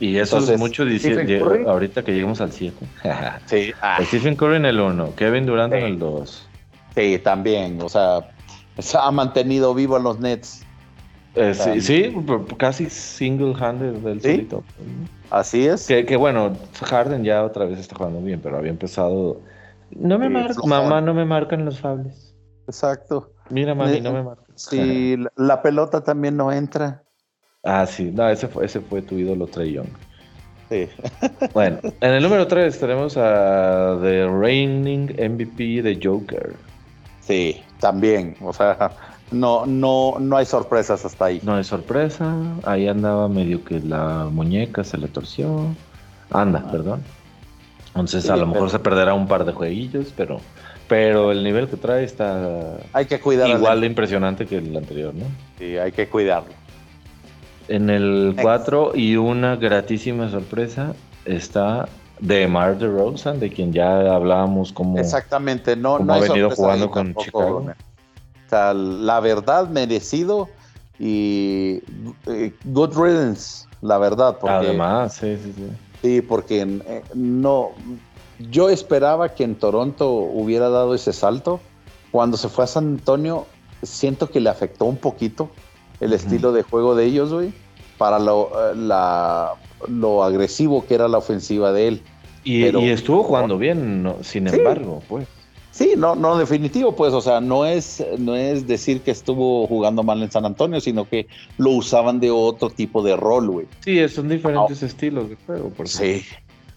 Y 0.02 0.18
eso 0.18 0.40
es 0.40 0.58
mucho 0.58 0.84
ahorita 0.84 2.04
que 2.04 2.12
lleguemos 2.12 2.42
al 2.42 2.52
7. 2.52 2.76
sí. 3.46 3.72
Ah. 3.82 4.00
Stephen 4.02 4.36
Curry 4.36 4.56
en 4.56 4.66
el 4.66 4.80
1, 4.80 5.14
Kevin 5.16 5.46
Durant 5.46 5.74
en 5.74 5.84
el 5.84 6.00
2. 6.00 6.48
Sí, 6.96 7.20
también. 7.24 7.80
O 7.84 7.88
sea, 7.88 8.28
ha 9.00 9.12
mantenido 9.12 9.76
vivo 9.76 9.98
a 9.98 10.00
los 10.00 10.20
Nets. 10.20 10.66
Eh, 11.36 11.54
sí, 11.80 12.14
casi 12.58 12.90
single-handed 12.90 13.94
del 14.00 14.22
¿Sí? 14.22 14.50
Así 15.30 15.68
es. 15.68 15.86
Que, 15.86 16.16
bueno, 16.18 16.58
Harden 16.82 17.24
ya 17.24 17.44
otra 17.44 17.66
vez 17.66 17.80
está 17.80 17.96
jugando 17.96 18.22
bien, 18.22 18.42
pero 18.42 18.58
había 18.58 18.72
empezado. 18.72 19.40
No 19.92 20.18
me 20.18 20.30
marca, 20.30 20.56
mamá, 20.66 21.00
no 21.00 21.14
me 21.14 21.26
marcan 21.26 21.64
los 21.64 21.80
fables. 21.80 22.36
Exacto. 22.68 23.32
Mira, 23.52 23.76
mami, 23.76 24.02
no 24.02 24.14
me 24.14 24.24
marcan. 24.24 24.46
Sí, 24.56 25.16
la 25.36 25.62
pelota 25.62 26.04
también 26.04 26.38
no 26.38 26.52
entra. 26.52 27.04
Ah, 27.64 27.86
sí, 27.86 28.12
no, 28.12 28.28
ese 28.28 28.48
fue, 28.48 28.66
ese 28.66 28.80
fue 28.82 29.02
tu 29.02 29.18
ídolo 29.18 29.48
Trey 29.48 29.74
Young. 29.74 29.90
Sí. 30.70 30.88
bueno, 31.54 31.80
en 31.84 32.12
el 32.12 32.24
número 32.24 32.48
3 32.48 32.80
tenemos 32.80 33.18
a 33.18 33.98
The 34.02 34.28
Reigning 34.28 35.14
MVP 35.18 35.82
de 35.82 36.00
Joker. 36.02 36.56
Sí, 37.20 37.62
también. 37.80 38.36
O 38.42 38.52
sea, 38.52 38.92
no, 39.32 39.66
no, 39.66 40.16
no 40.20 40.38
hay 40.38 40.46
sorpresas 40.46 41.06
hasta 41.06 41.26
ahí. 41.26 41.42
No 41.44 41.56
hay 41.56 41.64
sorpresa. 41.64 42.34
Ahí 42.64 42.88
andaba 42.88 43.28
medio 43.28 43.64
que 43.64 43.80
la 43.80 44.28
muñeca 44.32 44.84
se 44.84 44.98
le 44.98 45.08
torció. 45.08 45.68
Anda, 46.32 46.70
perdón. 46.72 47.04
Entonces 47.88 48.30
a 48.30 48.38
lo 48.38 48.48
mejor 48.48 48.70
se 48.70 48.80
perderá 48.80 49.14
un 49.14 49.28
par 49.28 49.44
de 49.44 49.52
jueguillos, 49.52 50.14
pero, 50.16 50.40
pero 50.88 51.32
el 51.32 51.44
nivel 51.44 51.68
que 51.68 51.76
trae 51.76 52.06
está 52.06 52.78
hay 52.94 53.06
que 53.06 53.20
cuidar 53.20 53.50
igual 53.50 53.82
de 53.82 53.88
impresionante 53.88 54.46
que 54.46 54.58
el 54.58 54.76
anterior, 54.76 55.14
¿no? 55.14 55.26
Sí, 55.60 55.78
hay 55.78 55.92
que 55.92 56.08
cuidarlo. 56.08 56.54
En 57.76 57.90
el 57.90 58.36
4 58.42 58.96
y 58.96 59.16
una 59.16 59.56
gratísima 59.56 60.30
sorpresa 60.30 60.94
está 61.26 61.88
de 62.20 62.48
Mar 62.48 62.78
de 62.78 62.88
Rosen, 62.88 63.40
de 63.40 63.50
quien 63.50 63.74
ya 63.74 64.14
hablábamos 64.14 64.72
como, 64.72 65.00
Exactamente, 65.00 65.76
no, 65.76 66.00
no 66.00 66.14
ha 66.14 66.20
venido 66.20 66.52
jugando 66.52 66.92
con 66.92 67.16
Chicago 67.16 67.66
sea, 68.52 68.74
la 68.74 69.20
verdad, 69.20 69.70
merecido 69.70 70.50
y 71.00 71.82
eh, 72.28 72.54
good 72.66 72.96
riddance, 72.96 73.66
la 73.82 73.98
verdad. 73.98 74.38
Porque, 74.40 74.56
Además, 74.56 75.16
sí, 75.16 75.38
sí, 75.38 75.54
sí. 75.56 75.68
Sí, 76.02 76.22
porque 76.22 76.62
eh, 76.62 77.04
no, 77.14 77.72
yo 78.52 78.70
esperaba 78.70 79.30
que 79.30 79.44
en 79.44 79.56
Toronto 79.56 80.10
hubiera 80.12 80.70
dado 80.70 80.94
ese 80.94 81.14
salto. 81.14 81.60
Cuando 82.12 82.36
se 82.36 82.50
fue 82.50 82.66
a 82.66 82.68
San 82.68 82.88
Antonio, 82.88 83.46
siento 83.84 84.30
que 84.30 84.42
le 84.42 84.50
afectó 84.50 84.86
un 84.86 84.98
poquito 84.98 85.50
el 86.02 86.14
estilo 86.14 86.52
de 86.52 86.64
juego 86.64 86.96
de 86.96 87.06
ellos, 87.06 87.32
güey, 87.32 87.54
para 87.98 88.20
lo, 88.20 88.50
eh, 88.50 88.76
la, 88.76 89.54
lo 89.88 90.24
agresivo 90.24 90.86
que 90.86 90.96
era 90.96 91.08
la 91.08 91.20
ofensiva 91.20 91.72
de 91.72 91.88
él. 91.88 92.02
Y, 92.44 92.66
estuvo 92.90 93.24
jugando 93.24 93.58
bien, 93.58 94.16
sin 94.22 94.48
embargo, 94.48 95.02
pues. 95.08 95.28
Sí, 95.70 95.94
no, 95.96 96.16
no, 96.16 96.38
definitivo, 96.38 96.96
pues, 96.96 97.14
o 97.14 97.22
sea, 97.22 97.40
no 97.40 97.66
es, 97.66 98.04
no 98.18 98.36
es 98.36 98.68
decir 98.68 99.02
que 99.02 99.12
estuvo 99.12 99.66
jugando 99.68 100.04
mal 100.04 100.22
en 100.22 100.30
San 100.30 100.46
Antonio, 100.46 100.82
sino 100.82 101.08
que 101.08 101.28
lo 101.58 101.70
usaban 101.70 102.20
de 102.20 102.30
otro 102.30 102.70
tipo 102.70 103.02
de 103.02 103.16
rol, 103.16 103.50
güey. 103.50 103.68
Sí, 103.80 104.10
son 104.10 104.28
diferentes 104.28 104.84
estilos 104.84 105.30
de 105.30 105.38
juego. 105.46 105.70
Por 105.70 105.88
sí. 105.88 106.24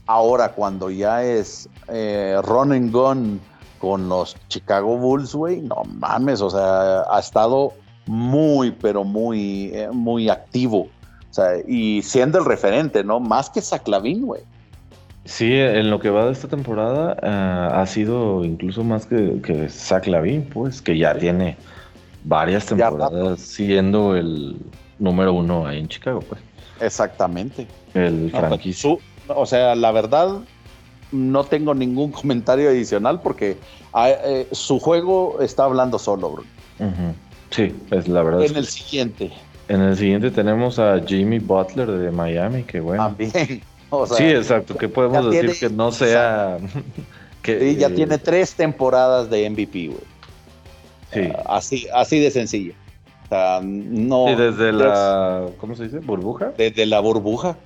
Ahora, 0.06 0.52
cuando 0.52 0.90
ya 0.90 1.24
es 1.24 1.68
eh, 1.88 2.36
run 2.44 2.72
and 2.72 2.92
gun 2.92 3.40
con 3.80 4.08
los 4.08 4.36
Chicago 4.48 4.96
Bulls, 4.96 5.34
güey, 5.34 5.60
no 5.60 5.82
mames, 5.98 6.40
o 6.40 6.50
sea, 6.50 7.02
ha 7.10 7.18
estado 7.18 7.72
muy, 8.06 8.70
pero 8.70 9.04
muy, 9.04 9.70
eh, 9.72 9.88
muy 9.92 10.28
activo. 10.28 10.88
O 11.30 11.34
sea, 11.34 11.54
y 11.66 12.02
siendo 12.02 12.38
el 12.38 12.44
referente, 12.44 13.02
¿no? 13.02 13.18
Más 13.20 13.50
que 13.50 13.60
Saclavin, 13.60 14.26
güey. 14.26 14.42
Sí, 15.24 15.54
en 15.54 15.90
lo 15.90 16.00
que 16.00 16.10
va 16.10 16.26
de 16.26 16.32
esta 16.32 16.48
temporada 16.48 17.16
eh, 17.22 17.68
ha 17.72 17.86
sido 17.86 18.44
incluso 18.44 18.84
más 18.84 19.06
que, 19.06 19.40
que 19.40 19.68
Zach 19.70 20.06
pues, 20.52 20.82
que 20.82 20.98
ya 20.98 21.16
tiene 21.16 21.56
varias 22.24 22.66
temporadas 22.66 23.40
siendo 23.40 24.16
el 24.16 24.56
número 24.98 25.32
uno 25.32 25.66
ahí 25.66 25.78
en 25.78 25.88
Chicago, 25.88 26.20
pues. 26.20 26.40
Exactamente. 26.80 27.66
El 27.94 28.28
pues, 28.30 28.44
franquicio. 28.44 28.98
o 29.28 29.46
sea, 29.46 29.74
la 29.74 29.92
verdad, 29.92 30.40
no 31.10 31.44
tengo 31.44 31.74
ningún 31.74 32.12
comentario 32.12 32.68
adicional 32.68 33.20
porque 33.22 33.56
ah, 33.94 34.10
eh, 34.10 34.46
su 34.52 34.78
juego 34.78 35.38
está 35.40 35.64
hablando 35.64 35.98
solo, 35.98 36.30
bro. 36.30 36.44
Sí, 37.54 37.72
es 37.92 38.08
la 38.08 38.22
verdad. 38.24 38.42
En 38.42 38.56
el 38.56 38.66
siguiente. 38.66 39.30
En 39.68 39.80
el 39.80 39.96
siguiente 39.96 40.32
tenemos 40.32 40.80
a 40.80 41.00
Jimmy 41.06 41.38
Butler 41.38 41.86
de 41.86 42.10
Miami, 42.10 42.64
que 42.64 42.80
bueno. 42.80 43.04
También. 43.04 43.32
sí, 44.16 44.24
exacto. 44.24 44.76
Que 44.76 44.88
podemos 44.88 45.30
decir 45.30 45.52
que 45.60 45.72
no 45.72 45.92
sea. 45.92 46.58
que, 47.42 47.76
ya 47.76 47.90
tiene 47.90 48.18
tres 48.18 48.54
temporadas 48.54 49.30
de 49.30 49.48
MVP, 49.48 49.86
güey. 49.86 50.00
Sí. 51.12 51.32
Ah, 51.32 51.58
así, 51.58 51.86
así 51.94 52.18
de 52.18 52.32
sencillo. 52.32 52.72
O 53.26 53.28
sea, 53.28 53.60
no. 53.62 54.32
Y 54.32 54.34
desde 54.34 54.72
la. 54.72 55.46
¿Cómo 55.58 55.76
se 55.76 55.84
dice? 55.84 56.00
¿Burbuja? 56.00 56.54
Desde 56.58 56.86
la 56.86 56.98
burbuja. 56.98 57.56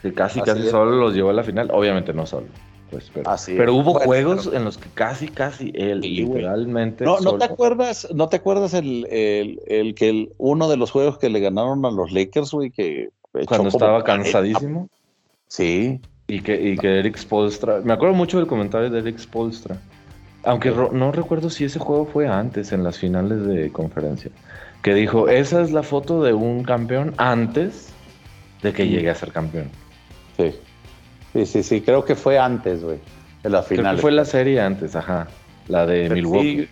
Que 0.00 0.14
casi, 0.14 0.40
casi 0.40 0.68
solo 0.70 0.92
los 0.92 1.14
llevó 1.14 1.28
a 1.28 1.34
la 1.34 1.42
final. 1.42 1.70
Obviamente 1.70 2.14
no 2.14 2.24
solo. 2.24 2.46
Pues, 2.94 3.10
pero, 3.12 3.28
pero 3.56 3.74
hubo 3.74 3.94
juegos 3.94 4.48
en 4.52 4.64
los 4.64 4.78
que 4.78 4.88
casi, 4.90 5.26
casi 5.26 5.72
él 5.74 6.00
literalmente. 6.00 7.04
No, 7.04 7.18
¿no 7.18 7.38
te 7.38 7.44
acuerdas, 7.44 8.06
no 8.14 8.28
te 8.28 8.36
acuerdas 8.36 8.72
el, 8.72 9.08
el, 9.10 9.94
que 9.96 10.10
el, 10.10 10.32
uno 10.38 10.68
de 10.68 10.76
los 10.76 10.92
juegos 10.92 11.18
que 11.18 11.28
le 11.28 11.40
ganaron 11.40 11.84
a 11.84 11.90
los 11.90 12.12
Lakers, 12.12 12.52
güey, 12.52 12.70
que 12.70 13.08
cuando 13.48 13.68
estaba 13.68 14.04
cansadísimo. 14.04 14.88
Sí. 15.48 16.00
Y 16.28 16.40
que, 16.40 16.70
y 16.70 16.76
que 16.76 17.00
Eric 17.00 17.16
Spolstra. 17.18 17.80
Me 17.82 17.92
acuerdo 17.92 18.14
mucho 18.14 18.38
del 18.38 18.46
comentario 18.46 18.88
de 18.90 19.00
Eric 19.00 19.18
Spolstra. 19.18 19.76
Aunque 20.44 20.70
no 20.70 21.10
recuerdo 21.10 21.50
si 21.50 21.64
ese 21.64 21.80
juego 21.80 22.06
fue 22.06 22.28
antes, 22.28 22.70
en 22.70 22.84
las 22.84 22.98
finales 22.98 23.44
de 23.44 23.72
conferencia. 23.72 24.30
Que 24.82 24.94
dijo: 24.94 25.28
Esa 25.28 25.62
es 25.62 25.72
la 25.72 25.82
foto 25.82 26.22
de 26.22 26.32
un 26.32 26.62
campeón 26.62 27.12
antes 27.16 27.88
de 28.62 28.72
que 28.72 28.86
llegue 28.86 29.10
a 29.10 29.16
ser 29.16 29.32
campeón. 29.32 29.68
Sí. 30.36 30.54
Sí, 31.34 31.44
sí, 31.46 31.62
sí. 31.62 31.80
Creo 31.80 32.04
que 32.04 32.14
fue 32.14 32.38
antes, 32.38 32.82
güey. 32.82 32.98
De 33.42 33.50
las 33.50 33.66
finales. 33.66 33.88
Creo 33.88 33.96
que 33.96 34.00
fue 34.02 34.12
la 34.12 34.24
serie 34.24 34.60
antes, 34.60 34.96
ajá. 34.96 35.26
La 35.68 35.84
de 35.84 36.08
Milwaukee. 36.08 36.68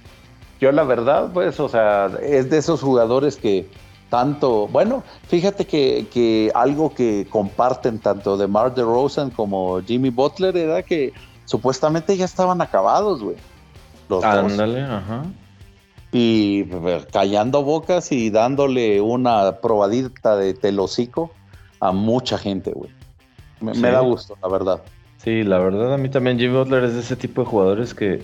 yo, 0.61 0.73
la 0.73 0.85
verdad, 0.85 1.31
pues, 1.35 1.61
o 1.61 1.69
sea, 1.69 2.11
es 2.23 2.49
de 2.49 2.59
esos 2.59 2.81
jugadores 2.81 3.37
que 3.37 3.69
tanto, 4.09 4.69
bueno, 4.69 5.03
fíjate 5.27 5.67
que, 5.67 6.53
algo 6.55 6.95
que 6.95 7.27
comparten 7.29 7.99
tanto 7.99 8.37
de 8.37 8.47
Mark 8.47 8.75
DeRozan 8.75 9.31
como 9.31 9.81
Jimmy 9.83 10.11
Butler 10.11 10.57
era 10.57 10.83
que 10.83 11.13
supuestamente 11.47 12.17
ya 12.17 12.27
estaban 12.27 12.61
acabados, 12.61 13.23
güey. 13.23 13.37
Los 14.09 14.23
Ándale, 14.23 14.83
ajá. 14.83 15.25
Y 16.13 16.65
pues, 16.65 17.07
callando 17.07 17.65
bocas 17.65 18.13
y 18.13 18.31
dándole 18.31 19.01
una 19.01 19.61
probadita 19.63 20.37
de 20.37 20.55
telocico 20.55 21.31
a 21.81 21.91
mucha 21.93 22.37
gente, 22.37 22.71
güey. 22.73 22.91
Me, 23.63 23.75
me, 23.75 23.91
da 23.91 24.01
gusto, 24.01 24.37
la 24.43 24.49
verdad. 24.49 24.83
Sí, 25.19 25.45
la 25.45 25.59
verdad 25.59 25.95
a 25.95 25.99
mí 25.99 26.09
también 26.09 26.39
Jimmy 26.39 26.57
Butler 26.57 26.85
es 26.85 26.95
de 26.95 27.01
ese 27.01 27.17
tipo 27.17 27.43
de 27.43 27.47
jugadores 27.47 27.95
que 27.95 28.21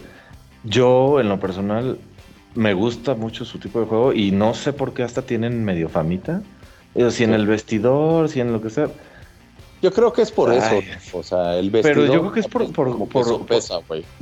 yo 0.64 1.20
en 1.20 1.28
lo 1.28 1.39
personal 1.39 1.99
me 2.55 2.74
gusta 2.74 3.14
mucho 3.14 3.45
su 3.45 3.59
tipo 3.59 3.80
de 3.80 3.86
juego 3.86 4.12
y 4.12 4.32
no 4.32 4.53
sé 4.55 4.72
por 4.72 4.93
qué 4.93 5.05
hasta 5.05 5.22
tienen 5.22 5.64
medio 5.64 5.89
famita. 5.89 6.43
Si 7.11 7.22
en 7.22 7.32
el 7.32 7.47
vestidor, 7.47 8.28
si 8.28 8.41
en 8.41 8.53
lo 8.53 8.61
que 8.61 8.70
sea. 8.70 8.89
Yo 9.80 9.93
creo 9.93 10.12
que 10.12 10.22
es 10.22 10.32
por 10.32 10.53
eso. 10.53 10.80
O 11.12 11.22
sea, 11.22 11.57
el 11.57 11.70
vestidor. 11.70 12.07
Pero 12.07 12.12
yo 12.12 12.20
creo 12.20 12.32
que 12.32 12.41
es 12.41 12.49
por. 12.49 12.72
por, 12.72 12.89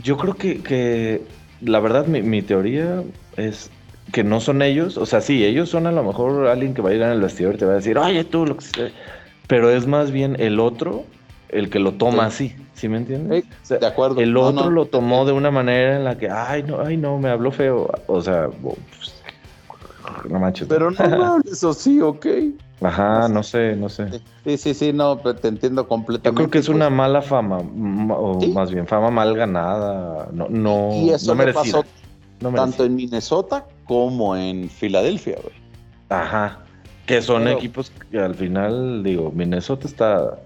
yo 0.03 0.17
creo 0.19 0.35
que, 0.35 0.62
que 0.62 1.23
la 1.62 1.81
verdad, 1.81 2.07
mi, 2.07 2.43
teoría 2.43 3.03
es 3.39 3.71
que 4.12 4.23
no 4.23 4.41
son 4.41 4.61
ellos. 4.61 4.99
O 4.99 5.07
sea, 5.07 5.23
sí, 5.23 5.43
ellos 5.45 5.71
son 5.71 5.87
a 5.87 5.93
lo 5.93 6.03
mejor 6.03 6.49
alguien 6.49 6.75
que 6.75 6.83
va 6.83 6.91
a 6.91 6.95
ir 6.95 7.01
en 7.01 7.09
el 7.09 7.23
vestidor 7.23 7.55
y 7.55 7.59
te 7.59 7.64
va 7.64 7.73
a 7.73 7.77
decir, 7.77 7.97
oye, 7.97 8.25
tú, 8.25 8.45
lo 8.45 8.59
que 8.59 8.64
sea. 8.67 8.91
Pero 9.47 9.70
es 9.70 9.86
más 9.86 10.11
bien 10.11 10.36
el 10.40 10.61
otro 10.61 11.05
el 11.49 11.70
que 11.70 11.78
lo 11.78 11.92
toma 11.92 12.26
así. 12.26 12.55
¿Sí 12.74 12.88
me 12.88 12.99
entiendes? 12.99 13.44
de 13.68 13.86
acuerdo. 13.86 14.20
El 14.20 14.36
otro 14.36 14.70
lo 14.70 14.86
tomó 14.86 15.24
de 15.24 15.32
una 15.32 15.51
manera 15.51 15.97
en 15.97 16.05
la 16.05 16.18
que, 16.18 16.28
ay, 16.28 16.62
no, 16.62 16.80
ay, 16.80 16.97
no, 16.97 17.18
me 17.18 17.30
habló 17.30 17.51
feo. 17.51 17.90
O 18.07 18.20
sea, 18.20 18.49
pues, 18.49 18.76
no 20.28 20.38
manches. 20.38 20.68
Pero 20.68 20.90
no 20.90 21.40
eso 21.51 21.72
sí, 21.72 22.01
ok. 22.01 22.26
Ajá, 22.82 23.28
no 23.28 23.42
sé, 23.42 23.74
no 23.74 23.88
sé. 23.88 24.20
Sí, 24.44 24.59
sí, 24.59 24.74
sí, 24.74 24.92
no, 24.92 25.16
te 25.16 25.49
entiendo 25.49 25.88
completamente. 25.88 26.28
Yo 26.28 26.34
creo 26.34 26.51
que 26.51 26.59
es 26.59 26.68
una 26.68 26.88
pues. 26.88 26.97
mala 26.97 27.22
fama, 27.22 27.59
o 27.59 28.38
más 28.49 28.70
bien 28.70 28.86
fama 28.86 29.11
mal 29.11 29.34
ganada. 29.34 30.28
No, 30.32 30.49
no, 30.51 30.90
y 30.92 31.11
eso 31.11 31.34
no 31.34 31.42
le 31.42 31.55
pasó 31.55 31.84
tanto 32.55 32.84
en 32.84 32.97
Minnesota 32.97 33.64
como 33.86 34.36
en 34.36 34.68
Filadelfia, 34.68 35.36
güey. 35.42 35.55
Ajá. 36.11 36.66
Que 37.07 37.22
son 37.22 37.46
equipos 37.48 37.92
que 38.11 38.18
al 38.18 38.34
final, 38.34 39.02
digo, 39.02 39.30
Minnesota 39.32 39.86
está 39.86 40.38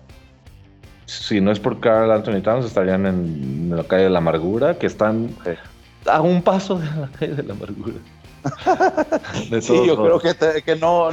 si 1.10 1.40
no 1.40 1.50
es 1.50 1.58
por 1.58 1.80
Carl 1.80 2.12
Anthony 2.12 2.40
Towns, 2.40 2.66
estarían 2.66 3.04
en, 3.04 3.72
la 3.74 3.82
calle 3.82 4.04
de 4.04 4.10
la 4.10 4.18
amargura, 4.18 4.78
que 4.78 4.86
están 4.86 5.30
a 6.06 6.20
un 6.20 6.40
paso 6.40 6.78
de 6.78 6.86
la 6.86 7.08
calle 7.18 7.34
de 7.34 7.42
la 7.42 7.54
amargura. 7.54 7.96
sí, 9.60 9.74
yo 9.86 10.02
creo 10.02 10.18
que, 10.20 10.62
que 10.62 10.76
no, 10.76 11.10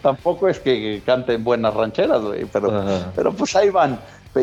tampoco 0.00 0.48
es 0.48 0.60
que 0.60 1.02
canten 1.04 1.42
buenas 1.42 1.74
rancheras, 1.74 2.22
pero, 2.52 2.84
pero 3.16 3.32
pues 3.32 3.56
ahí 3.56 3.70
van. 3.70 3.98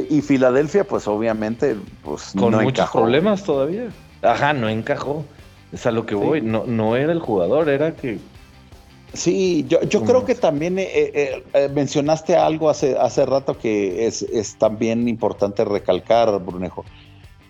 Y 0.09 0.21
Filadelfia, 0.21 0.83
pues 0.83 1.07
obviamente, 1.07 1.77
pues 2.03 2.33
con 2.37 2.53
muchos 2.61 2.89
problemas 2.89 3.43
todavía. 3.43 3.87
Ajá, 4.21 4.53
no 4.53 4.69
encajó. 4.69 5.25
Es 5.71 5.85
a 5.85 5.91
lo 5.91 6.05
que 6.05 6.15
voy. 6.15 6.41
No, 6.41 6.65
no 6.67 6.97
era 6.97 7.13
el 7.13 7.19
jugador, 7.19 7.69
era 7.69 7.95
que 7.95 8.19
Sí, 9.14 9.66
yo, 9.68 9.82
yo 9.82 10.03
creo 10.03 10.24
que 10.26 10.36
también 10.36 10.80
eh, 10.80 10.88
eh, 10.93 11.43
eh, 11.53 11.70
mencionaste 11.74 12.36
algo 12.36 12.70
hace, 12.70 12.97
hace 12.97 13.26
rato 13.26 13.57
que 13.57 14.07
es, 14.07 14.22
es, 14.22 14.57
también 14.57 15.09
importante 15.09 15.66
recalcar, 15.66 16.39
Brunejo. 16.39 16.86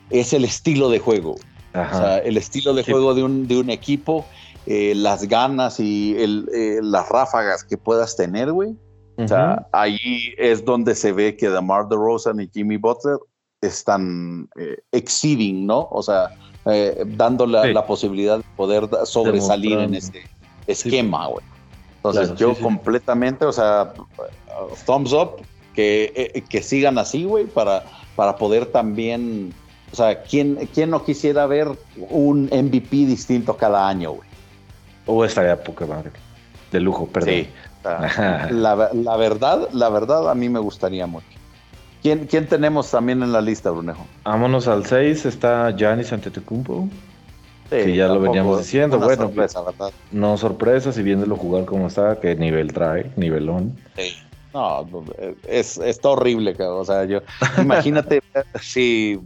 Es 0.09 0.33
el 0.33 0.43
estilo 0.43 0.89
de 0.89 0.99
juego. 0.99 1.35
O 1.73 1.95
sea, 1.95 2.17
el 2.17 2.35
estilo 2.35 2.73
de 2.73 2.83
juego 2.83 3.13
de 3.13 3.23
un, 3.23 3.47
de 3.47 3.57
un 3.57 3.69
equipo, 3.69 4.25
las 4.65 5.25
ganas 5.27 5.79
y 5.79 6.15
el, 6.17 6.45
las 6.81 7.07
ráfagas 7.07 7.63
que 7.63 7.77
puedas 7.77 8.17
tener, 8.17 8.51
güey. 8.51 8.75
O 9.17 9.27
sea, 9.27 9.67
ahí 9.71 10.33
es 10.37 10.65
donde 10.65 10.95
se 10.95 11.13
ve 11.13 11.37
que 11.37 11.49
DeMar 11.49 11.87
DeRozan 11.87 12.41
y 12.41 12.49
Jimmy 12.51 12.75
Butler 12.75 13.17
están 13.61 14.49
exceeding, 14.91 15.65
¿no? 15.65 15.87
O 15.91 16.03
sea, 16.03 16.31
dando 17.15 17.45
la, 17.45 17.67
la, 17.67 17.85
posibilidad 17.85 18.39
de 18.39 18.43
poder 18.57 18.89
sobresalir 19.05 19.79
en 19.79 19.95
este 19.95 20.23
esquema, 20.67 21.27
güey. 21.27 21.45
Entonces 22.03 22.35
yo 22.35 22.55
completamente, 22.55 23.45
o 23.45 23.51
sea, 23.51 23.93
thumbs 24.87 25.13
up, 25.13 25.35
que, 25.75 26.11
eh, 26.15 26.41
que 26.49 26.63
sigan 26.63 26.97
así, 26.97 27.25
güey, 27.25 27.45
para, 27.45 27.83
para 28.15 28.37
poder 28.37 28.65
también, 28.65 29.53
o 29.91 29.95
sea, 29.95 30.23
¿quién, 30.23 30.67
¿quién 30.73 30.89
no 30.89 31.05
quisiera 31.05 31.45
ver 31.45 31.67
un 32.09 32.45
MVP 32.45 33.05
distinto 33.05 33.55
cada 33.55 33.87
año, 33.87 34.13
güey? 34.13 34.27
O 35.05 35.23
estaría 35.23 35.63
poca 35.63 35.85
madre. 35.85 36.11
De 36.71 36.79
lujo, 36.79 37.05
perdón. 37.05 37.33
Sí. 37.33 37.47
La, 37.83 38.89
la, 38.93 39.17
verdad, 39.17 39.69
la 39.71 39.89
verdad, 39.89 40.29
a 40.29 40.35
mí 40.35 40.49
me 40.49 40.59
gustaría 40.59 41.05
mucho. 41.05 41.27
¿Quién, 42.01 42.25
¿Quién 42.25 42.47
tenemos 42.47 42.89
también 42.89 43.21
en 43.21 43.31
la 43.31 43.41
lista, 43.41 43.69
Brunejo? 43.69 44.07
Vámonos 44.23 44.67
al 44.67 44.87
6, 44.87 45.25
está 45.25 45.69
Giannis 45.75 46.11
Antetokounmpo 46.11 46.87
que 47.77 47.95
ya 47.95 48.07
lo 48.07 48.19
veníamos 48.19 48.59
diciendo. 48.59 48.99
Bueno, 48.99 49.23
sorpresa, 49.23 49.61
¿verdad? 49.61 49.91
no 50.11 50.37
sorpresa, 50.37 50.91
si 50.91 51.01
viéndolo 51.01 51.35
jugar 51.35 51.65
como 51.65 51.87
está, 51.87 52.19
qué 52.19 52.35
nivel 52.35 52.73
trae, 52.73 53.11
nivelón. 53.15 53.75
Sí. 53.95 54.15
No, 54.53 54.85
es, 55.47 55.77
está 55.77 56.09
horrible, 56.09 56.53
o 56.59 56.83
sea, 56.83 57.05
yo, 57.05 57.21
imagínate 57.57 58.21
si 58.61 59.17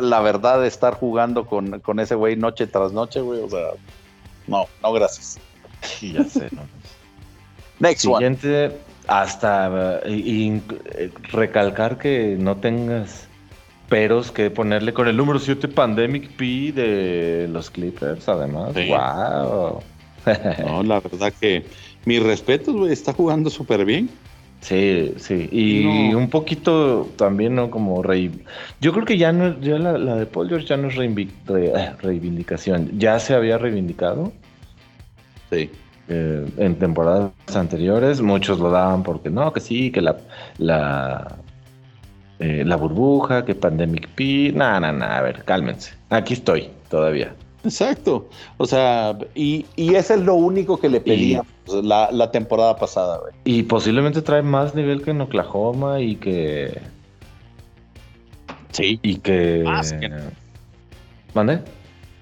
la 0.00 0.20
verdad 0.20 0.66
estar 0.66 0.94
jugando 0.94 1.46
con, 1.46 1.80
con 1.80 1.98
ese 1.98 2.14
güey 2.14 2.36
noche 2.36 2.66
tras 2.66 2.92
noche, 2.92 3.22
güey, 3.22 3.40
o 3.40 3.48
sea, 3.48 3.68
no, 4.46 4.66
no, 4.82 4.92
gracias. 4.92 5.38
Sí, 5.80 6.12
ya 6.12 6.24
sé, 6.24 6.48
no. 6.52 6.62
Next 7.80 8.02
Siguiente, 8.02 8.78
hasta 9.06 10.02
y, 10.06 10.60
recalcar 11.32 11.96
que 11.96 12.36
no 12.38 12.56
tengas 12.56 13.26
peros 13.88 14.30
que 14.30 14.50
ponerle 14.50 14.92
con 14.92 15.08
el 15.08 15.16
número 15.16 15.38
7 15.38 15.68
Pandemic 15.68 16.30
P 16.36 16.72
de 16.72 17.48
los 17.50 17.70
Clippers, 17.70 18.28
además. 18.28 18.74
¡Wow! 18.74 19.82
no, 20.66 20.82
la 20.82 21.00
verdad 21.00 21.32
que 21.40 21.64
mis 22.04 22.22
respetos, 22.22 22.74
güey, 22.74 22.92
está 22.92 23.12
jugando 23.12 23.50
súper 23.50 23.84
bien. 23.84 24.10
Sí, 24.60 25.12
sí. 25.18 25.48
Y 25.52 26.14
un 26.14 26.30
poquito 26.30 27.10
también, 27.16 27.54
¿no? 27.54 27.70
Como 27.70 28.02
rey. 28.02 28.30
Yo 28.80 28.94
creo 28.94 29.04
que 29.04 29.18
ya 29.18 29.30
no, 29.30 29.60
ya 29.60 29.78
la, 29.78 30.16
de 30.16 30.24
Paul 30.24 30.48
George 30.48 30.66
ya 30.66 30.78
no 30.78 30.88
es 30.88 30.94
reivindicación. 30.94 32.98
Ya 32.98 33.18
se 33.18 33.34
había 33.34 33.58
reivindicado. 33.58 34.32
Sí. 35.50 35.70
Eh, 36.08 36.46
en 36.56 36.78
temporadas 36.78 37.32
anteriores. 37.54 38.22
Muchos 38.22 38.58
lo 38.58 38.70
daban 38.70 39.02
porque 39.02 39.28
no, 39.28 39.52
que 39.52 39.60
sí, 39.60 39.90
que 39.90 40.00
la, 40.00 40.16
la, 40.56 41.36
eh, 42.38 42.64
la 42.64 42.76
burbuja, 42.76 43.44
que 43.44 43.54
Pandemic 43.54 44.08
P. 44.10 44.52
Nada, 44.54 44.80
nada, 44.80 44.92
nada. 44.92 45.18
A 45.18 45.22
ver, 45.22 45.44
cálmense. 45.44 45.94
Aquí 46.10 46.34
estoy 46.34 46.68
todavía. 46.88 47.34
Exacto. 47.64 48.28
O 48.58 48.66
sea, 48.66 49.16
y, 49.34 49.64
y 49.76 49.94
eso 49.94 50.14
es 50.14 50.20
lo 50.20 50.34
único 50.34 50.78
que 50.78 50.88
le 50.88 51.00
pedía 51.00 51.42
la, 51.66 52.10
la, 52.12 52.30
temporada 52.30 52.76
pasada, 52.76 53.18
güey. 53.18 53.32
Y 53.44 53.62
posiblemente 53.62 54.20
trae 54.20 54.42
más 54.42 54.74
nivel 54.74 55.02
que 55.02 55.12
en 55.12 55.20
Oklahoma 55.22 56.00
y 56.00 56.16
que. 56.16 56.80
Sí. 58.72 58.98
Y 59.02 59.16
que. 59.16 59.62
Más 59.64 59.92
que... 59.92 60.10
¿Mande? 61.32 61.60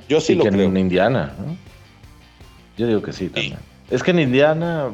Yo 0.08 0.20
sí 0.20 0.34
y 0.34 0.36
lo 0.36 0.44
que 0.44 0.50
creo. 0.50 0.68
en 0.68 0.76
Indiana, 0.76 1.34
¿no? 1.38 1.56
Yo 2.76 2.86
digo 2.86 3.02
que 3.02 3.12
sí 3.12 3.28
también. 3.28 3.58
Es 3.92 4.02
que 4.02 4.10
en 4.10 4.20
Indiana. 4.20 4.90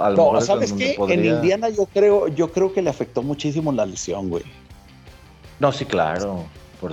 A 0.00 0.10
lo 0.10 0.32
no, 0.34 0.40
¿sabes 0.40 0.72
qué? 0.72 0.96
En 1.08 1.24
Indiana 1.24 1.70
yo 1.70 1.86
creo, 1.86 2.28
yo 2.28 2.52
creo 2.52 2.72
que 2.72 2.82
le 2.82 2.90
afectó 2.90 3.22
muchísimo 3.22 3.72
la 3.72 3.86
lesión, 3.86 4.28
güey. 4.28 4.44
No, 5.58 5.72
sí, 5.72 5.84
claro. 5.84 6.44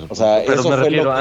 O 0.08 0.16
sea, 0.16 0.42
pero 0.48 0.64
me 0.64 0.76
refiero, 0.78 1.14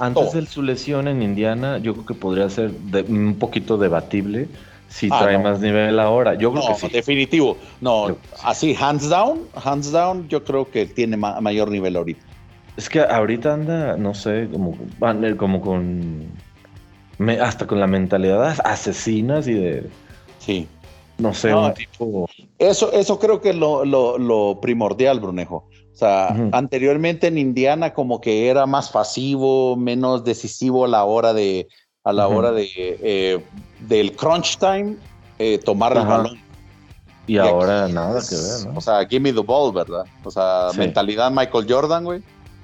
antes 0.00 0.32
de 0.32 0.46
su 0.46 0.62
lesión 0.62 1.06
en 1.06 1.22
Indiana, 1.22 1.76
yo 1.78 1.92
creo 1.92 2.06
que 2.06 2.14
podría 2.14 2.48
ser 2.48 2.72
un 3.08 3.36
poquito 3.38 3.76
debatible 3.76 4.48
si 4.88 5.08
ah, 5.12 5.18
trae 5.20 5.38
más 5.38 5.60
nivel 5.60 5.98
ahora. 6.00 6.34
Yo 6.34 6.52
creo 6.52 6.68
que 6.68 6.74
sí. 6.74 6.88
Definitivo. 6.88 7.58
No, 7.82 8.16
así, 8.42 8.74
hands 8.80 9.10
down, 9.10 9.40
hands 9.62 9.92
down, 9.92 10.26
yo 10.28 10.42
creo 10.42 10.70
que 10.70 10.86
tiene 10.86 11.18
mayor 11.18 11.70
nivel 11.70 11.96
ahorita. 11.96 12.24
Es 12.78 12.88
que 12.88 13.00
ahorita 13.00 13.54
anda, 13.54 13.96
no 13.96 14.14
sé, 14.14 14.48
como, 14.50 14.76
como 15.36 15.60
con. 15.60 16.26
Hasta 17.40 17.66
con 17.66 17.80
la 17.80 17.86
mentalidad 17.86 18.58
asesinas 18.64 19.46
y 19.48 19.54
de. 19.54 19.90
Sí. 20.38 20.68
No 21.18 21.32
sé, 21.32 21.54
un 21.54 21.72
tipo. 21.72 22.28
Eso, 22.58 22.92
eso 22.92 23.18
creo 23.18 23.40
que 23.40 23.50
es 23.50 23.56
lo, 23.56 23.84
lo 23.84 24.58
primordial, 24.60 25.18
Brunejo. 25.20 25.66
O 25.96 25.98
sea, 25.98 26.28
anteriormente 26.52 27.28
en 27.28 27.38
Indiana 27.38 27.94
como 27.94 28.20
que 28.20 28.50
era 28.50 28.66
más 28.66 28.90
pasivo, 28.90 29.76
menos 29.76 30.24
decisivo 30.24 30.84
a 30.84 30.88
la 30.88 31.04
hora 31.04 31.32
de, 31.32 31.68
a 32.04 32.12
la 32.12 32.28
hora 32.28 32.52
de, 32.52 32.68
eh, 32.76 33.42
del 33.80 34.14
crunch 34.14 34.58
time, 34.58 34.96
eh, 35.38 35.56
tomar 35.56 35.96
el 35.96 36.06
balón. 36.06 36.38
Y, 37.26 37.38
ahora 37.38 37.88
nada 37.88 38.20
que 38.20 38.36
ver, 38.36 38.66
¿no? 38.70 38.78
O 38.78 38.80
sea, 38.82 39.06
give 39.06 39.20
me 39.20 39.32
the 39.32 39.40
ball, 39.40 39.72
¿verdad? 39.72 40.04
O 40.22 40.30
sea, 40.30 40.68
mentalidad 40.76 41.30
Michael 41.30 41.66
Jordan, 41.66 42.04
güey. 42.04 42.22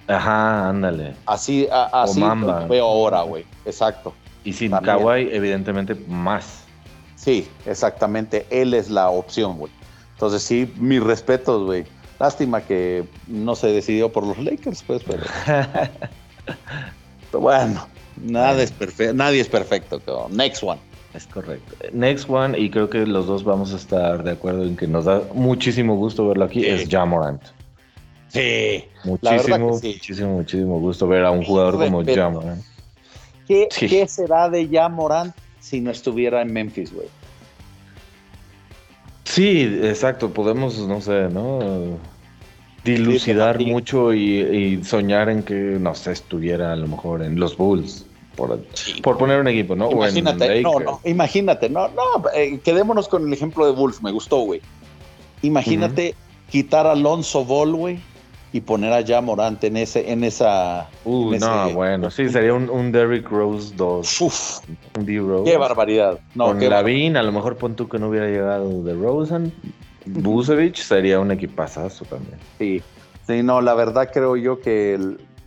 Ajá, 0.09 0.69
ándale. 0.69 1.17
Así, 1.25 1.67
así 1.73 2.21
lo 2.21 2.69
veo 2.69 2.85
ahora, 2.85 3.23
güey. 3.23 3.47
Exacto. 3.65 4.13
Y 4.45 4.53
sin 4.53 4.73
Kawhi, 4.73 5.29
evidentemente, 5.33 5.95
más. 6.09 6.65
Sí, 7.17 7.49
exactamente. 7.67 8.47
Él 8.51 8.75
es 8.75 8.91
la 8.91 9.09
opción, 9.11 9.59
güey. 9.59 9.73
Entonces, 10.15 10.43
sí, 10.43 10.73
mis 10.77 11.03
respetos, 11.03 11.65
güey. 11.65 11.85
Lástima 12.19 12.61
que 12.61 13.05
no 13.27 13.57
se 13.57 13.69
decidió 13.69 14.11
por 14.11 14.27
los 14.27 14.39
Lakers, 14.39 14.83
pues, 14.85 15.03
pero. 15.05 15.25
bueno, 17.33 17.87
nada 18.21 18.63
es 18.63 18.71
perfecto, 18.71 19.15
nadie 19.15 19.41
es 19.41 19.49
perfecto. 19.49 20.29
Next 20.31 20.63
one. 20.63 20.81
Es 21.15 21.27
correcto. 21.27 21.75
Next 21.93 22.29
one, 22.29 22.59
y 22.59 22.71
creo 22.71 22.89
que 22.89 23.07
los 23.07 23.27
dos 23.27 23.45
vamos 23.45 23.73
a 23.73 23.77
estar 23.77 24.23
de 24.23 24.31
acuerdo 24.31 24.65
en 24.65 24.77
que 24.77 24.87
nos 24.87 25.05
da 25.05 25.23
muchísimo 25.35 25.97
gusto 25.97 26.27
verlo 26.27 26.45
aquí, 26.45 26.65
es 26.65 26.89
Jamorant. 26.89 27.43
Sí. 28.29 28.85
Muchísimo, 29.05 29.59
muchísimo, 29.69 30.29
muchísimo 30.31 30.81
gusto 30.81 31.07
ver 31.07 31.25
a 31.25 31.31
un 31.31 31.45
jugador 31.45 31.79
como 31.79 32.03
Jamorant. 32.05 32.63
¿Qué, 33.53 33.87
¿Qué 33.87 34.09
será 34.09 34.49
de 34.49 34.69
Jamorant 34.69 35.35
si 35.61 35.81
no 35.81 35.91
estuviera 35.91 36.43
en 36.43 36.53
Memphis, 36.53 36.93
güey? 36.93 37.09
Sí, 39.25 39.63
exacto. 39.83 40.31
Podemos, 40.31 40.79
no 40.79 41.01
sé, 41.01 41.29
¿no? 41.29 41.99
dilucidar 42.85 43.61
mucho 43.61 44.13
y, 44.13 44.83
soñar 44.85 45.29
en 45.29 45.43
que, 45.43 45.55
no 45.55 45.95
sé, 45.95 46.13
estuviera 46.13 46.73
a 46.73 46.77
lo 46.77 46.89
mejor 46.89 47.23
en 47.23 47.39
los 47.39 47.57
Bulls, 47.57 48.07
por, 48.37 48.59
por 49.03 49.19
poner 49.19 49.41
un 49.41 49.49
equipo, 49.49 49.77
¿no? 49.77 49.91
Imagínate, 49.91 50.63
no, 50.63 50.81
no, 50.81 51.01
imagínate, 51.05 51.69
no, 51.69 51.89
no, 51.89 52.29
eh, 52.35 52.59
quedémonos 52.65 53.09
con 53.09 53.27
el 53.27 53.33
ejemplo 53.33 53.67
de 53.67 53.73
Bulls, 53.73 54.03
me 54.03 54.11
gustó, 54.11 54.39
güey. 54.39 54.61
Imagínate 55.43 56.15
quitar 56.51 56.87
a 56.87 56.93
Alonso 56.93 57.45
Ball, 57.45 57.75
güey, 57.75 58.01
y 58.53 58.61
poner 58.61 58.93
a 58.93 59.21
Morant 59.21 59.63
en 59.65 59.79
ese, 59.79 60.11
en 60.13 60.25
esa. 60.25 60.89
Uh, 61.05 61.35
no, 61.35 61.73
bueno, 61.73 62.11
sí, 62.11 62.29
sería 62.29 62.53
un, 62.53 62.69
un 62.69 62.93
Derrick 62.93 63.29
Rose 63.29 63.73
2. 63.77 64.21
Uf, 64.21 64.59
un 64.97 65.07
D 65.07 65.19
Rose. 65.19 65.51
Qué 65.51 65.57
barbaridad. 65.57 66.21
No, 66.35 66.49
Con 66.49 66.61
Lavin, 66.61 67.17
a 67.17 67.23
lo 67.23 67.33
mejor 67.33 67.57
pon 67.57 67.75
tú 67.75 67.89
que 67.89 67.99
no 67.99 68.09
hubiera 68.09 68.27
llegado 68.27 68.83
de 68.83 68.95
Rosen, 68.95 69.53
Busevich 70.05 70.83
sería 70.83 71.19
un 71.21 71.31
equipazazo 71.31 72.05
también. 72.05 72.39
Sí, 72.59 72.83
sí, 73.27 73.43
no, 73.43 73.61
la 73.61 73.75
verdad 73.75 74.11
creo 74.13 74.37
yo 74.37 74.61
que 74.61 74.99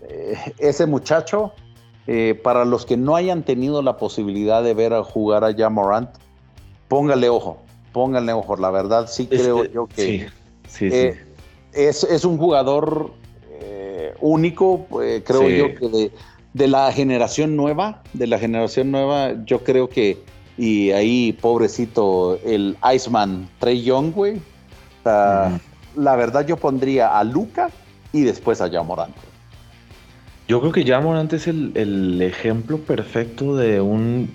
eh, 0.01 0.37
ese 0.57 0.87
muchacho, 0.87 1.53
eh, 2.07 2.39
para 2.43 2.65
los 2.65 2.85
que 2.85 2.97
no 2.97 3.15
hayan 3.15 3.43
tenido 3.43 3.81
la 3.81 3.97
posibilidad 3.97 4.63
de 4.63 4.73
ver 4.73 4.93
a 4.93 5.03
jugar 5.03 5.43
a 5.43 5.53
Jamorant, 5.53 6.09
póngale 6.87 7.29
ojo, 7.29 7.61
póngale 7.91 8.33
ojo. 8.33 8.55
La 8.55 8.71
verdad 8.71 9.07
sí 9.07 9.27
creo 9.27 9.65
yo 9.65 9.87
que 9.87 10.29
sí, 10.67 10.89
sí, 10.89 10.89
eh, 10.91 11.24
Es, 11.75 12.25
un 12.25 12.37
jugador 12.37 13.11
único, 14.21 14.87
creo 15.25 15.49
yo 15.49 15.75
que 15.75 15.89
de, 15.89 16.11
de 16.53 16.67
la 16.67 16.91
generación 16.91 17.55
nueva, 17.55 18.01
de 18.13 18.27
la 18.27 18.39
generación 18.39 18.91
nueva, 18.91 19.33
yo 19.45 19.63
creo 19.63 19.89
que 19.89 20.17
y 20.57 20.91
ahí, 20.91 21.33
pobrecito, 21.33 22.39
el 22.45 22.77
Iceman 22.93 23.49
Trey 23.59 23.83
Young, 23.83 24.13
güey. 24.13 24.41
La 25.03 26.15
verdad, 26.15 26.45
yo 26.45 26.57
pondría 26.57 27.17
a 27.17 27.23
Luca 27.23 27.69
y 28.11 28.21
después 28.23 28.61
a 28.61 28.69
Jamorant. 28.69 29.15
Yo 30.47 30.59
creo 30.59 30.71
que 30.71 30.85
Jamorant 30.85 31.31
es 31.33 31.47
el, 31.47 32.21
ejemplo 32.21 32.77
perfecto 32.79 33.55
de 33.55 33.81
un 33.81 34.29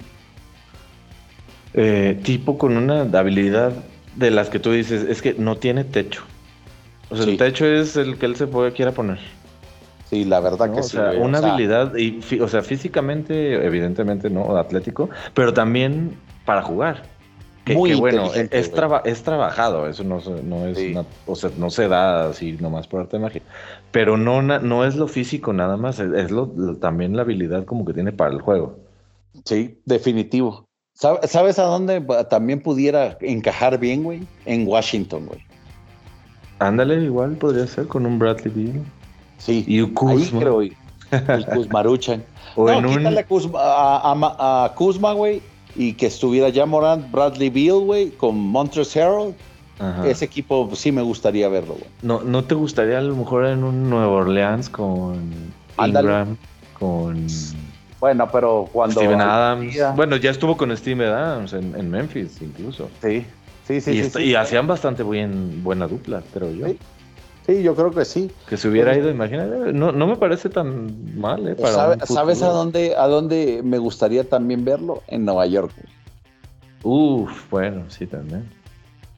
eh, 1.75 2.19
tipo 2.23 2.59
con 2.59 2.77
una 2.77 3.03
habilidad 3.03 3.73
de 4.17 4.31
las 4.31 4.51
que 4.51 4.59
tú 4.59 4.73
dices, 4.73 5.07
es 5.09 5.23
que 5.23 5.35
no 5.35 5.57
tiene 5.57 5.85
techo. 5.85 6.23
O 7.11 7.17
sea, 7.17 7.27
el 7.27 7.37
techo 7.37 7.67
es 7.67 7.97
el 7.97 8.19
que 8.19 8.27
él 8.27 8.37
se 8.37 8.47
puede, 8.47 8.73
quiera 8.73 8.93
poner. 8.93 9.19
Sí, 10.09 10.25
la 10.25 10.41
verdad 10.41 10.75
que 10.75 10.83
sí. 10.83 10.97
O 10.97 11.13
sea, 11.13 11.21
una 11.21 11.39
habilidad, 11.39 11.95
y, 11.97 12.21
o 12.41 12.49
sea, 12.49 12.63
físicamente, 12.63 13.65
evidentemente, 13.65 14.29
¿no? 14.29 14.57
Atlético, 14.57 15.09
pero 15.35 15.53
también 15.53 16.17
para 16.45 16.63
jugar. 16.63 17.03
Que, 17.65 17.75
muy 17.75 17.95
bueno, 17.95 18.33
es, 18.35 18.49
es, 18.51 19.23
trabajado, 19.23 19.87
eso 19.87 20.03
no, 20.03 20.21
no 20.43 20.67
es, 20.67 20.79
o 21.27 21.37
sea, 21.37 21.51
no 21.59 21.69
se 21.69 21.89
da 21.89 22.31
así 22.31 22.57
nomás 22.59 22.89
por 22.89 23.03
arte 23.03 23.19
de 23.19 23.23
magia. 23.23 23.43
Pero 23.93 24.17
no, 24.17 24.41
no 24.41 24.85
es 24.85 24.97
lo 24.97 25.07
físico 25.07 25.53
nada 25.53 25.77
más, 25.77 26.01
es, 26.01 26.31
lo, 26.31 26.49
también 26.81 27.15
la 27.15 27.23
habilidad 27.23 27.65
como 27.67 27.85
que 27.85 27.93
tiene 27.93 28.13
para 28.13 28.33
el 28.33 28.41
juego. 28.41 28.79
Sí, 29.45 29.79
definitivo. 29.85 30.65
¿Sabes 30.95 31.59
a 31.59 31.63
dónde 31.63 32.01
también 32.29 32.63
pudiera 32.63 33.17
encajar 33.21 33.79
bien, 33.79 34.03
güey? 34.03 34.23
En 34.45 34.67
Washington, 34.67 35.27
güey. 35.27 35.41
Ándale, 36.61 37.03
igual 37.03 37.33
podría 37.33 37.67
ser 37.67 37.87
con 37.87 38.07
un 38.07 38.19
Bradley 38.19 38.53
Beal. 38.55 38.85
Sí, 39.39 39.65
y 39.67 39.83
Kuzma. 39.83 40.13
Ahí 40.13 40.31
creo, 40.39 40.63
el 40.63 41.47
Kuzmaruchan. 41.55 42.23
o 42.55 42.67
no, 42.69 42.79
en 42.79 42.99
quítale 42.99 43.27
un... 43.29 43.53
a, 43.57 44.73
Kuzma, 44.77 45.13
güey, 45.13 45.43
y 45.75 45.95
que 45.95 46.07
estuviera 46.07 46.51
ya 46.51 46.67
Morant, 46.67 47.11
Bradley 47.11 47.49
Beal, 47.49 47.81
güey, 47.81 48.11
con 48.11 48.39
Montrezl 48.39 49.01
Harrell. 49.01 49.35
Ese 50.05 50.27
equipo 50.27 50.69
sí 50.75 50.93
me 50.93 51.01
gustaría 51.01 51.49
verlo, 51.49 51.73
güey. 51.73 51.87
¿No, 52.03 52.21
¿No 52.21 52.45
te 52.45 52.55
gustaría 52.55 52.99
a 52.99 53.01
lo 53.01 53.17
mejor 53.17 53.47
en 53.47 53.65
un 53.65 53.89
Nueva 53.89 54.13
Orleans 54.13 54.69
con 54.69 55.19
Ingram, 55.83 56.37
con... 56.79 57.27
Bueno, 57.99 58.29
pero 58.31 58.69
cuando... 58.71 59.01
Steven 59.01 59.21
Adams. 59.21 59.77
Bueno, 59.97 60.17
ya 60.17 60.31
estuvo 60.31 60.55
con 60.57 60.77
Steven 60.77 61.09
Adams 61.09 61.55
en, 61.55 61.91
Memphis 61.91 62.43
incluso. 62.43 62.91
Sí, 63.03 63.25
sí, 63.71 63.81
sí. 63.81 63.99
Y, 63.99 64.05
sí, 64.05 64.23
y 64.23 64.35
hacían 64.35 64.67
bastante 64.67 65.03
buen, 65.03 65.63
buena 65.63 65.87
dupla, 65.87 66.23
creo 66.33 66.51
yo. 66.53 66.67
Sí, 67.47 67.63
yo 67.63 67.75
creo 67.75 67.91
que 67.91 68.05
sí. 68.05 68.31
Que 68.49 68.57
se 68.57 68.69
hubiera 68.69 68.97
ido, 68.97 69.11
imagínate, 69.11 69.73
no, 69.73 69.93
no 69.93 70.07
me 70.07 70.17
parece 70.17 70.49
tan 70.49 71.19
mal, 71.19 71.49
¿eh? 71.49 71.57
¿Sabes 72.05 72.43
a 72.43 72.49
dónde, 72.49 72.95
a 72.97 73.07
dónde 73.07 73.61
me 73.65 73.79
gustaría 73.79 74.29
también 74.29 74.65
verlo? 74.65 75.03
En 75.09 75.25
Nueva 75.25 75.47
York. 75.47 75.73
Uf, 76.83 77.31
bueno, 77.51 77.85
sí, 77.89 78.07
también. 78.07 78.49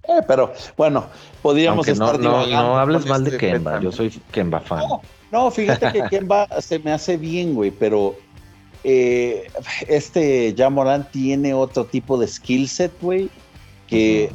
Eh, 0.08 0.20
pero 0.26 0.52
bueno, 0.76 1.06
podríamos 1.42 1.86
estar 1.86 2.18
no, 2.18 2.46
no, 2.46 2.78
hables 2.78 3.06
mal 3.06 3.22
de 3.22 3.30
este 3.30 3.52
Kemba, 3.52 3.80
yo 3.80 3.92
soy 3.92 4.10
Kemba 4.32 4.60
fan. 4.60 4.82
No, 5.30 5.50
fíjate 5.50 5.92
que 5.92 6.02
Kemba 6.10 6.48
se 6.60 6.80
me 6.80 6.92
hace 6.92 7.16
bien, 7.16 7.54
güey, 7.54 7.70
pero 7.70 8.16
eh, 8.82 9.46
este 9.86 10.54
Jamoran 10.56 11.08
tiene 11.12 11.54
otro 11.54 11.84
tipo 11.84 12.18
de 12.18 12.26
skill 12.26 12.68
set, 12.68 12.92
güey, 13.00 13.30
que 13.86 14.32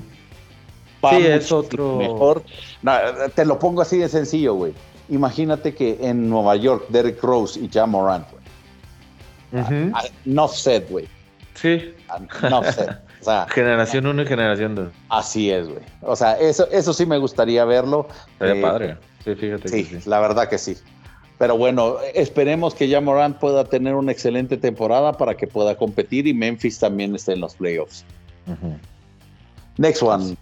sí, 1.09 1.25
es 1.25 1.51
otro. 1.51 1.97
Mejor. 1.97 2.43
te 3.35 3.45
lo 3.45 3.59
pongo 3.59 3.81
así 3.81 3.97
de 3.97 4.09
sencillo, 4.09 4.53
güey. 4.55 4.73
Imagínate 5.09 5.73
que 5.73 5.97
en 6.01 6.29
Nueva 6.29 6.55
York, 6.55 6.85
Derek 6.89 7.21
Rose 7.23 7.59
y 7.59 7.69
Jam 7.69 7.91
Morant, 7.91 8.27
güey. 8.31 9.91
no 10.25 10.47
set, 10.47 10.89
güey. 10.89 11.07
Sí. 11.55 11.93
No 12.49 12.63
set. 12.63 12.99
O 13.21 13.23
sea, 13.23 13.47
generación 13.53 14.05
1 14.05 14.21
y 14.21 14.25
generación 14.25 14.75
2. 14.75 14.89
Así 15.09 15.51
es, 15.51 15.67
güey. 15.67 15.81
O 16.01 16.15
sea, 16.15 16.33
eso, 16.39 16.67
eso 16.71 16.93
sí 16.93 17.05
me 17.05 17.17
gustaría 17.17 17.65
verlo. 17.65 18.07
Sería 18.37 18.55
eh, 18.55 18.61
padre. 18.61 18.97
Sí, 19.23 19.35
fíjate. 19.35 19.67
Sí, 19.69 19.83
sí, 19.85 20.09
la 20.09 20.19
verdad 20.19 20.49
que 20.49 20.57
sí. 20.57 20.77
Pero 21.37 21.57
bueno, 21.57 21.97
esperemos 22.15 22.73
que 22.73 22.87
ya 22.87 22.99
Morant 22.99 23.37
pueda 23.37 23.63
tener 23.63 23.93
una 23.93 24.11
excelente 24.11 24.57
temporada 24.57 25.13
para 25.13 25.37
que 25.37 25.45
pueda 25.45 25.75
competir 25.77 26.25
y 26.25 26.33
Memphis 26.33 26.79
también 26.79 27.15
esté 27.15 27.33
en 27.33 27.41
los 27.41 27.55
playoffs. 27.55 28.03
Next 29.77 30.01
one. 30.01 30.35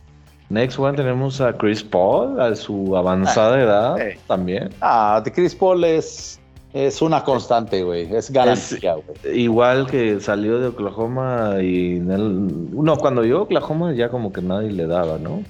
Next 0.49 0.77
one 0.77 0.95
tenemos 0.95 1.41
a 1.41 1.53
Chris 1.53 1.83
Paul, 1.83 2.39
a 2.39 2.55
su 2.55 2.95
avanzada 2.95 3.55
ah, 3.55 3.61
edad 3.61 4.01
eh. 4.01 4.19
también. 4.27 4.69
Ah, 4.81 5.21
de 5.23 5.31
Chris 5.31 5.55
Paul 5.55 5.83
es, 5.83 6.39
es 6.73 7.01
una 7.01 7.23
constante, 7.23 7.83
güey. 7.83 8.13
Es 8.13 8.29
garantía, 8.31 8.93
güey. 8.93 9.39
Igual 9.39 9.87
que 9.87 10.19
salió 10.19 10.59
de 10.59 10.67
Oklahoma 10.67 11.55
y 11.61 11.97
en 11.97 12.11
el, 12.11 12.83
no, 12.83 12.95
cuando 12.97 13.23
llegó 13.23 13.39
a 13.39 13.43
Oklahoma 13.43 13.93
ya 13.93 14.09
como 14.09 14.31
que 14.31 14.41
nadie 14.41 14.71
le 14.71 14.85
daba, 14.85 15.17
¿no? 15.17 15.43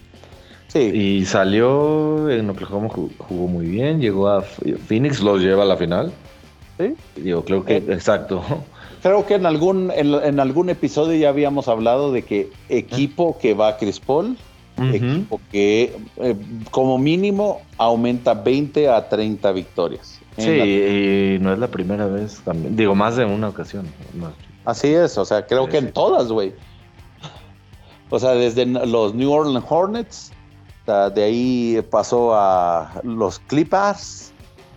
Y 0.73 1.23
salió 1.25 2.29
en 2.29 2.49
Oklahoma, 2.49 2.89
jugó 2.89 3.47
muy 3.47 3.65
bien, 3.65 4.01
llegó 4.01 4.27
a 4.27 4.41
Phoenix, 4.41 5.21
los 5.21 5.39
lleva 5.41 5.63
a 5.63 5.65
la 5.65 5.77
final. 5.77 6.11
Sí. 6.77 6.95
Digo, 7.15 7.45
creo 7.45 7.63
que, 7.63 7.77
eh, 7.77 7.83
exacto. 7.89 8.43
Creo 9.01 9.25
que 9.25 9.35
en 9.35 9.45
algún, 9.45 9.91
en, 9.95 10.39
algún 10.39 10.69
episodio 10.69 11.17
ya 11.17 11.29
habíamos 11.29 11.67
hablado 11.67 12.11
de 12.11 12.23
que 12.23 12.49
equipo 12.69 13.37
que 13.37 13.53
va 13.53 13.69
a 13.69 13.77
Chris 13.77 13.99
Paul, 13.99 14.35
equipo 14.77 15.39
que 15.51 15.97
eh, 16.17 16.35
como 16.71 16.97
mínimo 16.97 17.61
aumenta 17.77 18.33
20 18.33 18.89
a 18.89 19.07
30 19.07 19.51
victorias. 19.51 20.19
Sí, 20.37 20.51
y 20.51 21.39
no 21.39 21.53
es 21.53 21.59
la 21.59 21.67
primera 21.67 22.07
vez 22.07 22.41
también. 22.43 22.75
Digo, 22.75 22.93
más 22.93 23.15
de 23.15 23.25
una 23.25 23.49
ocasión. 23.49 23.87
Así 24.65 24.93
es, 24.93 25.17
o 25.17 25.25
sea, 25.25 25.45
creo 25.45 25.69
que 25.69 25.77
en 25.77 25.93
todas, 25.93 26.29
güey. 26.29 26.53
O 28.09 28.19
sea, 28.19 28.31
desde 28.31 28.65
los 28.65 29.13
New 29.13 29.31
Orleans 29.31 29.65
Hornets 29.67 30.31
de 30.85 31.23
ahí 31.23 31.81
pasó 31.89 32.35
a 32.35 33.01
los 33.03 33.39
Clippers, 33.39 34.33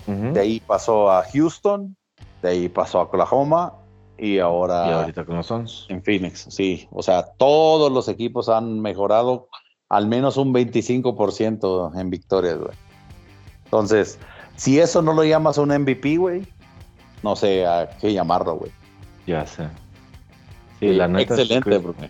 de 0.06 0.40
ahí 0.40 0.60
pasó 0.60 1.10
a 1.10 1.22
Houston, 1.32 1.94
de 2.40 2.48
ahí 2.48 2.68
pasó 2.68 3.00
a 3.00 3.02
Oklahoma 3.02 3.74
y 4.16 4.38
ahora 4.38 4.88
y 4.88 4.92
ahorita 4.92 5.24
con 5.26 5.36
los 5.36 5.46
Suns. 5.46 5.86
En 5.90 6.02
Phoenix, 6.02 6.46
sí. 6.48 6.88
O 6.90 7.02
sea, 7.02 7.24
todos 7.36 7.92
los 7.92 8.08
equipos 8.08 8.48
han 8.48 8.80
mejorado 8.80 9.48
al 9.88 10.06
menos 10.06 10.36
un 10.36 10.52
25% 10.52 11.98
en 11.98 12.10
victorias, 12.10 12.58
güey. 12.58 12.76
Entonces, 13.64 14.18
si 14.56 14.78
eso 14.78 15.02
no 15.02 15.12
lo 15.12 15.24
llamas 15.24 15.58
un 15.58 15.68
MVP, 15.68 16.16
güey, 16.16 16.42
no 17.22 17.36
sé 17.36 17.66
a 17.66 17.90
qué 18.00 18.12
llamarlo, 18.12 18.56
güey. 18.56 18.72
Ya 19.26 19.46
sé. 19.46 19.68
Sí, 20.80 20.88
la 20.88 21.08
neta 21.08 21.34
excelente, 21.34 21.78
Bruno. 21.78 22.08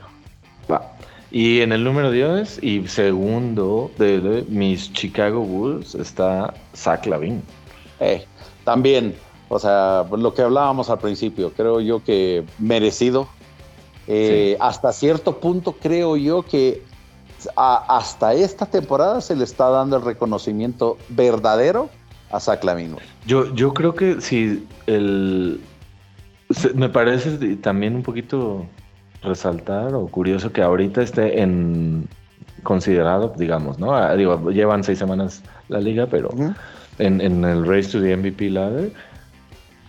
Va. 0.70 0.92
Y 1.30 1.60
en 1.60 1.72
el 1.72 1.84
número 1.84 2.10
10 2.10 2.62
y 2.62 2.86
segundo 2.88 3.90
de, 3.98 4.44
mis 4.48 4.92
Chicago 4.92 5.40
Bulls 5.40 5.94
está 5.94 6.54
Zach 6.74 7.06
Lavin. 7.06 7.42
Eh, 8.00 8.24
también, 8.64 9.14
o 9.48 9.58
sea, 9.58 10.06
lo 10.10 10.32
que 10.32 10.42
hablábamos 10.42 10.88
al 10.90 10.98
principio, 10.98 11.52
creo 11.52 11.80
yo 11.80 12.02
que 12.02 12.44
merecido. 12.58 13.28
Eh, 14.06 14.56
hasta 14.58 14.90
cierto 14.94 15.38
punto 15.38 15.72
creo 15.72 16.16
yo 16.16 16.42
que 16.42 16.82
hasta 17.56 18.34
esta 18.34 18.66
temporada 18.66 19.20
se 19.20 19.36
le 19.36 19.44
está 19.44 19.68
dando 19.70 19.96
el 19.96 20.02
reconocimiento 20.02 20.98
verdadero 21.08 21.90
a 22.30 22.40
Zach 22.40 22.62
Lavin. 22.64 22.96
Yo, 23.26 23.54
yo 23.54 23.72
creo 23.74 23.94
que 23.94 24.20
si 24.20 24.66
el... 24.86 25.60
Me 26.74 26.88
parece 26.88 27.56
también 27.56 27.94
un 27.94 28.02
poquito 28.02 28.66
resaltar 29.22 29.94
o 29.94 30.06
curioso 30.06 30.52
que 30.52 30.62
ahorita 30.62 31.02
esté 31.02 31.42
en 31.42 32.08
considerado, 32.62 33.34
digamos, 33.36 33.78
¿no? 33.78 33.94
Ah, 33.94 34.14
digo, 34.14 34.50
llevan 34.50 34.82
seis 34.82 34.98
semanas 34.98 35.42
la 35.68 35.80
liga, 35.80 36.06
pero 36.06 36.30
en, 36.98 37.20
el 37.44 37.66
Race 37.66 37.90
to 37.90 38.00
the 38.00 38.16
MVP 38.16 38.50
Ladder, 38.50 38.92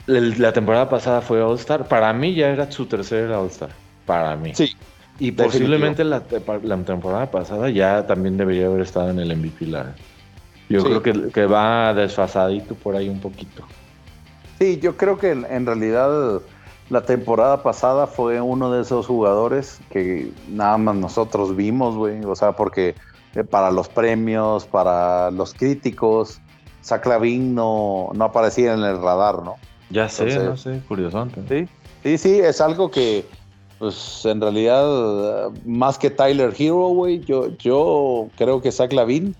la 0.07 0.51
temporada 0.51 0.89
pasada 0.89 1.21
fue 1.21 1.41
All-Star. 1.41 1.87
Para 1.87 2.11
mí 2.13 2.33
ya 2.33 2.49
era 2.49 2.69
su 2.71 2.85
tercer 2.85 3.31
All-Star. 3.31 3.69
Para 4.05 4.35
mí. 4.35 4.53
Sí. 4.55 4.75
Y 5.19 5.31
posiblemente 5.31 6.03
la, 6.03 6.21
temporada 6.21 7.29
pasada 7.29 7.69
ya 7.69 8.07
también 8.07 8.37
debería 8.37 8.67
haber 8.67 8.81
estado 8.81 9.09
en 9.09 9.19
el 9.19 9.35
MVP 9.35 9.67
Ladder. 9.67 9.95
Yo 10.69 10.83
creo 10.83 11.01
que, 11.01 11.29
que, 11.29 11.45
va 11.45 11.93
desfasadito 11.93 12.75
por 12.75 12.95
ahí 12.95 13.09
un 13.09 13.19
poquito. 13.19 13.63
Sí, 14.59 14.79
yo 14.79 14.95
creo 14.95 15.17
que 15.17 15.31
en 15.31 15.65
realidad 15.65 16.41
la 16.89 17.01
temporada 17.01 17.63
pasada 17.63 18.07
fue 18.07 18.41
uno 18.41 18.71
de 18.71 18.81
esos 18.81 19.07
jugadores 19.07 19.79
que 19.89 20.31
nada 20.49 20.77
más 20.77 20.95
nosotros 20.95 21.55
vimos, 21.55 21.95
güey. 21.95 22.23
O 22.25 22.35
sea, 22.35 22.53
porque 22.53 22.95
eh, 23.35 23.43
para 23.43 23.71
los 23.71 23.89
premios, 23.89 24.65
para 24.65 25.31
los 25.31 25.53
críticos, 25.53 26.41
Saclavin 26.81 27.53
no, 27.53 28.09
no 28.13 28.25
aparecía 28.25 28.73
en 28.73 28.83
el 28.83 29.01
radar, 29.01 29.43
¿no? 29.43 29.55
Ya 29.91 30.09
sé, 30.09 30.25
no 30.43 30.57
sé, 30.57 30.81
curioso. 30.87 31.27
Sí, 31.47 31.67
sí, 32.03 32.17
sí, 32.17 32.39
es 32.39 32.61
algo 32.61 32.91
que, 32.91 33.25
pues 33.79 34.25
en 34.25 34.41
realidad, 34.41 35.51
más 35.65 35.97
que 35.97 36.09
Tyler 36.09 36.53
Hero, 36.57 36.89
güey, 36.89 37.21
yo, 37.21 37.47
yo 37.57 38.27
creo 38.37 38.61
que 38.61 38.71
Saclavin 38.73 39.35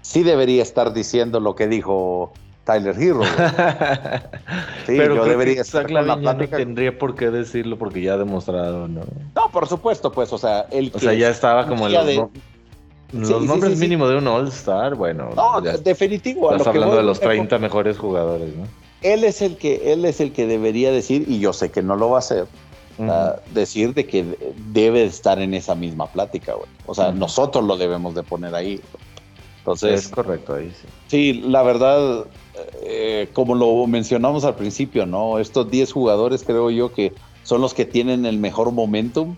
sí 0.00 0.22
debería 0.22 0.62
estar 0.62 0.94
diciendo 0.94 1.40
lo 1.40 1.54
que 1.54 1.68
dijo 1.68 2.32
Tyler 2.64 2.96
Hero. 2.98 3.20
sí, 4.86 4.94
Pero 4.96 5.16
yo 5.16 5.24
debería 5.26 5.60
estar 5.60 5.90
la 5.90 6.16
No 6.16 6.36
tendría 6.36 6.96
por 6.98 7.14
qué 7.14 7.30
decirlo 7.30 7.76
porque 7.76 8.00
ya 8.00 8.14
ha 8.14 8.16
demostrado, 8.18 8.88
¿no? 8.88 9.02
No, 9.34 9.50
por 9.52 9.68
supuesto, 9.68 10.10
pues, 10.10 10.32
o 10.32 10.38
sea, 10.38 10.66
el 10.70 10.90
O 10.94 10.98
sea, 10.98 11.12
ya 11.12 11.28
estaba 11.28 11.66
como 11.66 11.86
de... 11.88 12.26
los 13.12 13.42
nombres 13.44 13.78
mínimos 13.78 14.08
de 14.08 14.16
un 14.16 14.26
All-Star, 14.26 14.94
bueno. 14.94 15.30
No, 15.36 15.60
definitivo. 15.60 16.50
Estás 16.50 16.68
hablando 16.68 16.96
de 16.96 17.02
los 17.02 17.20
30 17.20 17.58
mejores 17.58 17.98
jugadores, 17.98 18.56
¿no? 18.56 18.64
Él 19.02 19.24
es 19.24 19.42
el 19.42 19.56
que 19.56 19.92
él 19.92 20.04
es 20.04 20.20
el 20.20 20.32
que 20.32 20.46
debería 20.46 20.92
decir 20.92 21.24
y 21.26 21.40
yo 21.40 21.52
sé 21.52 21.72
que 21.72 21.82
no 21.82 21.96
lo 21.96 22.10
va 22.10 22.16
a 22.16 22.20
hacer. 22.20 22.46
Decir 23.52 23.94
de 23.94 24.06
que 24.06 24.54
debe 24.72 25.04
estar 25.04 25.40
en 25.40 25.54
esa 25.54 25.74
misma 25.74 26.06
plática, 26.06 26.54
güey. 26.54 26.68
O 26.86 26.94
sea, 26.94 27.12
nosotros 27.12 27.64
lo 27.64 27.76
debemos 27.76 28.14
de 28.14 28.22
poner 28.22 28.54
ahí. 28.54 28.80
Entonces, 29.58 30.06
es 30.06 30.08
correcto 30.08 30.54
ahí, 30.54 30.70
sí. 30.70 30.88
Sí, 31.06 31.32
la 31.34 31.62
verdad, 31.62 32.26
eh, 32.82 33.28
como 33.32 33.54
lo 33.54 33.86
mencionamos 33.86 34.44
al 34.44 34.56
principio, 34.56 35.06
¿no? 35.06 35.38
Estos 35.38 35.70
10 35.70 35.92
jugadores 35.92 36.42
creo 36.42 36.70
yo 36.70 36.92
que 36.92 37.12
son 37.44 37.60
los 37.60 37.74
que 37.74 37.84
tienen 37.84 38.26
el 38.26 38.38
mejor 38.38 38.72
momentum 38.72 39.36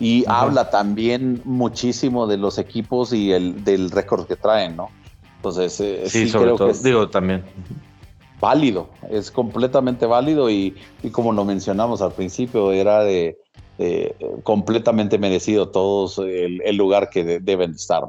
y 0.00 0.24
habla 0.26 0.70
también 0.70 1.40
muchísimo 1.44 2.26
de 2.26 2.36
los 2.36 2.58
equipos 2.58 3.12
y 3.12 3.32
el, 3.32 3.64
del 3.64 3.90
récord 3.90 4.26
que 4.26 4.36
traen, 4.36 4.76
¿no? 4.76 4.90
Entonces, 5.36 5.80
eh, 5.80 6.04
sí, 6.08 6.30
creo 6.30 6.56
que 6.56 6.72
digo 6.82 7.08
también. 7.08 7.44
Válido, 8.44 8.90
es 9.08 9.30
completamente 9.30 10.04
válido 10.04 10.50
y, 10.50 10.76
como 11.12 11.32
lo 11.32 11.46
mencionamos 11.46 12.02
al 12.02 12.12
principio, 12.12 12.72
era 12.72 13.02
de, 13.02 13.38
completamente 14.42 15.16
merecido 15.16 15.70
todos 15.70 16.18
el, 16.18 16.76
lugar 16.76 17.08
que 17.08 17.40
deben 17.40 17.70
estar. 17.70 18.04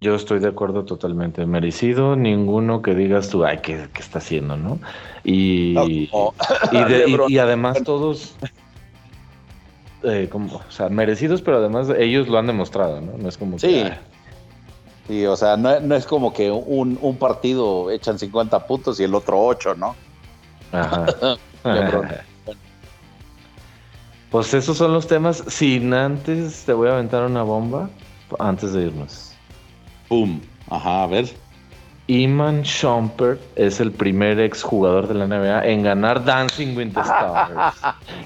Yo 0.00 0.16
estoy 0.16 0.40
de 0.40 0.48
acuerdo 0.48 0.84
totalmente. 0.84 1.46
Merecido, 1.46 2.16
ninguno 2.16 2.82
que 2.82 2.96
digas 2.96 3.28
tú, 3.28 3.44
ay, 3.44 3.58
¿qué, 3.62 3.86
está 4.00 4.18
haciendo, 4.18 4.56
no? 4.56 4.80
Y, 5.22 5.76
y, 7.28 7.38
además 7.38 7.84
todos, 7.84 8.34
eh, 10.02 10.28
como, 10.28 10.56
o 10.56 10.70
sea, 10.70 10.88
merecidos, 10.88 11.40
pero 11.40 11.58
además 11.58 11.88
ellos 11.96 12.26
lo 12.26 12.36
han 12.36 12.48
demostrado, 12.48 13.00
¿no? 13.00 13.16
No 13.16 13.28
es 13.28 13.38
como 13.38 13.60
sí. 13.60 13.84
Sí, 15.06 15.24
o 15.24 15.36
sea, 15.36 15.56
no, 15.56 15.94
es 15.94 16.04
como 16.06 16.32
que 16.32 16.50
un, 16.50 16.98
un, 17.00 17.16
partido 17.16 17.90
echan 17.90 18.18
50 18.18 18.66
puntos 18.66 18.98
y 18.98 19.04
el 19.04 19.14
otro 19.14 19.40
8, 19.40 19.76
¿no? 19.76 19.94
Ajá. 20.72 21.06
pues 24.30 24.54
esos 24.54 24.76
son 24.76 24.92
los 24.92 25.06
temas. 25.06 25.44
Sin 25.48 25.94
antes 25.94 26.64
te 26.64 26.72
voy 26.72 26.88
a 26.88 26.94
aventar 26.94 27.24
una 27.24 27.42
bomba 27.42 27.88
antes 28.38 28.72
de 28.72 28.86
irnos. 28.86 29.32
Boom. 30.08 30.40
Ajá, 30.68 31.04
a 31.04 31.06
ver. 31.06 31.32
Iman 32.08 32.62
Shumpert 32.62 33.40
es 33.56 33.80
el 33.80 33.90
primer 33.90 34.38
exjugador 34.38 35.08
de 35.08 35.14
la 35.14 35.26
NBA 35.26 35.66
en 35.66 35.82
ganar 35.82 36.24
Dancing 36.24 36.76
with 36.76 36.92
the 36.92 37.00
Stars. 37.00 37.74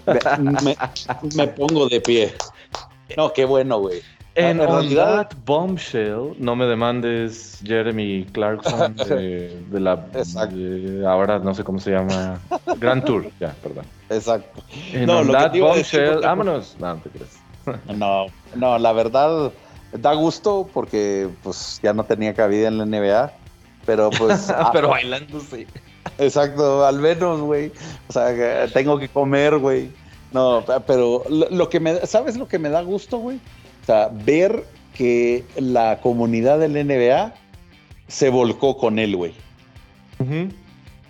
me, 1.35 1.47
pongo 1.49 1.89
de 1.89 2.01
pie. 2.01 2.35
No, 3.17 3.33
qué 3.33 3.47
bueno, 3.47 3.79
güey. 3.79 4.03
En 4.41 4.59
realidad, 4.59 5.31
Bombshell, 5.45 6.35
no 6.39 6.57
me 6.57 6.67
demandes 6.67 7.61
Jeremy 7.65 8.27
Clarkson 8.33 8.97
de, 9.09 9.63
la. 9.73 10.05
ahora 11.09 11.39
no 11.39 11.55
sé 11.55 11.65
cómo 11.65 11.79
se 11.79 11.93
llama. 11.93 12.41
Grand 12.79 13.05
Tour, 13.05 13.31
ya, 13.41 13.55
perdón. 13.63 13.85
Exacto. 14.09 14.63
En 14.93 15.07
no, 15.07 15.25
Bombshell, 15.25 16.21
vámonos. 16.21 16.77
No, 16.79 16.95
no 16.95 17.01
te 17.01 17.11
crees. 17.11 17.39
no, 17.97 18.27
no, 18.55 18.79
la 18.79 18.93
verdad 18.93 19.53
da 19.93 20.15
gusto 20.15 20.69
porque 20.73 21.29
pues 21.43 21.81
ya 21.83 21.93
no 21.93 22.05
tenía 22.05 22.35
cabida 22.35 22.69
en 22.69 22.79
la 22.79 22.87
NBA, 22.87 23.33
pero 23.87 24.11
pues... 24.11 24.53
pero 24.73 24.89
bailando 24.89 25.41
sí. 25.41 25.67
Exacto, 26.19 26.85
al 26.85 26.99
menos, 26.99 27.41
güey. 27.41 27.73
O 28.09 28.13
sea, 28.13 28.67
tengo 28.73 28.99
que 28.99 29.09
comer, 29.09 29.59
güey. 29.59 29.91
No, 30.33 30.65
pero 30.87 31.25
lo, 31.29 31.69
que 31.69 31.81
me... 31.81 32.07
¿Sabes 32.07 32.37
lo 32.37 32.47
que 32.47 32.59
me 32.59 32.71
da 32.71 32.83
gusto, 32.83 33.19
güey? 33.19 33.41
O 33.91 33.93
sea, 33.93 34.09
ver 34.13 34.63
que 34.95 35.45
la 35.57 35.99
comunidad 36.01 36.61
del 36.61 36.75
NBA 36.75 37.35
se 38.07 38.31
volcó 38.31 38.77
con 38.77 39.01
él, 39.01 39.17
güey. 39.17 39.33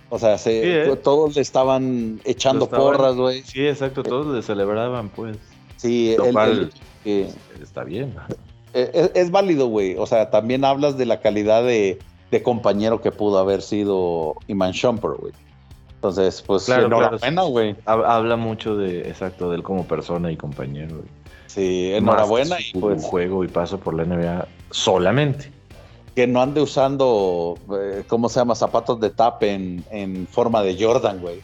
O 0.09 0.17
sea, 0.17 0.35
¿eh? 0.47 0.99
todos 1.03 1.35
le 1.35 1.43
estaban 1.43 2.19
echando 2.25 2.67
porras, 2.67 3.15
güey. 3.17 3.43
Sí, 3.43 3.67
exacto, 3.67 4.01
todos 4.01 4.33
le 4.33 4.41
celebraban, 4.41 5.09
pues. 5.09 5.37
Sí, 5.77 6.17
está 7.61 7.83
bien. 7.83 8.15
E, 8.73 9.11
es, 9.13 9.29
válido, 9.29 9.67
güey. 9.67 9.95
O 9.97 10.07
sea, 10.07 10.31
también 10.31 10.65
hablas 10.65 10.97
de 10.97 11.05
la 11.05 11.19
calidad 11.19 11.63
de, 11.63 11.99
compañero 12.41 12.99
que 12.99 13.11
pudo 13.11 13.37
haber 13.37 13.61
sido 13.61 14.37
Iman 14.47 14.71
Shumper, 14.71 15.11
güey. 15.19 15.33
Entonces, 15.93 16.41
pues, 16.41 16.65
claro, 16.65 16.87
enhorabuena, 16.87 17.43
güey. 17.43 17.75
Habla 17.85 18.37
mucho 18.37 18.75
de, 18.75 19.01
exacto, 19.01 19.51
de 19.51 19.57
él 19.57 19.61
como 19.61 19.85
persona 19.85 20.31
y 20.31 20.35
compañero, 20.35 20.95
güey. 20.95 21.20
Sí, 21.53 21.93
enhorabuena. 21.93 22.57
y 22.59 22.77
pues, 22.79 23.03
juego 23.03 23.43
y 23.43 23.47
paso 23.47 23.79
por 23.79 23.93
la 23.93 24.05
NBA 24.05 24.47
solamente 24.69 25.51
que 26.15 26.27
no 26.27 26.41
ande 26.41 26.61
usando, 26.61 27.57
eh, 27.79 28.03
¿cómo 28.07 28.27
se 28.29 28.39
llama? 28.39 28.55
Zapatos 28.55 28.99
de 28.99 29.09
tap 29.11 29.41
en, 29.43 29.83
en 29.91 30.27
forma 30.27 30.61
de 30.61 30.77
Jordan, 30.81 31.19
güey. 31.19 31.41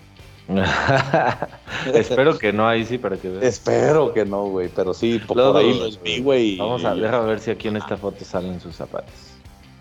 Espero 1.93 2.37
que 2.37 2.53
no, 2.53 2.67
ahí 2.67 2.85
sí, 2.85 2.97
para 2.97 3.17
que 3.17 3.29
veas. 3.29 3.43
Espero 3.43 4.13
que 4.13 4.25
no, 4.25 4.45
güey, 4.45 4.69
pero 4.69 4.93
sí, 4.93 5.19
por, 5.19 5.57
ahí 5.57 5.77
los 5.77 6.01
vi, 6.01 6.21
güey. 6.21 6.57
Vamos 6.57 6.85
a, 6.85 6.93
ver 6.93 7.39
si 7.39 7.51
aquí 7.51 7.67
en 7.67 7.77
esta 7.77 7.97
foto 7.97 8.23
salen 8.23 8.59
sus 8.59 8.75
zapatos. 8.75 9.13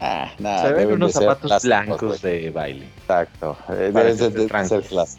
Ah, 0.01 0.31
nada. 0.39 0.69
Se 0.69 0.75
ven 0.75 0.93
unos 0.93 1.13
zapatos 1.13 1.63
blancos 1.63 2.21
de 2.21 2.51
baile. 2.51 2.87
Exacto, 3.03 3.57
eh, 3.71 3.91
deben 3.95 4.17
de, 4.17 4.31
ser 4.31 4.83
clásicos. 4.83 5.17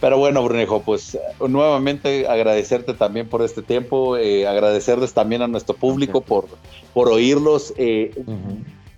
Pero 0.00 0.18
bueno, 0.18 0.42
Brunejo, 0.42 0.82
pues 0.82 1.18
nuevamente 1.46 2.26
agradecerte 2.26 2.94
también 2.94 3.28
por 3.28 3.42
este 3.42 3.62
tiempo, 3.62 4.16
eh, 4.16 4.46
agradecerles 4.46 5.12
también 5.12 5.42
a 5.42 5.48
nuestro 5.48 5.74
público 5.76 6.20
por, 6.20 6.46
por 6.94 7.08
oírlos. 7.08 7.74
Eh, 7.76 8.12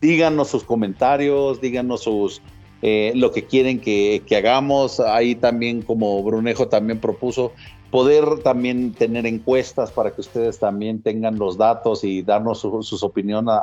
díganos 0.00 0.48
sus 0.48 0.64
comentarios, 0.64 1.60
díganos 1.60 2.02
sus 2.02 2.42
eh, 2.82 3.12
lo 3.14 3.30
que 3.30 3.44
quieren 3.44 3.80
que, 3.80 4.22
hagamos. 4.36 4.98
Ahí 5.00 5.36
también, 5.36 5.82
como 5.82 6.22
Brunejo 6.22 6.68
también 6.68 6.98
propuso, 6.98 7.52
poder 7.90 8.40
también 8.42 8.92
tener 8.92 9.24
encuestas 9.26 9.92
para 9.92 10.12
que 10.12 10.20
ustedes 10.20 10.58
también 10.58 11.00
tengan 11.00 11.38
los 11.38 11.56
datos 11.56 12.02
y 12.02 12.22
darnos 12.22 12.60
sus 12.60 13.02
opiniones 13.02 13.54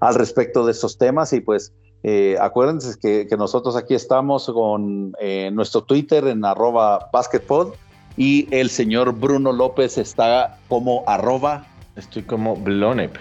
al 0.00 0.14
respecto 0.14 0.66
de 0.66 0.72
estos 0.72 0.98
temas. 0.98 1.32
Y 1.32 1.40
pues 1.40 1.72
eh, 2.02 2.36
acuérdense 2.40 2.98
que, 3.00 3.36
nosotros 3.36 3.76
aquí 3.76 3.94
estamos 3.94 4.46
con 4.46 5.14
eh, 5.20 5.50
nuestro 5.52 5.82
Twitter 5.82 6.26
en 6.26 6.44
arroba 6.44 7.10
basketpod 7.12 7.74
y 8.16 8.48
el 8.54 8.70
señor 8.70 9.12
Bruno 9.12 9.52
López 9.52 9.98
está 9.98 10.58
como 10.68 11.04
arroba. 11.06 11.66
Estoy 11.96 12.22
como 12.22 12.54
Blonep 12.56 13.16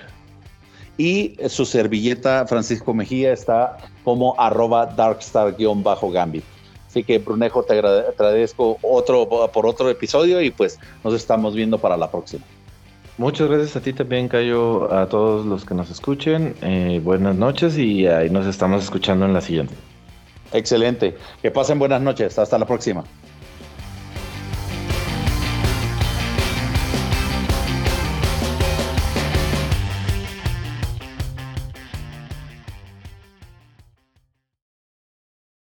y 0.97 1.35
su 1.47 1.65
servilleta 1.65 2.45
Francisco 2.47 2.93
Mejía 2.93 3.31
está 3.31 3.77
como 4.03 4.35
arroba 4.39 4.87
darkstar-gambit. 4.95 6.43
Así 6.87 7.03
que 7.03 7.19
Brunejo, 7.19 7.63
te 7.63 7.77
agradezco 7.77 8.77
otro, 8.81 9.27
por 9.51 9.65
otro 9.65 9.89
episodio 9.89 10.41
y 10.41 10.49
pues 10.49 10.79
nos 11.03 11.13
estamos 11.13 11.53
viendo 11.53 11.77
para 11.77 11.97
la 11.97 12.09
próxima. 12.09 12.43
Muchas 13.17 13.49
gracias 13.49 13.75
a 13.75 13.81
ti 13.81 13.93
también, 13.93 14.27
Cayo, 14.27 14.93
a 14.93 15.09
todos 15.09 15.43
los 15.43 15.65
que 15.65 15.73
nos 15.73 15.89
escuchen. 15.89 16.55
Eh, 16.61 17.01
buenas 17.03 17.35
noches 17.35 17.75
y 17.75 18.05
ahí 18.05 18.29
nos 18.29 18.45
estamos 18.45 18.83
escuchando 18.83 19.25
en 19.25 19.33
la 19.33 19.41
siguiente. 19.41 19.73
Excelente. 20.53 21.17
Que 21.41 21.49
pasen 21.49 21.79
buenas 21.79 22.01
noches. 22.01 22.37
Hasta 22.37 22.59
la 22.59 22.67
próxima. 22.67 23.03